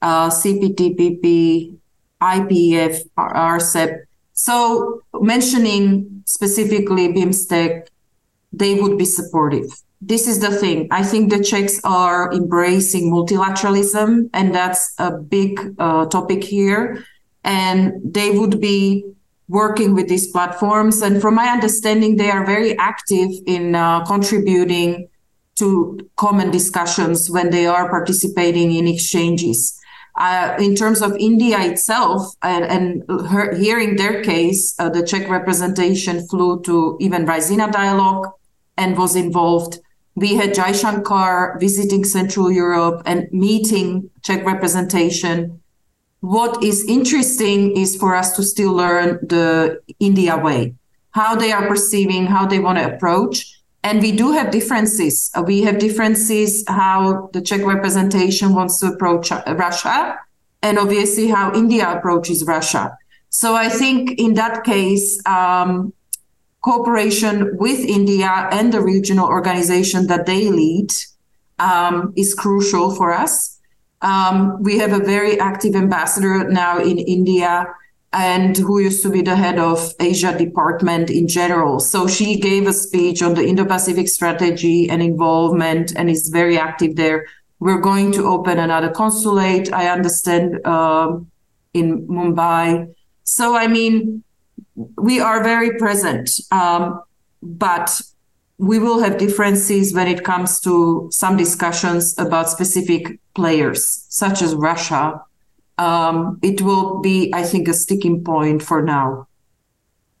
uh, 0.00 0.30
CPTPP, 0.30 1.76
IPF, 2.22 3.02
RCEP. 3.18 4.04
So 4.32 5.02
mentioning 5.20 6.22
specifically 6.24 7.08
BIMSTEC, 7.08 7.88
they 8.50 8.80
would 8.80 8.96
be 8.96 9.04
supportive. 9.04 9.70
This 10.00 10.26
is 10.26 10.38
the 10.40 10.50
thing. 10.50 10.88
I 10.90 11.02
think 11.02 11.30
the 11.30 11.44
Czechs 11.44 11.80
are 11.84 12.32
embracing 12.32 13.12
multilateralism, 13.12 14.30
and 14.32 14.54
that's 14.54 14.94
a 14.98 15.10
big 15.12 15.74
uh, 15.78 16.06
topic 16.06 16.42
here 16.42 17.04
and 17.44 17.92
they 18.04 18.30
would 18.30 18.60
be 18.60 19.04
working 19.48 19.94
with 19.94 20.08
these 20.08 20.28
platforms. 20.28 21.02
And 21.02 21.20
from 21.20 21.34
my 21.34 21.48
understanding, 21.48 22.16
they 22.16 22.30
are 22.30 22.46
very 22.46 22.78
active 22.78 23.30
in 23.46 23.74
uh, 23.74 24.04
contributing 24.04 25.08
to 25.58 25.98
common 26.16 26.50
discussions 26.50 27.30
when 27.30 27.50
they 27.50 27.66
are 27.66 27.88
participating 27.90 28.72
in 28.72 28.86
exchanges. 28.86 29.76
Uh, 30.16 30.54
in 30.58 30.74
terms 30.74 31.02
of 31.02 31.16
India 31.16 31.58
itself, 31.60 32.34
and, 32.42 32.64
and 32.64 33.28
her, 33.28 33.54
hearing 33.56 33.96
their 33.96 34.22
case, 34.22 34.74
uh, 34.78 34.88
the 34.88 35.04
Czech 35.04 35.28
representation 35.28 36.26
flew 36.28 36.60
to 36.62 36.96
even 37.00 37.26
Raisina 37.26 37.70
dialogue 37.70 38.28
and 38.76 38.96
was 38.98 39.16
involved. 39.16 39.78
We 40.14 40.34
had 40.34 40.54
Jaishankar 40.54 41.58
visiting 41.60 42.04
Central 42.04 42.50
Europe 42.50 43.02
and 43.06 43.28
meeting 43.32 44.10
Czech 44.22 44.44
representation 44.44 45.60
what 46.20 46.62
is 46.62 46.84
interesting 46.84 47.76
is 47.76 47.96
for 47.96 48.14
us 48.14 48.36
to 48.36 48.42
still 48.42 48.72
learn 48.72 49.18
the 49.26 49.80
India 49.98 50.36
way, 50.36 50.74
how 51.12 51.34
they 51.34 51.50
are 51.50 51.66
perceiving, 51.66 52.26
how 52.26 52.46
they 52.46 52.58
want 52.58 52.78
to 52.78 52.94
approach. 52.94 53.58
And 53.82 54.02
we 54.02 54.12
do 54.12 54.32
have 54.32 54.50
differences. 54.50 55.30
Uh, 55.34 55.42
we 55.42 55.62
have 55.62 55.78
differences 55.78 56.62
how 56.68 57.30
the 57.32 57.40
Czech 57.40 57.64
representation 57.64 58.54
wants 58.54 58.78
to 58.80 58.88
approach 58.88 59.32
uh, 59.32 59.42
Russia, 59.56 60.18
and 60.62 60.78
obviously 60.78 61.28
how 61.28 61.54
India 61.54 61.90
approaches 61.90 62.44
Russia. 62.44 62.96
So 63.30 63.54
I 63.54 63.70
think 63.70 64.20
in 64.20 64.34
that 64.34 64.64
case, 64.64 65.22
um, 65.24 65.94
cooperation 66.62 67.56
with 67.56 67.80
India 67.80 68.48
and 68.52 68.72
the 68.72 68.80
regional 68.80 69.26
organization 69.26 70.06
that 70.08 70.26
they 70.26 70.48
lead 70.48 70.90
um, 71.58 72.12
is 72.16 72.34
crucial 72.34 72.94
for 72.94 73.12
us. 73.12 73.58
Um, 74.02 74.62
we 74.62 74.78
have 74.78 74.92
a 74.92 75.04
very 75.04 75.38
active 75.40 75.74
ambassador 75.74 76.48
now 76.48 76.78
in 76.78 76.98
India 76.98 77.66
and 78.12 78.56
who 78.56 78.80
used 78.80 79.02
to 79.02 79.10
be 79.10 79.22
the 79.22 79.36
head 79.36 79.58
of 79.58 79.94
Asia 80.00 80.36
department 80.36 81.10
in 81.10 81.28
general. 81.28 81.78
So 81.78 82.08
she 82.08 82.40
gave 82.40 82.66
a 82.66 82.72
speech 82.72 83.22
on 83.22 83.34
the 83.34 83.46
Indo-Pacific 83.46 84.08
strategy 84.08 84.90
and 84.90 85.00
involvement 85.00 85.94
and 85.96 86.10
is 86.10 86.28
very 86.28 86.58
active 86.58 86.96
there. 86.96 87.26
We're 87.60 87.80
going 87.80 88.10
to 88.12 88.24
open 88.24 88.58
another 88.58 88.90
consulate, 88.90 89.72
I 89.72 89.88
understand, 89.88 90.66
um, 90.66 91.30
in 91.72 92.06
Mumbai. 92.08 92.92
So, 93.22 93.54
I 93.54 93.68
mean, 93.68 94.24
we 94.96 95.20
are 95.20 95.42
very 95.42 95.76
present, 95.78 96.30
um, 96.50 97.02
but 97.42 98.00
we 98.58 98.78
will 98.78 99.00
have 99.00 99.16
differences 99.16 99.94
when 99.94 100.06
it 100.06 100.24
comes 100.24 100.60
to 100.60 101.08
some 101.10 101.36
discussions 101.36 102.14
about 102.18 102.50
specific 102.50 103.18
players, 103.34 104.06
such 104.08 104.42
as 104.42 104.54
Russia. 104.54 105.20
Um, 105.78 106.38
it 106.42 106.60
will 106.60 107.00
be, 107.00 107.32
I 107.32 107.42
think, 107.42 107.68
a 107.68 107.72
sticking 107.72 108.22
point 108.22 108.62
for 108.62 108.82
now. 108.82 109.26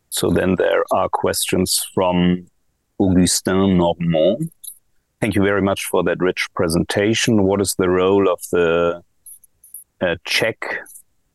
So 0.08 0.30
then 0.30 0.56
there 0.56 0.84
are 0.92 1.08
questions 1.08 1.86
from 1.94 2.46
Augustin 2.98 3.76
Normand. 3.76 4.50
Thank 5.20 5.34
you 5.34 5.42
very 5.42 5.60
much 5.60 5.84
for 5.84 6.02
that 6.04 6.18
rich 6.18 6.48
presentation. 6.54 7.44
What 7.44 7.60
is 7.60 7.74
the 7.78 7.90
role 7.90 8.28
of 8.28 8.40
the 8.50 9.02
uh, 10.00 10.16
Czech 10.24 10.80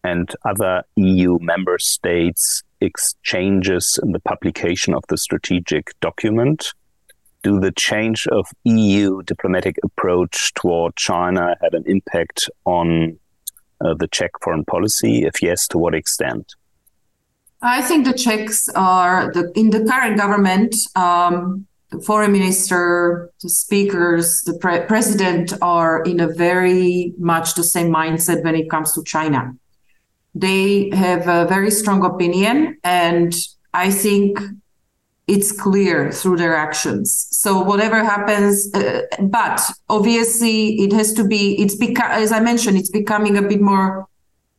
and 0.04 0.36
other 0.44 0.84
EU 0.96 1.38
member 1.40 1.78
states 1.78 2.64
exchanges 2.86 4.00
in 4.02 4.12
the 4.12 4.20
publication 4.20 4.94
of 4.94 5.04
the 5.10 5.18
strategic 5.18 6.00
document? 6.00 6.74
do 7.46 7.60
the 7.60 7.72
change 7.72 8.26
of 8.28 8.48
EU 8.64 9.22
diplomatic 9.22 9.76
approach 9.84 10.52
toward 10.56 10.96
China 10.96 11.56
have 11.62 11.76
an 11.76 11.84
impact 11.86 12.50
on 12.66 13.20
uh, 13.82 13.94
the 13.94 14.08
Czech 14.08 14.32
foreign 14.42 14.66
policy? 14.66 15.24
If 15.26 15.44
yes, 15.44 15.68
to 15.68 15.78
what 15.78 15.94
extent? 15.94 16.56
I 17.62 17.84
think 17.84 18.06
the 18.06 18.14
Czechs 18.14 18.68
are 18.70 19.32
the, 19.32 19.52
in 19.56 19.70
the 19.70 19.86
current 19.86 20.18
government. 20.18 20.76
Um, 20.96 21.68
the 21.92 22.00
foreign 22.02 22.32
minister, 22.32 23.30
the 23.44 23.50
speakers, 23.50 24.42
the 24.42 24.58
pre- 24.58 24.82
president 24.88 25.54
are 25.62 26.02
in 26.02 26.20
a 26.20 26.28
very 26.28 27.14
much 27.20 27.54
the 27.54 27.64
same 27.64 27.94
mindset 27.94 28.44
when 28.44 28.56
it 28.56 28.72
comes 28.72 28.92
to 28.94 29.04
China. 29.04 29.54
They 30.36 30.90
have 30.94 31.28
a 31.28 31.48
very 31.48 31.72
strong 31.72 32.06
opinion, 32.06 32.78
and 32.84 33.34
I 33.74 33.90
think 33.90 34.38
it's 35.28 35.52
clear 35.52 36.12
through 36.12 36.38
their 36.38 36.56
actions. 36.56 37.28
So 37.32 37.60
whatever 37.62 38.04
happens 38.04 38.74
uh, 38.76 39.02
but 39.22 39.62
obviously 39.90 40.76
it 40.82 40.94
has 40.94 41.14
to 41.14 41.24
be 41.24 41.60
it's 41.60 41.76
become 41.76 42.12
as 42.12 42.32
i 42.32 42.40
mentioned 42.40 42.78
it's 42.78 42.92
becoming 42.92 43.38
a 43.38 43.42
bit 43.42 43.62
more 43.62 44.08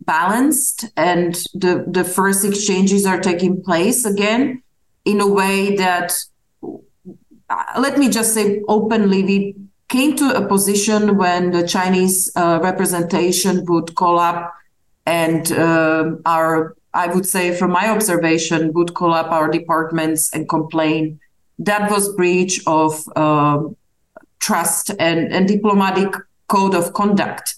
balanced 0.00 0.86
and 0.96 1.34
the 1.54 1.84
the 1.88 2.04
first 2.04 2.44
exchanges 2.44 3.06
are 3.06 3.20
taking 3.20 3.62
place 3.62 4.04
again 4.04 4.62
in 5.04 5.20
a 5.20 5.26
way 5.26 5.76
that 5.76 6.12
uh, 6.62 7.64
let 7.78 7.98
me 7.98 8.08
just 8.08 8.34
say 8.34 8.62
openly 8.68 9.22
we 9.22 9.54
came 9.88 10.16
to 10.16 10.36
a 10.36 10.46
position 10.46 11.16
when 11.16 11.50
the 11.50 11.66
chinese 11.66 12.30
uh, 12.36 12.58
representation 12.62 13.64
would 13.66 13.94
call 13.94 14.18
up 14.18 14.52
and 15.06 15.52
uh, 15.52 16.16
our 16.26 16.76
I 16.96 17.08
would 17.08 17.26
say, 17.26 17.54
from 17.54 17.72
my 17.72 17.90
observation, 17.90 18.72
would 18.72 18.94
call 18.94 19.12
up 19.12 19.30
our 19.30 19.50
departments 19.50 20.32
and 20.32 20.48
complain. 20.48 21.20
That 21.58 21.90
was 21.90 22.14
breach 22.14 22.62
of 22.66 23.04
uh, 23.14 23.64
trust 24.40 24.90
and, 24.98 25.32
and 25.32 25.46
diplomatic 25.46 26.14
code 26.48 26.74
of 26.74 26.94
conduct. 26.94 27.54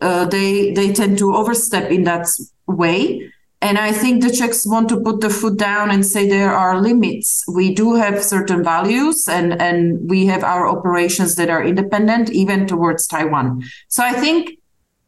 Uh, 0.00 0.24
they 0.24 0.72
they 0.72 0.92
tend 0.92 1.18
to 1.18 1.36
overstep 1.36 1.90
in 1.90 2.02
that 2.04 2.26
way. 2.66 3.30
And 3.60 3.78
I 3.78 3.92
think 3.92 4.24
the 4.24 4.32
Czechs 4.32 4.66
want 4.66 4.88
to 4.88 5.00
put 5.00 5.20
the 5.20 5.30
foot 5.30 5.56
down 5.56 5.92
and 5.92 6.04
say 6.04 6.28
there 6.28 6.52
are 6.52 6.80
limits. 6.80 7.44
We 7.46 7.72
do 7.72 7.94
have 7.94 8.24
certain 8.24 8.64
values 8.64 9.28
and, 9.28 9.62
and 9.62 10.10
we 10.10 10.26
have 10.26 10.42
our 10.42 10.66
operations 10.66 11.36
that 11.36 11.48
are 11.48 11.62
independent, 11.62 12.30
even 12.30 12.66
towards 12.66 13.06
Taiwan. 13.06 13.62
So 13.86 14.02
I 14.02 14.14
think 14.14 14.58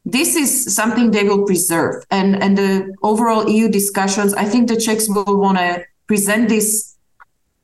this 0.05 0.36
is 0.36 0.74
something 0.74 1.11
they 1.11 1.24
will 1.24 1.44
preserve. 1.44 2.05
And, 2.11 2.42
and 2.42 2.59
the 2.59 2.94
overall 3.02 3.48
EU 3.48 3.68
discussions, 3.68 4.34
I 4.34 4.44
think 4.44 4.68
the 4.68 4.76
Czechs 4.76 5.09
will 5.09 5.38
want 5.38 5.59
to 5.59 5.84
present 6.07 6.48
this 6.48 6.96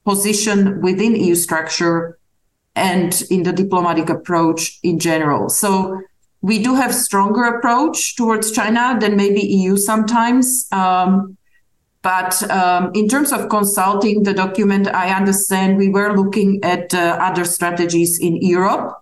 position 0.05 0.81
within 0.81 1.15
EU 1.15 1.35
structure 1.35 2.19
and 2.75 3.23
in 3.31 3.43
the 3.43 3.53
diplomatic 3.53 4.09
approach 4.09 4.79
in 4.83 4.99
general. 4.99 5.51
So 5.51 6.01
we 6.41 6.63
do 6.63 6.75
have 6.75 6.95
stronger 6.95 7.45
approach 7.45 8.17
towards 8.17 8.53
China 8.53 8.97
than 8.99 9.17
maybe 9.17 9.41
EU 9.41 9.77
sometimes. 9.77 10.67
Um, 10.73 11.37
But 12.03 12.51
um, 12.51 12.93
in 12.95 13.09
terms 13.09 13.31
of 13.33 13.49
consulting 13.51 14.23
the 14.23 14.33
document, 14.33 14.89
I 14.89 15.13
understand 15.13 15.77
we 15.77 15.91
were 15.91 16.17
looking 16.17 16.61
at 16.65 16.95
uh, 16.95 17.19
other 17.21 17.45
strategies 17.45 18.19
in 18.19 18.37
Europe 18.37 18.97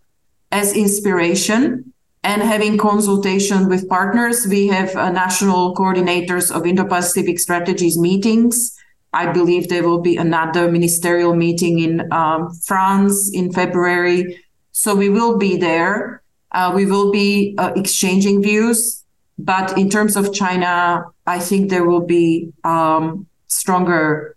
as 0.50 0.74
inspiration 0.74 1.92
and 2.22 2.42
having 2.42 2.78
consultation 2.78 3.68
with 3.68 3.88
partners. 3.88 4.46
We 4.46 4.66
have 4.68 4.94
uh, 4.96 5.10
national 5.10 5.74
coordinators 5.74 6.50
of 6.54 6.66
Indo-Pacific 6.66 7.38
strategies 7.38 7.98
meetings. 7.98 8.76
I 9.12 9.32
believe 9.32 9.68
there 9.68 9.88
will 9.88 10.00
be 10.00 10.16
another 10.16 10.70
ministerial 10.70 11.34
meeting 11.34 11.78
in 11.78 12.12
um, 12.12 12.52
France 12.66 13.30
in 13.32 13.52
February. 13.52 14.38
So 14.72 14.94
we 14.94 15.08
will 15.08 15.38
be 15.38 15.56
there. 15.56 16.22
Uh, 16.52 16.72
we 16.74 16.86
will 16.86 17.10
be 17.10 17.54
uh, 17.58 17.72
exchanging 17.76 18.42
views. 18.42 19.04
But 19.38 19.78
in 19.78 19.88
terms 19.88 20.16
of 20.16 20.34
China, 20.34 21.04
I 21.26 21.38
think 21.38 21.70
there 21.70 21.84
will 21.84 22.04
be 22.04 22.52
um, 22.64 23.26
stronger 23.46 24.36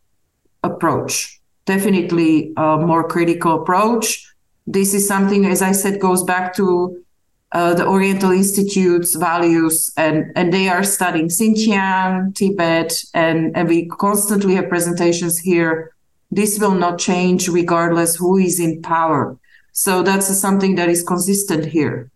approach, 0.63 1.41
definitely 1.65 2.53
a 2.55 2.77
more 2.77 3.07
critical 3.07 3.61
approach. 3.61 4.31
This 4.67 4.93
is 4.93 5.07
something, 5.07 5.45
as 5.45 5.61
I 5.61 5.71
said, 5.71 5.99
goes 5.99 6.23
back 6.23 6.55
to 6.55 7.03
uh, 7.53 7.73
the 7.73 7.85
Oriental 7.85 8.31
Institute's 8.31 9.15
values, 9.15 9.91
and, 9.97 10.31
and 10.35 10.53
they 10.53 10.69
are 10.69 10.83
studying 10.83 11.27
Xinjiang, 11.27 12.33
Tibet, 12.33 12.93
and, 13.13 13.55
and 13.55 13.67
we 13.67 13.87
constantly 13.87 14.55
have 14.55 14.69
presentations 14.69 15.37
here. 15.37 15.93
This 16.31 16.59
will 16.59 16.75
not 16.75 16.97
change 16.97 17.49
regardless 17.49 18.15
who 18.15 18.37
is 18.37 18.59
in 18.59 18.81
power. 18.81 19.37
So 19.73 20.01
that's 20.01 20.27
something 20.37 20.75
that 20.75 20.89
is 20.89 21.03
consistent 21.03 21.65
here. 21.65 22.09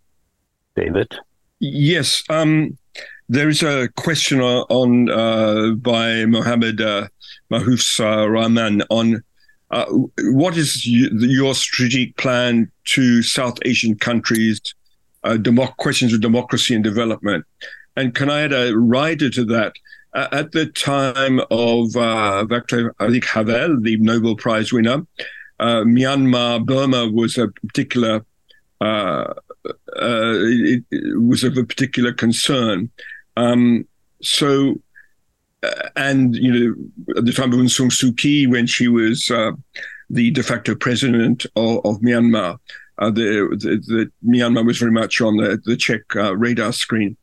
David? 0.75 1.13
Yes. 1.59 2.23
Um, 2.29 2.77
there 3.27 3.49
is 3.49 3.63
a 3.63 3.89
question 3.95 4.39
on 4.41 5.09
uh, 5.09 5.71
by 5.71 6.25
Mohammed 6.25 6.79
uh, 6.79 7.07
Mahous 7.51 7.99
uh, 7.99 8.29
Rahman 8.29 8.83
on 8.89 9.23
uh, 9.71 9.85
what 10.19 10.55
is 10.57 10.85
your 10.85 11.55
strategic 11.55 12.15
plan 12.17 12.71
to 12.85 13.23
South 13.23 13.57
Asian 13.65 13.95
countries, 13.95 14.61
uh, 15.25 15.37
democ- 15.37 15.77
questions 15.77 16.13
of 16.13 16.21
democracy 16.21 16.73
and 16.73 16.83
development. 16.83 17.45
And 17.97 18.13
can 18.13 18.29
I 18.29 18.41
add 18.41 18.53
a 18.53 18.77
rider 18.77 19.29
to 19.31 19.45
that? 19.45 19.73
Uh, 20.13 20.29
at 20.31 20.53
the 20.53 20.67
time 20.67 21.41
of 21.51 21.95
uh, 21.97 22.45
I 22.49 23.09
think 23.09 23.25
Havel, 23.25 23.81
the 23.81 23.97
Nobel 23.97 24.37
Prize 24.37 24.71
winner, 24.71 25.05
uh, 25.59 25.81
Myanmar, 25.83 26.65
Burma 26.65 27.09
was 27.09 27.37
a 27.37 27.49
particular 27.49 28.25
uh, 28.81 29.33
it, 29.97 30.83
it 30.91 31.21
was 31.21 31.43
of 31.43 31.57
a 31.57 31.63
particular 31.63 32.13
concern. 32.13 32.89
Um, 33.37 33.87
so, 34.21 34.75
uh, 35.63 35.89
and 35.95 36.35
you 36.35 36.51
know, 36.51 37.15
at 37.17 37.25
the 37.25 37.31
time 37.31 37.53
of 37.53 37.59
Aung 37.59 37.69
San 37.69 37.89
Suu 37.89 38.15
Kyi, 38.15 38.47
when 38.47 38.67
she 38.67 38.87
was 38.87 39.31
uh, 39.31 39.51
the 40.09 40.31
de 40.31 40.43
facto 40.43 40.75
president 40.75 41.45
of, 41.55 41.77
of 41.85 42.01
Myanmar, 42.01 42.57
uh, 42.97 43.11
the, 43.11 43.55
the, 43.59 43.77
the, 43.87 44.11
Myanmar 44.25 44.65
was 44.65 44.77
very 44.77 44.91
much 44.91 45.21
on 45.21 45.37
the, 45.37 45.61
the 45.65 45.75
Czech 45.75 46.15
uh, 46.15 46.35
radar 46.35 46.71
screen. 46.71 47.17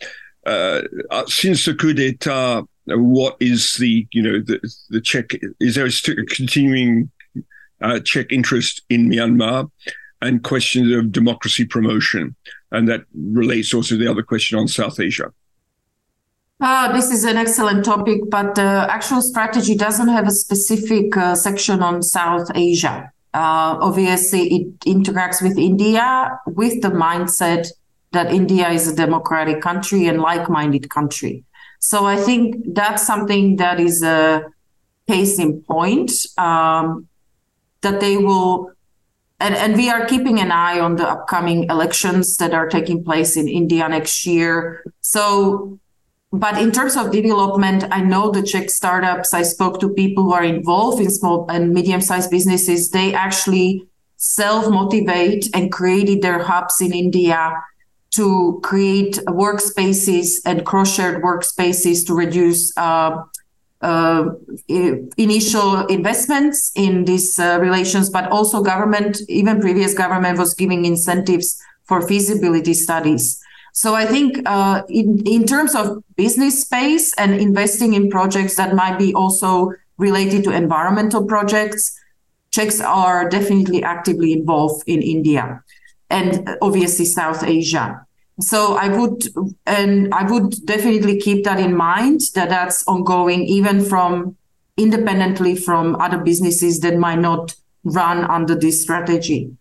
Uh, 0.46 0.82
uh, 1.10 1.24
since 1.26 1.64
the 1.64 1.74
coup 1.74 1.94
d'état, 1.94 2.66
what 2.86 3.36
is 3.40 3.76
the 3.76 4.06
you 4.12 4.22
know 4.22 4.40
the 4.40 4.58
the 4.90 5.00
Czech? 5.00 5.30
Is 5.60 5.76
there 5.76 5.86
a 5.86 6.26
continuing 6.26 7.10
Czech 8.04 8.32
interest 8.32 8.82
in 8.88 9.08
Myanmar? 9.08 9.70
and 10.22 10.42
questions 10.42 10.90
of 10.94 11.12
democracy 11.12 11.64
promotion. 11.64 12.34
And 12.70 12.88
that 12.88 13.02
relates 13.12 13.74
also 13.74 13.96
to 13.96 13.98
the 13.98 14.10
other 14.10 14.22
question 14.22 14.58
on 14.58 14.68
South 14.68 14.98
Asia. 14.98 15.32
Uh, 16.60 16.92
this 16.92 17.10
is 17.10 17.24
an 17.24 17.36
excellent 17.36 17.84
topic, 17.84 18.20
but 18.30 18.54
the 18.54 18.86
actual 18.88 19.20
strategy 19.20 19.74
doesn't 19.74 20.08
have 20.08 20.28
a 20.28 20.30
specific 20.30 21.16
uh, 21.16 21.34
section 21.34 21.82
on 21.82 22.02
South 22.02 22.48
Asia. 22.54 23.12
Uh, 23.35 23.78
obviously, 23.80 24.55
it 24.55 24.80
interacts 24.80 25.41
with 25.41 25.59
India 25.59 26.39
with 26.47 26.83
the 26.83 26.89
mindset 26.89 27.68
that 28.12 28.33
India 28.33 28.68
is 28.68 28.87
a 28.89 28.95
democratic 28.95 29.62
country 29.62 30.07
and 30.07 30.20
like 30.20 30.51
minded 30.51 30.91
country. 30.91 31.45
So 31.78 32.07
I 32.07 32.16
think 32.16 32.74
that's 32.74 33.07
something 33.07 33.57
that 33.57 33.80
is 33.80 34.03
a 34.03 34.45
case 35.09 35.39
in 35.39 35.62
point 35.62 36.12
um, 36.39 37.09
that 37.80 38.01
they 38.01 38.18
will 38.18 38.72
and, 39.43 39.57
and 39.57 39.76
we 39.76 39.91
are 39.91 40.07
keeping 40.07 40.39
an 40.39 40.53
eye 40.53 40.78
on 40.78 40.95
the 40.95 41.09
upcoming 41.09 41.64
elections 41.64 42.37
that 42.37 42.55
are 42.55 42.68
taking 42.68 43.03
place 43.03 43.37
in 43.37 43.49
India 43.49 43.89
next 43.89 44.24
year. 44.24 44.85
So, 45.01 45.80
but 46.33 46.59
in 46.59 46.72
terms 46.72 46.97
of 46.97 47.11
development, 47.11 47.85
I 47.91 48.01
know 48.01 48.30
the 48.30 48.43
Czech 48.43 48.70
startups, 48.70 49.35
I 49.35 49.43
spoke 49.43 49.80
to 49.80 49.91
people 49.91 50.24
who 50.24 50.33
are 50.33 50.45
involved 50.45 51.01
in 51.01 51.11
small 51.11 51.47
and 51.51 51.74
medium 51.74 52.01
sized 52.01 52.30
businesses. 52.30 52.91
They 52.91 53.12
actually 53.12 53.87
self 54.16 54.70
motivate 54.70 55.55
and 55.55 55.70
created 55.70 56.22
their 56.22 56.43
hubs 56.43 56.80
in 56.80 56.95
India 56.95 57.62
to 58.12 58.61
create 58.62 59.16
workspaces 59.26 60.37
and 60.47 60.64
cross 60.64 60.95
shared 60.95 61.22
workspaces 61.22 62.07
to 62.07 62.14
reduce 62.14 62.72
uh, 62.78 63.24
uh, 63.83 64.24
initial 64.68 65.87
investments 65.87 66.72
in 66.76 67.05
these 67.05 67.39
uh, 67.39 67.59
relations, 67.61 68.09
but 68.09 68.30
also 68.30 68.62
government, 68.62 69.18
even 69.28 69.61
previous 69.61 69.93
government 69.93 70.39
was 70.39 70.55
giving 70.55 70.85
incentives 70.85 71.61
for 71.85 72.07
feasibility 72.07 72.72
studies. 72.72 73.41
So 73.72 73.94
I 73.94 74.04
think 74.04 74.42
uh, 74.46 74.82
in, 74.88 75.26
in 75.26 75.44
terms 75.46 75.74
of 75.74 76.04
business 76.16 76.60
space 76.62 77.14
and 77.14 77.34
investing 77.34 77.94
in 77.94 78.10
projects 78.10 78.56
that 78.56 78.74
might 78.74 78.98
be 78.98 79.14
also 79.14 79.72
related 79.96 80.44
to 80.44 80.50
environmental 80.50 81.24
projects, 81.24 81.98
Czechs 82.50 82.80
are 82.82 83.28
definitely 83.30 83.82
actively 83.82 84.32
involved 84.32 84.84
in 84.86 85.00
India 85.00 85.62
and 86.10 86.56
obviously 86.60 87.06
South 87.06 87.42
Asia. 87.42 88.06
So 88.40 88.76
i 88.76 88.88
would 88.88 89.28
and 89.66 90.12
i 90.12 90.24
would 90.30 90.54
definitely 90.64 91.18
keep 91.20 91.44
that 91.44 91.60
in 91.60 91.76
mind 91.76 92.22
that 92.34 92.48
that's 92.48 92.82
ongoing 92.88 93.42
even 93.42 93.84
from 93.84 94.36
independently 94.76 95.54
from 95.54 95.96
other 95.96 96.18
businesses 96.18 96.80
that 96.80 96.96
might 96.96 97.18
not 97.18 97.54
run 97.84 98.24
under 98.24 98.54
this 98.54 98.82
strategy 98.82 99.54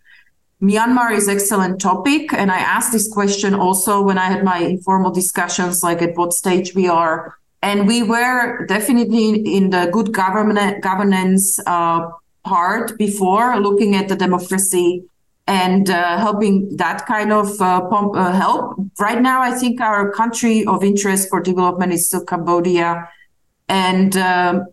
myanmar 0.62 1.12
is 1.12 1.28
excellent 1.28 1.82
topic 1.82 2.34
and 2.34 2.52
i 2.52 2.58
asked 2.58 2.92
this 2.92 3.12
question 3.12 3.54
also 3.54 4.02
when 4.02 4.18
i 4.18 4.26
had 4.26 4.44
my 4.44 4.60
informal 4.60 5.12
discussions 5.12 5.82
like 5.84 6.02
at 6.02 6.16
what 6.16 6.34
stage 6.34 6.76
we 6.76 6.88
are 6.88 7.36
and 7.64 7.88
we 7.88 8.04
were 8.04 8.66
definitely 8.66 9.30
in 9.56 9.70
the 9.70 9.90
good 9.92 10.12
government 10.14 10.82
governance 10.84 11.60
uh, 11.66 12.10
part 12.44 12.98
before 12.98 13.60
looking 13.60 13.96
at 13.96 14.08
the 14.08 14.16
democracy 14.16 15.04
and 15.48 15.90
uh, 15.90 16.18
helping 16.18 16.78
that 16.78 17.06
kind 17.06 17.34
of 17.34 17.60
uh, 17.62 17.82
pump, 17.90 18.16
uh, 18.16 18.32
help. 18.32 18.76
Right 19.00 19.22
now, 19.22 19.42
I 19.42 19.52
think 19.52 19.82
our 19.82 20.12
country 20.12 20.66
of 20.66 20.84
interest 20.84 21.30
for 21.30 21.42
development 21.42 21.92
is 21.94 22.08
still 22.08 22.24
Cambodia, 22.24 23.10
and 23.68 24.16
um, 24.18 24.68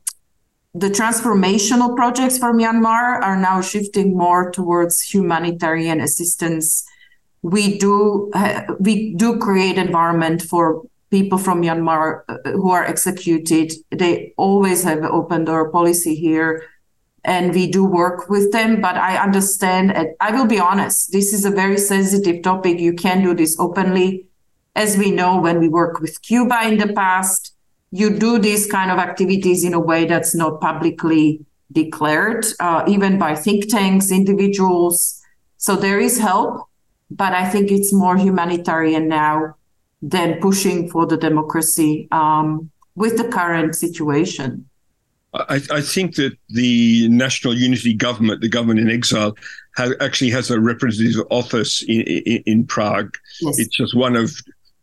the 0.79 0.91
transformational 0.91 1.97
projects 1.97 2.39
for 2.39 2.53
Myanmar 2.53 3.21
are 3.23 3.37
now 3.37 3.61
shifting 3.61 4.17
more 4.17 4.51
towards 4.51 5.01
humanitarian 5.03 6.01
assistance. 6.01 6.85
We 7.43 7.79
do 7.79 8.31
we 8.79 9.15
do 9.15 9.39
create 9.39 9.79
environment 9.79 10.43
for 10.43 10.83
people 11.11 11.39
from 11.39 11.63
Myanmar 11.63 12.23
uh, 12.29 12.51
who 12.51 12.71
are 12.71 12.85
executed. 12.85 13.73
They 13.91 14.35
always 14.37 14.83
have 14.85 15.03
open 15.05 15.45
door 15.45 15.71
policy 15.71 16.15
here 16.15 16.65
and 17.25 17.55
we 17.55 17.71
do 17.71 17.85
work 17.85 18.29
with 18.29 18.53
them. 18.53 18.81
But 18.81 18.97
I 18.97 19.17
understand, 19.17 19.93
And 19.93 20.09
I 20.21 20.33
will 20.33 20.47
be 20.47 20.61
honest, 20.61 21.13
this 21.13 21.33
is 21.33 21.45
a 21.45 21.51
very 21.51 21.79
sensitive 21.79 22.43
topic. 22.43 22.79
You 22.79 22.93
can't 22.93 23.25
do 23.25 23.35
this 23.35 23.59
openly. 23.59 24.27
As 24.75 24.97
we 24.97 25.11
know, 25.11 25.41
when 25.41 25.59
we 25.59 25.69
work 25.69 26.01
with 26.01 26.23
Cuba 26.23 26.61
in 26.63 26.79
the 26.79 26.93
past, 26.93 27.55
you 27.91 28.11
do 28.11 28.39
these 28.39 28.67
kind 28.67 28.91
of 28.91 28.99
activities 28.99 29.65
in 29.65 29.75
a 29.75 29.81
way 29.81 30.05
that's 30.05 30.35
not 30.35 30.61
publicly 30.61 31.45
declared, 31.73 32.47
uh, 32.61 32.85
even 32.87 33.19
by 33.19 33.35
think 33.35 33.71
tanks, 33.71 34.11
individuals. 34.11 35.21
So 35.57 35.77
there 35.77 36.01
is 36.01 36.19
help, 36.19 36.69
but 37.11 37.33
I 37.33 37.49
think 37.49 37.71
it's 37.71 37.93
more 37.93 38.17
humanitarian 38.17 39.09
now 39.09 39.57
than 40.03 40.41
pushing 40.41 40.89
for 40.89 41.07
the 41.07 41.17
democracy 41.17 42.09
um, 42.13 42.71
with 42.95 43.17
the 43.17 43.29
current 43.29 43.75
situation. 43.75 44.69
I, 45.35 45.61
I, 45.71 45.81
think 45.83 46.15
that 46.15 46.37
the 46.49 47.07
National 47.09 47.55
Unity 47.55 47.93
Government, 47.93 48.41
the 48.41 48.49
government 48.49 48.81
in 48.81 48.91
exile, 48.91 49.37
actually 50.01 50.31
has 50.31 50.51
a 50.51 50.59
representative 50.59 51.27
office 51.31 51.83
in, 51.83 52.01
in, 52.01 52.43
in 52.47 52.67
Prague. 52.67 53.15
Yes. 53.43 53.59
It's 53.59 53.77
just 53.77 53.95
one 53.95 54.17
of 54.17 54.33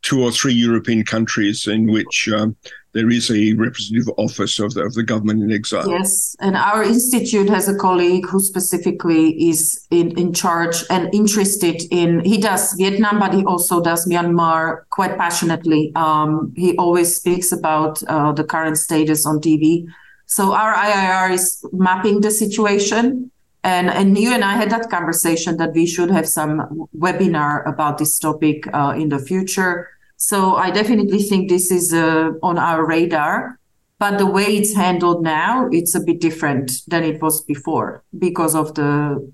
two 0.03 0.23
or 0.23 0.31
three 0.31 0.53
European 0.53 1.03
countries 1.03 1.67
in 1.67 1.91
which 1.91 2.29
um, 2.29 2.55
there 2.95 3.09
is 3.09 3.29
a 3.29 3.53
representative 3.55 4.11
office 4.17 4.57
of 4.57 4.73
the, 4.73 4.81
of 4.81 4.93
the 4.93 5.03
government 5.03 5.43
in 5.43 5.51
exile. 5.51 5.87
Yes, 5.89 6.33
and 6.39 6.55
our 6.55 6.81
institute 6.81 7.49
has 7.49 7.67
a 7.67 7.75
colleague 7.75 8.25
who 8.25 8.39
specifically 8.39 9.49
is 9.49 9.85
in, 9.91 10.17
in 10.17 10.33
charge 10.33 10.77
and 10.89 11.13
interested 11.13 11.83
in. 11.91 12.23
He 12.23 12.37
does 12.37 12.73
Vietnam, 12.73 13.19
but 13.19 13.33
he 13.33 13.43
also 13.43 13.81
does 13.81 14.07
Myanmar 14.07 14.83
quite 14.91 15.17
passionately. 15.17 15.91
Um, 15.95 16.53
he 16.55 16.77
always 16.77 17.13
speaks 17.13 17.51
about 17.51 18.01
uh, 18.03 18.31
the 18.31 18.45
current 18.45 18.77
status 18.77 19.25
on 19.25 19.41
TV. 19.41 19.85
So 20.25 20.53
our 20.53 20.73
IIR 20.73 21.33
is 21.33 21.65
mapping 21.73 22.21
the 22.21 22.31
situation. 22.31 23.29
And, 23.65 23.89
and 23.89 24.17
you 24.17 24.31
and 24.31 24.43
I 24.43 24.53
had 24.53 24.69
that 24.69 24.89
conversation 24.89 25.57
that 25.57 25.73
we 25.73 25.85
should 25.85 26.11
have 26.11 26.27
some 26.27 26.87
webinar 26.97 27.67
about 27.67 27.97
this 27.97 28.17
topic 28.19 28.67
uh, 28.73 28.93
in 28.95 29.09
the 29.09 29.19
future 29.19 29.89
so 30.17 30.55
I 30.55 30.71
definitely 30.71 31.21
think 31.21 31.49
this 31.49 31.71
is 31.71 31.93
uh, 31.93 32.31
on 32.41 32.57
our 32.57 32.85
radar. 32.85 33.59
But 33.97 34.17
the 34.17 34.25
way 34.25 34.57
it's 34.57 34.75
handled 34.75 35.23
now, 35.23 35.69
it's 35.71 35.95
a 35.95 36.01
bit 36.01 36.19
different 36.19 36.81
than 36.87 37.03
it 37.03 37.21
was 37.21 37.41
before 37.43 38.03
because 38.19 38.53
of 38.53 38.75
the 38.75 39.31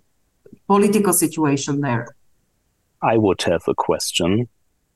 political 0.68 1.14
situation 1.14 1.82
there. 1.82 2.08
I 3.02 3.18
would 3.18 3.42
have 3.44 3.64
a 3.68 3.74
question, 3.74 4.48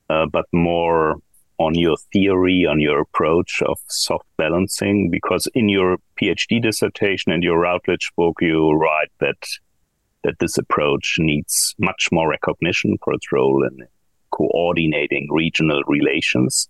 uh, 0.08 0.26
but 0.32 0.46
more 0.52 1.16
on 1.58 1.74
your 1.74 1.96
theory, 2.12 2.64
on 2.64 2.80
your 2.80 3.00
approach 3.00 3.60
of 3.62 3.78
soft 3.88 4.26
balancing, 4.36 5.10
because 5.10 5.48
in 5.54 5.68
your 5.68 5.96
PhD 6.20 6.62
dissertation 6.62 7.32
and 7.32 7.42
your 7.42 7.58
Routledge 7.58 8.12
book, 8.16 8.36
you 8.40 8.72
write 8.72 9.10
that 9.18 9.42
that 10.22 10.38
this 10.40 10.58
approach 10.58 11.16
needs 11.18 11.74
much 11.78 12.08
more 12.10 12.28
recognition 12.28 12.98
for 13.02 13.12
its 13.14 13.30
role 13.30 13.64
in 13.64 13.86
coordinating 14.36 15.28
regional 15.30 15.82
relations. 15.86 16.68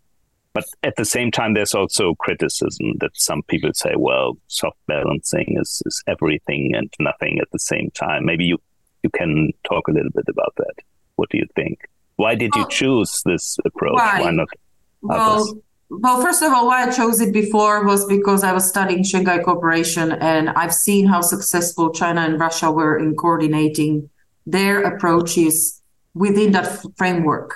But 0.54 0.64
at 0.82 0.96
the 0.96 1.04
same 1.04 1.30
time, 1.30 1.54
there's 1.54 1.74
also 1.74 2.14
criticism 2.14 2.94
that 3.00 3.10
some 3.14 3.42
people 3.42 3.70
say, 3.74 3.92
well, 3.96 4.38
soft 4.46 4.78
balancing 4.86 5.56
is, 5.60 5.82
is 5.84 6.02
everything 6.06 6.72
and 6.74 6.92
nothing 6.98 7.38
at 7.40 7.48
the 7.52 7.58
same 7.58 7.90
time. 7.94 8.24
Maybe 8.24 8.44
you, 8.44 8.58
you 9.02 9.10
can 9.10 9.52
talk 9.68 9.88
a 9.88 9.92
little 9.92 10.12
bit 10.14 10.24
about 10.28 10.54
that. 10.56 10.74
What 11.16 11.28
do 11.28 11.38
you 11.38 11.46
think? 11.54 11.80
Why 12.16 12.34
did 12.34 12.52
you 12.56 12.66
choose 12.70 13.20
this 13.26 13.58
approach? 13.66 13.96
Why, 13.96 14.20
why 14.22 14.30
not 14.30 14.48
well. 15.02 15.58
Well, 15.88 16.20
first 16.20 16.42
of 16.42 16.52
all, 16.52 16.66
why 16.66 16.82
I 16.82 16.90
chose 16.90 17.20
it 17.20 17.32
before 17.32 17.84
was 17.86 18.06
because 18.06 18.42
I 18.42 18.52
was 18.52 18.68
studying 18.68 19.04
Shanghai 19.04 19.38
Cooperation 19.38 20.12
and 20.12 20.50
I've 20.50 20.74
seen 20.74 21.06
how 21.06 21.20
successful 21.20 21.92
China 21.92 22.22
and 22.22 22.40
Russia 22.40 22.72
were 22.72 22.98
in 22.98 23.14
coordinating 23.14 24.10
their 24.46 24.82
approaches 24.82 25.75
within 26.16 26.52
that 26.52 26.82
framework. 26.96 27.54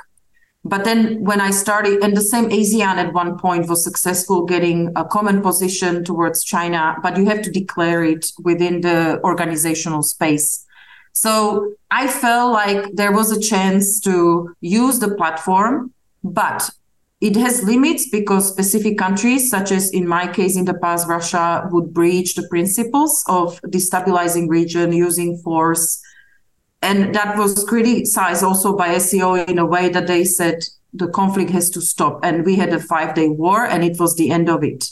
But 0.63 0.85
then 0.85 1.25
when 1.25 1.41
I 1.41 1.51
started, 1.51 2.05
and 2.05 2.15
the 2.15 2.21
same 2.21 2.51
ASEAN 2.51 2.97
at 2.97 3.15
one 3.15 3.39
point 3.39 3.67
was 3.69 3.83
successful 3.83 4.45
getting 4.45 4.93
a 4.95 5.05
common 5.05 5.41
position 5.41 6.05
towards 6.05 6.45
China, 6.45 6.97
but 7.03 7.17
you 7.17 7.25
have 7.25 7.41
to 7.43 7.51
declare 7.51 8.05
it 8.05 8.31
within 8.43 8.83
the 8.83 9.21
organizational 9.25 10.03
space. 10.03 10.67
So 11.13 11.73
I 11.91 12.07
felt 12.07 12.53
like 12.53 12.95
there 12.95 13.13
was 13.13 13.33
a 13.33 13.41
chance 13.41 14.01
to 14.01 14.55
use 14.61 14.99
the 14.99 15.15
platform, 15.15 15.93
but 16.23 16.71
it 17.23 17.37
has 17.37 17.65
limits 17.65 18.11
because 18.11 18.47
specific 18.49 18.99
countries, 18.99 19.49
such 19.51 19.73
as 19.73 19.91
in 19.91 20.07
my 20.07 20.31
case 20.31 20.57
in 20.57 20.67
the 20.67 20.75
past, 20.75 21.09
Russia 21.09 21.67
would 21.73 21.95
breach 21.95 22.35
the 22.35 22.47
principles 22.49 23.25
of 23.29 23.61
destabilizing 23.63 24.49
region 24.49 24.93
using 24.93 25.39
force 25.39 26.03
and 26.83 27.15
that 27.15 27.37
was 27.37 27.65
criticized 27.65 28.43
also 28.43 28.77
by 28.77 28.97
SCO 28.99 29.35
in 29.35 29.59
a 29.59 29.67
way 29.67 29.89
that 29.91 30.07
they 30.07 30.25
said 30.25 30.65
the 30.93 31.09
conflict 31.09 31.51
has 31.51 31.71
to 31.71 31.81
stop. 31.81 32.21
And 32.23 32.45
we 32.45 32.57
had 32.57 32.73
a 32.73 32.81
five 32.81 33.15
day 33.15 33.29
war 33.29 33.65
and 33.65 33.85
it 33.85 33.99
was 34.01 34.17
the 34.17 34.31
end 34.31 34.49
of 34.49 34.65
it. 34.65 34.91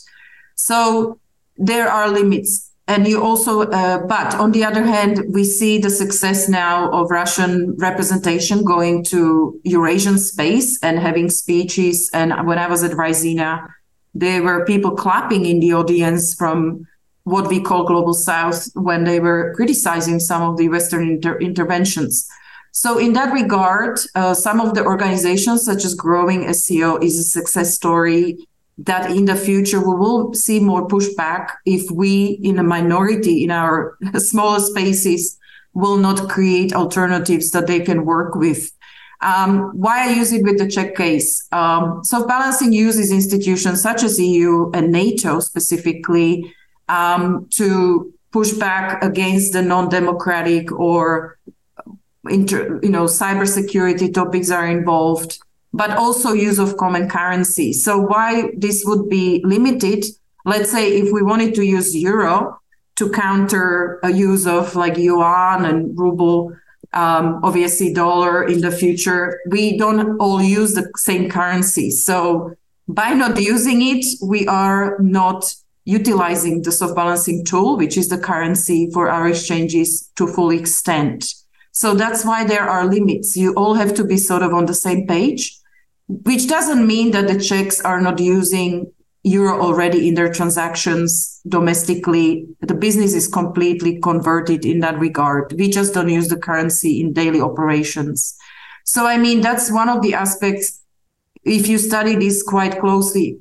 So 0.54 1.18
there 1.56 1.88
are 1.88 2.08
limits. 2.08 2.70
And 2.86 3.06
you 3.06 3.22
also, 3.22 3.62
uh, 3.62 4.06
but 4.06 4.34
on 4.36 4.52
the 4.52 4.64
other 4.64 4.82
hand, 4.82 5.22
we 5.28 5.44
see 5.44 5.76
the 5.76 5.90
success 5.90 6.48
now 6.48 6.90
of 6.90 7.10
Russian 7.10 7.76
representation 7.76 8.64
going 8.64 9.04
to 9.04 9.60
Eurasian 9.64 10.18
space 10.18 10.82
and 10.82 10.98
having 10.98 11.28
speeches. 11.28 12.08
And 12.14 12.46
when 12.46 12.58
I 12.58 12.66
was 12.66 12.82
at 12.82 12.92
Raisina, 12.92 13.68
there 14.14 14.42
were 14.42 14.64
people 14.64 14.92
clapping 14.92 15.44
in 15.44 15.60
the 15.60 15.74
audience 15.74 16.34
from 16.34 16.86
what 17.28 17.48
we 17.48 17.60
call 17.60 17.84
global 17.84 18.14
south 18.14 18.68
when 18.74 19.04
they 19.04 19.20
were 19.20 19.52
criticizing 19.54 20.18
some 20.20 20.42
of 20.42 20.56
the 20.56 20.68
western 20.68 21.08
inter- 21.08 21.38
interventions 21.38 22.28
so 22.72 22.98
in 22.98 23.12
that 23.12 23.32
regard 23.32 23.98
uh, 24.14 24.34
some 24.34 24.60
of 24.60 24.74
the 24.74 24.84
organizations 24.84 25.64
such 25.64 25.84
as 25.84 25.94
growing 25.94 26.52
sco 26.52 26.96
is 26.98 27.18
a 27.18 27.22
success 27.22 27.74
story 27.74 28.36
that 28.78 29.10
in 29.10 29.24
the 29.24 29.34
future 29.36 29.80
we 29.80 29.94
will 29.94 30.32
see 30.34 30.60
more 30.60 30.86
pushback 30.86 31.50
if 31.66 31.90
we 31.90 32.38
in 32.42 32.58
a 32.58 32.62
minority 32.62 33.44
in 33.44 33.50
our 33.50 33.96
smaller 34.16 34.60
spaces 34.60 35.38
will 35.74 35.96
not 35.96 36.28
create 36.28 36.72
alternatives 36.74 37.50
that 37.50 37.66
they 37.66 37.80
can 37.80 38.04
work 38.04 38.34
with 38.34 38.72
um, 39.20 39.72
why 39.74 40.08
I 40.08 40.12
use 40.12 40.32
it 40.32 40.44
with 40.44 40.58
the 40.58 40.68
Czech 40.68 40.94
case. 40.94 41.46
Um, 41.50 42.04
so 42.04 42.26
balancing 42.26 42.72
uses 42.72 43.10
institutions 43.10 43.82
such 43.82 44.02
as 44.04 44.18
EU 44.18 44.70
and 44.72 44.92
NATO 44.92 45.40
specifically 45.40 46.54
um, 46.88 47.48
to 47.50 48.12
push 48.32 48.52
back 48.52 49.02
against 49.02 49.52
the 49.52 49.62
non-democratic 49.62 50.70
or 50.72 51.38
inter, 52.28 52.78
you 52.82 52.90
know 52.90 53.04
cybersecurity 53.04 54.12
topics 54.12 54.50
are 54.50 54.66
involved, 54.66 55.38
but 55.72 55.90
also 55.90 56.32
use 56.32 56.58
of 56.58 56.76
common 56.76 57.08
currency. 57.08 57.72
So 57.72 57.98
why 57.98 58.50
this 58.56 58.84
would 58.84 59.08
be 59.08 59.42
limited? 59.44 60.04
Let's 60.44 60.70
say 60.70 60.98
if 60.98 61.12
we 61.12 61.22
wanted 61.22 61.54
to 61.56 61.64
use 61.64 61.96
euro 61.96 62.60
to 62.96 63.10
counter 63.10 64.00
a 64.02 64.10
use 64.10 64.46
of 64.46 64.74
like 64.74 64.96
yuan 64.96 65.64
and 65.64 65.98
ruble, 65.98 66.56
um, 66.92 67.40
obviously 67.42 67.92
dollar 67.92 68.44
in 68.44 68.60
the 68.60 68.70
future, 68.70 69.40
we 69.48 69.76
don't 69.76 70.18
all 70.18 70.42
use 70.42 70.74
the 70.74 70.90
same 70.96 71.30
currency. 71.30 71.90
So 71.90 72.54
by 72.88 73.10
not 73.12 73.40
using 73.40 73.82
it, 73.82 74.04
we 74.22 74.46
are 74.48 74.98
not 74.98 75.54
utilizing 75.88 76.60
the 76.60 76.70
soft 76.70 76.94
balancing 76.94 77.42
tool, 77.46 77.78
which 77.78 77.96
is 77.96 78.10
the 78.10 78.18
currency 78.18 78.90
for 78.92 79.08
our 79.08 79.26
exchanges 79.26 80.10
to 80.16 80.26
full 80.26 80.50
extent. 80.50 81.32
So 81.72 81.94
that's 81.94 82.26
why 82.26 82.44
there 82.44 82.68
are 82.68 82.84
limits. 82.84 83.34
You 83.36 83.54
all 83.54 83.72
have 83.72 83.94
to 83.94 84.04
be 84.04 84.18
sort 84.18 84.42
of 84.42 84.52
on 84.52 84.66
the 84.66 84.74
same 84.74 85.06
page, 85.06 85.58
which 86.06 86.46
doesn't 86.46 86.86
mean 86.86 87.12
that 87.12 87.26
the 87.26 87.40
Czechs 87.40 87.80
are 87.80 88.02
not 88.02 88.20
using 88.20 88.92
euro 89.22 89.62
already 89.62 90.06
in 90.06 90.14
their 90.14 90.30
transactions 90.30 91.40
domestically. 91.48 92.46
The 92.60 92.74
business 92.74 93.14
is 93.14 93.26
completely 93.26 93.98
converted 93.98 94.66
in 94.66 94.80
that 94.80 94.98
regard. 94.98 95.54
We 95.56 95.70
just 95.70 95.94
don't 95.94 96.10
use 96.10 96.28
the 96.28 96.36
currency 96.36 97.00
in 97.00 97.14
daily 97.14 97.40
operations. 97.40 98.36
So, 98.84 99.06
I 99.06 99.16
mean, 99.16 99.40
that's 99.40 99.72
one 99.72 99.88
of 99.88 100.02
the 100.02 100.12
aspects. 100.12 100.82
If 101.44 101.66
you 101.66 101.78
study 101.78 102.14
this 102.14 102.42
quite 102.42 102.78
closely, 102.78 103.38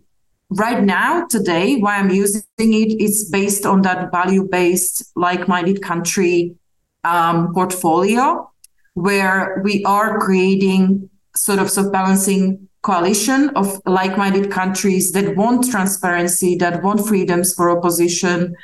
right 0.50 0.84
now 0.84 1.26
today 1.28 1.76
why 1.78 1.98
i'm 1.98 2.10
using 2.10 2.44
it 2.58 3.02
is 3.02 3.30
based 3.30 3.66
on 3.66 3.82
that 3.82 4.12
value 4.12 4.48
based 4.50 5.12
like-minded 5.16 5.82
country 5.82 6.56
um, 7.04 7.54
portfolio 7.54 8.50
where 8.94 9.62
we 9.64 9.84
are 9.86 10.20
creating 10.20 11.10
sort 11.36 11.60
of 11.60 11.70
soft 11.70 11.92
balancing 11.92 12.68
coalition 12.82 13.50
of 13.50 13.82
like-minded 13.86 14.50
countries 14.50 15.12
that 15.12 15.36
want 15.36 15.70
transparency 15.70 16.56
that 16.56 16.82
want 16.82 17.06
freedoms 17.06 17.54
for 17.54 17.70
opposition 17.70 18.56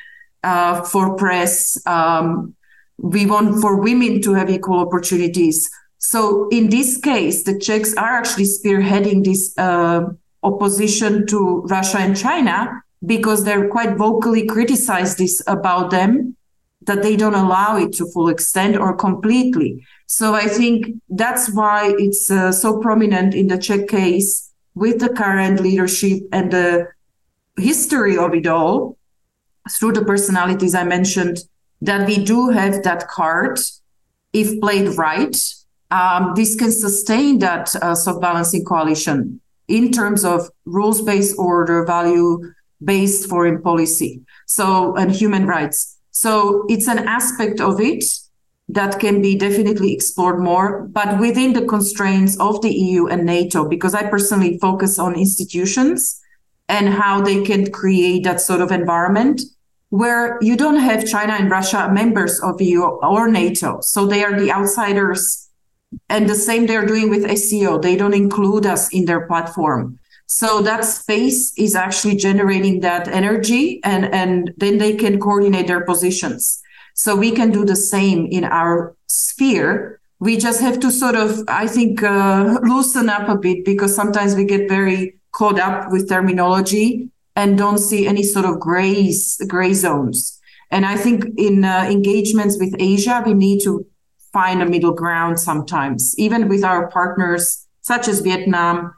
uh, 0.44 0.82
for 0.82 1.16
press 1.16 1.78
um, 1.86 2.56
we 2.98 3.26
want 3.26 3.60
for 3.60 3.82
women 3.82 4.22
to 4.22 4.34
have 4.34 4.50
equal 4.50 4.80
opportunities. 4.80 5.70
So 5.98 6.48
in 6.50 6.70
this 6.70 6.98
case 6.98 7.44
the 7.44 7.60
czechs 7.60 7.94
are 7.96 8.14
actually 8.18 8.46
spearheading 8.46 9.24
this 9.24 9.54
uh, 9.58 10.06
opposition 10.44 11.26
to 11.28 11.62
Russia 11.64 12.00
and 12.00 12.18
China 12.18 12.84
because 13.06 13.44
they're 13.44 13.70
quite 13.70 13.98
vocally 13.98 14.46
criticized 14.46 15.18
this 15.18 15.42
about 15.48 15.92
them 15.92 16.36
that 16.86 17.02
they 17.02 17.16
don't 17.16 17.34
allow 17.34 17.78
it 17.78 17.94
to 17.94 18.06
full 18.12 18.30
extent 18.30 18.76
or 18.76 18.96
completely. 18.96 19.86
So 20.06 20.34
I 20.34 20.48
think 20.48 20.88
that's 21.10 21.50
why 21.52 21.94
it's 21.98 22.30
uh, 22.30 22.52
so 22.52 22.80
prominent 22.80 23.34
in 23.34 23.48
the 23.48 23.58
Czech 23.58 23.88
case 23.88 24.52
with 24.76 25.00
the 25.00 25.10
current 25.10 25.60
leadership 25.60 26.24
and 26.32 26.52
the 26.52 26.88
history 27.58 28.18
of 28.18 28.34
it 28.34 28.48
all 28.48 28.98
through 29.72 29.94
the 29.94 30.04
personalities 30.04 30.76
I 30.76 30.84
mentioned 30.84 31.40
that 31.82 32.08
we 32.08 32.24
do 32.24 32.50
have 32.50 32.84
that 32.84 33.08
card 33.08 33.60
if 34.34 34.60
played 34.62 34.98
right. 34.98 35.38
Um, 35.92 36.34
this 36.36 36.56
can 36.56 36.72
sustain 36.72 37.40
that 37.40 37.74
uh, 37.76 37.94
soft 37.94 38.20
balancing 38.20 38.66
coalition 38.66 39.40
in 39.68 39.92
terms 39.92 40.26
of 40.26 40.50
rules 40.66 41.02
based 41.02 41.36
order, 41.38 41.86
value 41.86 42.40
based 42.84 43.30
foreign 43.30 43.62
policy. 43.62 44.22
So, 44.46 44.96
and 44.96 45.12
human 45.12 45.46
rights. 45.46 45.98
So 46.12 46.66
it's 46.70 46.88
an 46.88 47.00
aspect 47.08 47.60
of 47.60 47.80
it 47.80 48.04
that 48.70 49.00
can 49.00 49.22
be 49.22 49.38
definitely 49.38 49.94
explored 49.94 50.40
more, 50.40 50.84
but 50.84 51.20
within 51.20 51.54
the 51.54 51.66
constraints 51.66 52.40
of 52.40 52.62
the 52.62 52.74
EU 52.74 53.08
and 53.08 53.26
NATO, 53.26 53.68
because 53.68 53.94
I 53.94 54.10
personally 54.10 54.58
focus 54.60 54.98
on 54.98 55.16
institutions 55.16 56.22
and 56.70 56.90
how 56.90 57.22
they 57.22 57.44
can 57.44 57.72
create 57.72 58.24
that 58.24 58.42
sort 58.42 58.62
of 58.62 58.72
environment 58.72 59.42
where 59.90 60.40
you 60.42 60.58
don't 60.58 60.80
have 60.80 61.06
China 61.06 61.34
and 61.34 61.52
Russia 61.52 61.90
members 61.92 62.40
of 62.40 62.60
EU 62.62 62.82
or 62.82 63.28
NATO. 63.28 63.80
So 63.82 64.08
they 64.08 64.24
are 64.24 64.40
the 64.40 64.52
outsiders. 64.52 65.43
And 66.10 66.30
the 66.30 66.36
same 66.36 66.66
they're 66.66 66.86
doing 66.86 67.10
with 67.10 67.30
SCO. 67.38 67.80
They 67.80 67.96
don't 67.96 68.14
include 68.14 68.66
us 68.66 68.94
in 68.94 69.06
their 69.06 69.28
platform. 69.28 70.00
So 70.26 70.62
that 70.62 70.86
space 70.86 71.54
is 71.58 71.76
actually 71.76 72.16
generating 72.16 72.80
that 72.80 73.08
energy 73.08 73.80
and, 73.84 74.06
and 74.06 74.54
then 74.58 74.78
they 74.78 74.96
can 74.96 75.20
coordinate 75.20 75.68
their 75.68 75.86
positions. 75.86 76.62
So 76.96 77.16
we 77.16 77.32
can 77.32 77.52
do 77.52 77.66
the 77.66 77.76
same 77.76 78.28
in 78.28 78.44
our 78.44 78.96
sphere. 79.08 80.00
We 80.20 80.38
just 80.38 80.62
have 80.62 80.80
to 80.80 80.92
sort 80.92 81.16
of, 81.16 81.44
I 81.48 81.68
think, 81.68 82.02
uh, 82.02 82.60
loosen 82.64 83.10
up 83.10 83.28
a 83.30 83.36
bit 83.36 83.66
because 83.66 83.96
sometimes 83.96 84.36
we 84.36 84.46
get 84.46 84.70
very 84.70 85.20
caught 85.34 85.60
up 85.60 85.92
with 85.92 86.10
terminology 86.10 87.10
and 87.36 87.58
don't 87.58 87.80
see 87.80 88.08
any 88.08 88.24
sort 88.24 88.46
of 88.46 88.60
grays, 88.60 89.42
gray 89.48 89.74
zones. 89.74 90.40
And 90.72 90.86
I 90.86 90.98
think 90.98 91.26
in 91.38 91.64
uh, 91.64 91.88
engagements 91.90 92.58
with 92.60 92.76
Asia, 92.80 93.22
we 93.26 93.34
need 93.34 93.62
to 93.64 93.86
find 94.34 94.62
a 94.62 94.66
middle 94.66 94.94
ground 94.94 95.40
sometimes, 95.40 96.18
even 96.18 96.50
with 96.50 96.64
our 96.64 96.90
partners 96.90 97.68
such 97.82 98.08
as 98.08 98.22
Vietnam 98.22 98.94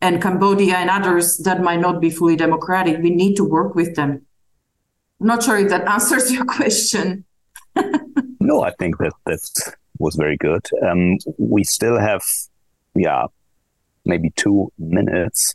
and 0.00 0.20
Cambodia 0.20 0.74
and 0.74 0.90
others 0.90 1.38
that 1.38 1.62
might 1.62 1.80
not 1.80 2.00
be 2.00 2.10
fully 2.10 2.34
democratic. 2.36 3.00
We 3.00 3.10
need 3.10 3.36
to 3.36 3.44
work 3.44 3.74
with 3.74 3.94
them. 3.94 4.26
I'm 5.20 5.26
not 5.28 5.42
sure 5.44 5.58
if 5.58 5.68
that 5.68 5.86
answers 5.88 6.32
your 6.32 6.44
question. 6.44 7.24
no, 8.40 8.62
I 8.62 8.72
think 8.72 8.98
that 8.98 9.12
that 9.26 9.74
was 9.98 10.16
very 10.16 10.36
good. 10.36 10.66
Um, 10.82 11.18
we 11.38 11.62
still 11.62 11.98
have, 11.98 12.22
yeah, 12.94 13.26
maybe 14.04 14.30
two 14.30 14.72
minutes. 14.78 15.54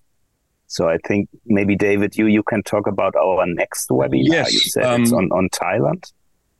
So 0.68 0.88
I 0.88 0.98
think 1.06 1.30
maybe 1.46 1.76
David, 1.76 2.18
you 2.18 2.28
you 2.28 2.44
can 2.44 2.62
talk 2.64 2.88
about 2.88 3.16
our 3.16 3.46
next 3.46 3.90
webinar. 3.90 4.24
Yes, 4.24 4.54
you 4.54 4.60
said 4.60 4.84
um, 4.84 5.04
it's 5.04 5.14
on, 5.14 5.32
on 5.32 5.50
Thailand. 5.50 6.12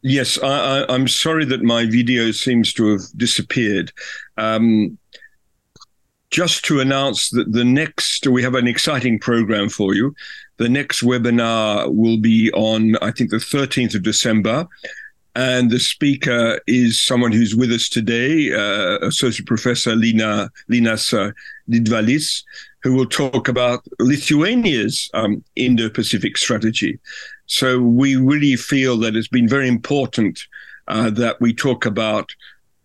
Yes, 0.02 0.38
I, 0.42 0.86
am 0.94 1.08
sorry 1.08 1.46
that 1.46 1.64
my 1.64 1.86
video 1.86 2.32
seems 2.32 2.72
to 2.74 2.92
have 2.92 3.02
disappeared. 3.16 3.92
Um, 4.38 4.98
just 6.30 6.66
to 6.66 6.80
announce 6.80 7.30
that 7.32 7.52
the 7.52 7.64
next, 7.64 8.28
we 8.28 8.44
have 8.44 8.56
an 8.56 8.68
exciting 8.68 9.18
program 9.18 9.70
for 9.70 9.96
you. 9.96 10.14
The 10.58 10.70
next 10.70 11.02
webinar 11.02 11.94
will 11.94 12.18
be 12.18 12.52
on, 12.52 12.96
I 12.98 13.12
think, 13.12 13.32
the 13.32 13.38
13th 13.38 13.96
of 13.96 14.04
December. 14.04 14.68
And 15.36 15.70
the 15.70 15.80
speaker 15.80 16.60
is 16.68 17.00
someone 17.00 17.32
who's 17.32 17.56
with 17.56 17.72
us 17.72 17.90
today, 17.90 18.52
uh, 18.54 18.98
Associate 19.06 19.46
Professor 19.46 19.96
Lina 19.96 20.50
Linas 20.70 21.34
Didvalis, 21.70 22.44
who 22.88 22.94
will 22.94 23.06
talk 23.06 23.50
about 23.50 23.86
Lithuania's 24.00 25.10
um, 25.14 25.44
Indo-Pacific 25.58 26.38
strategy. 26.38 26.98
So 27.46 27.82
we 27.82 28.16
really 28.16 28.56
feel 28.56 28.96
that 29.00 29.14
it's 29.14 29.28
been 29.28 29.50
very 29.50 29.68
important 29.68 30.40
uh, 30.88 31.10
that 31.10 31.42
we 31.42 31.54
talk 31.54 31.86
about 31.86 32.30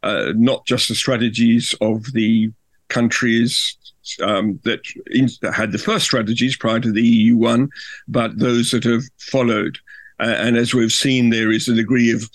uh, 0.03 0.33
not 0.35 0.67
just 0.67 0.89
the 0.89 0.97
strategies 0.97 1.73
of 1.81 2.13
the 2.15 2.51
countries 2.89 3.77
um, 4.21 4.59
that, 4.65 4.81
in, 5.13 5.29
that, 5.41 5.55
had 5.55 5.71
the 5.71 5.79
first 5.79 6.05
strategies 6.05 6.57
prior 6.57 6.81
to 6.81 6.91
the 6.91 7.07
EU 7.07 7.37
one, 7.37 7.71
but 8.09 8.37
those 8.41 8.73
that 8.73 8.83
have 8.83 9.05
followed. 9.19 9.79
Uh, 10.19 10.35
and 10.37 10.57
as 10.57 10.75
we've 10.75 10.93
seen, 10.93 11.31
there 11.31 11.53
is 11.53 11.69
a 11.69 11.75
degree 11.75 12.11
of, 12.13 12.29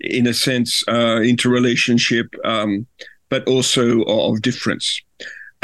in 0.00 0.26
a 0.26 0.34
sense, 0.34 0.84
uh, 0.88 1.22
interrelationship, 1.22 2.34
um, 2.44 2.86
but 3.30 3.48
also 3.48 4.02
of 4.02 4.42
difference. 4.42 5.00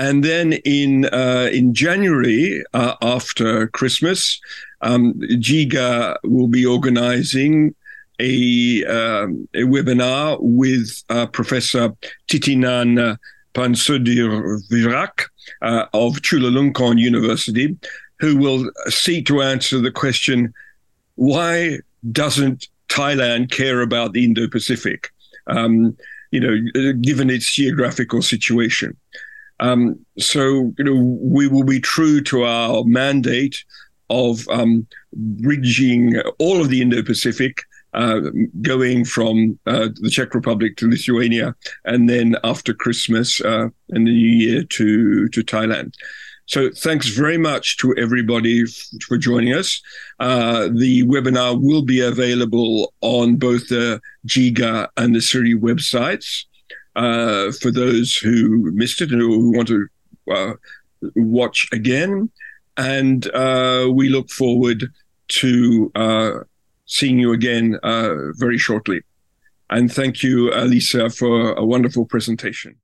And 0.01 0.24
then 0.24 0.55
in 0.64 1.05
uh, 1.12 1.51
in 1.53 1.74
January, 1.74 2.64
uh, 2.72 2.94
after 3.03 3.66
Christmas, 3.68 4.40
um, 4.80 5.12
GIGA 5.12 6.16
will 6.24 6.48
be 6.48 6.64
organizing 6.64 7.74
a, 8.18 8.82
um, 8.86 9.46
a 9.53 9.64
webinar 9.64 10.38
with 10.40 11.05
uh, 11.11 11.26
Professor 11.26 11.90
Thitinan 12.28 13.18
Pongsudhirak 13.53 15.26
uh, 15.61 15.84
of 15.92 16.14
Chulalongkorn 16.22 16.98
University, 16.98 17.76
who 18.20 18.38
will 18.38 18.70
seek 18.86 19.26
to 19.26 19.42
answer 19.42 19.80
the 19.80 19.92
question 19.92 20.55
why 21.16 21.78
doesn't 22.11 22.68
Thailand 22.88 23.51
care 23.51 23.82
about 23.82 24.14
the 24.14 24.24
Indo 24.24 24.48
Pacific, 24.48 25.12
um, 25.46 25.94
you 26.30 26.40
know, 26.40 26.92
given 27.03 27.28
its 27.28 27.53
geographical 27.53 28.22
situation? 28.22 28.96
Um, 29.61 30.04
so, 30.18 30.74
you 30.78 30.84
know, 30.84 31.18
we 31.20 31.46
will 31.46 31.64
be 31.64 31.80
true 31.80 32.20
to 32.22 32.44
our 32.44 32.82
mandate 32.84 33.62
of 34.08 34.48
um, 34.48 34.86
bridging 35.14 36.18
all 36.38 36.61
of 36.61 36.68
the 36.68 36.82
Indo 36.82 37.02
Pacific 37.02 37.62
uh, 37.92 38.20
going 38.62 39.04
from 39.04 39.58
uh, 39.66 39.88
the 40.00 40.11
Czech 40.11 40.34
Republic 40.34 40.76
to 40.76 40.88
Lithuania, 40.88 41.54
and 41.84 42.08
then 42.08 42.36
after 42.44 42.72
Christmas 42.72 43.40
uh, 43.40 43.68
and 43.90 44.06
the 44.06 44.12
New 44.12 44.36
Year 44.46 44.64
to 44.64 45.28
to 45.28 45.42
Thailand. 45.42 45.94
So 46.46 46.70
thanks 46.70 47.08
very 47.08 47.38
much 47.38 47.76
to 47.78 47.94
everybody 47.96 48.62
f- 48.62 49.02
for 49.06 49.16
joining 49.16 49.54
us. 49.54 49.80
Uh, 50.18 50.68
the 50.74 51.04
webinar 51.04 51.61
will 51.61 51.82
be 51.82 52.00
available 52.00 52.92
on 53.02 53.36
both 53.36 53.68
the 53.68 54.00
GIGA 54.26 54.88
and 54.96 55.14
the 55.14 55.20
CERI 55.20 55.54
websites 55.54 56.46
uh, 56.97 57.53
for 57.53 57.70
those 57.70 58.16
who 58.16 58.70
missed 58.72 59.01
it 59.01 59.12
and 59.12 59.20
who 59.20 59.53
want 59.53 59.68
to 59.68 59.88
uh, 60.30 60.53
watch 61.16 61.68
again. 61.72 62.30
And 62.76 63.24
we 63.95 64.09
look 64.09 64.30
forward 64.30 64.91
to 65.28 65.93
seeing 66.91 67.18
you 67.18 67.32
again 67.32 67.78
uh, 67.84 68.32
very 68.32 68.59
shortly. 68.59 69.01
And 69.70 69.93
thank 69.93 70.24
you, 70.24 70.51
Alica, 70.51 71.16
for 71.16 71.53
a 71.53 71.64
wonderful 71.64 72.05
presentation. 72.05 72.74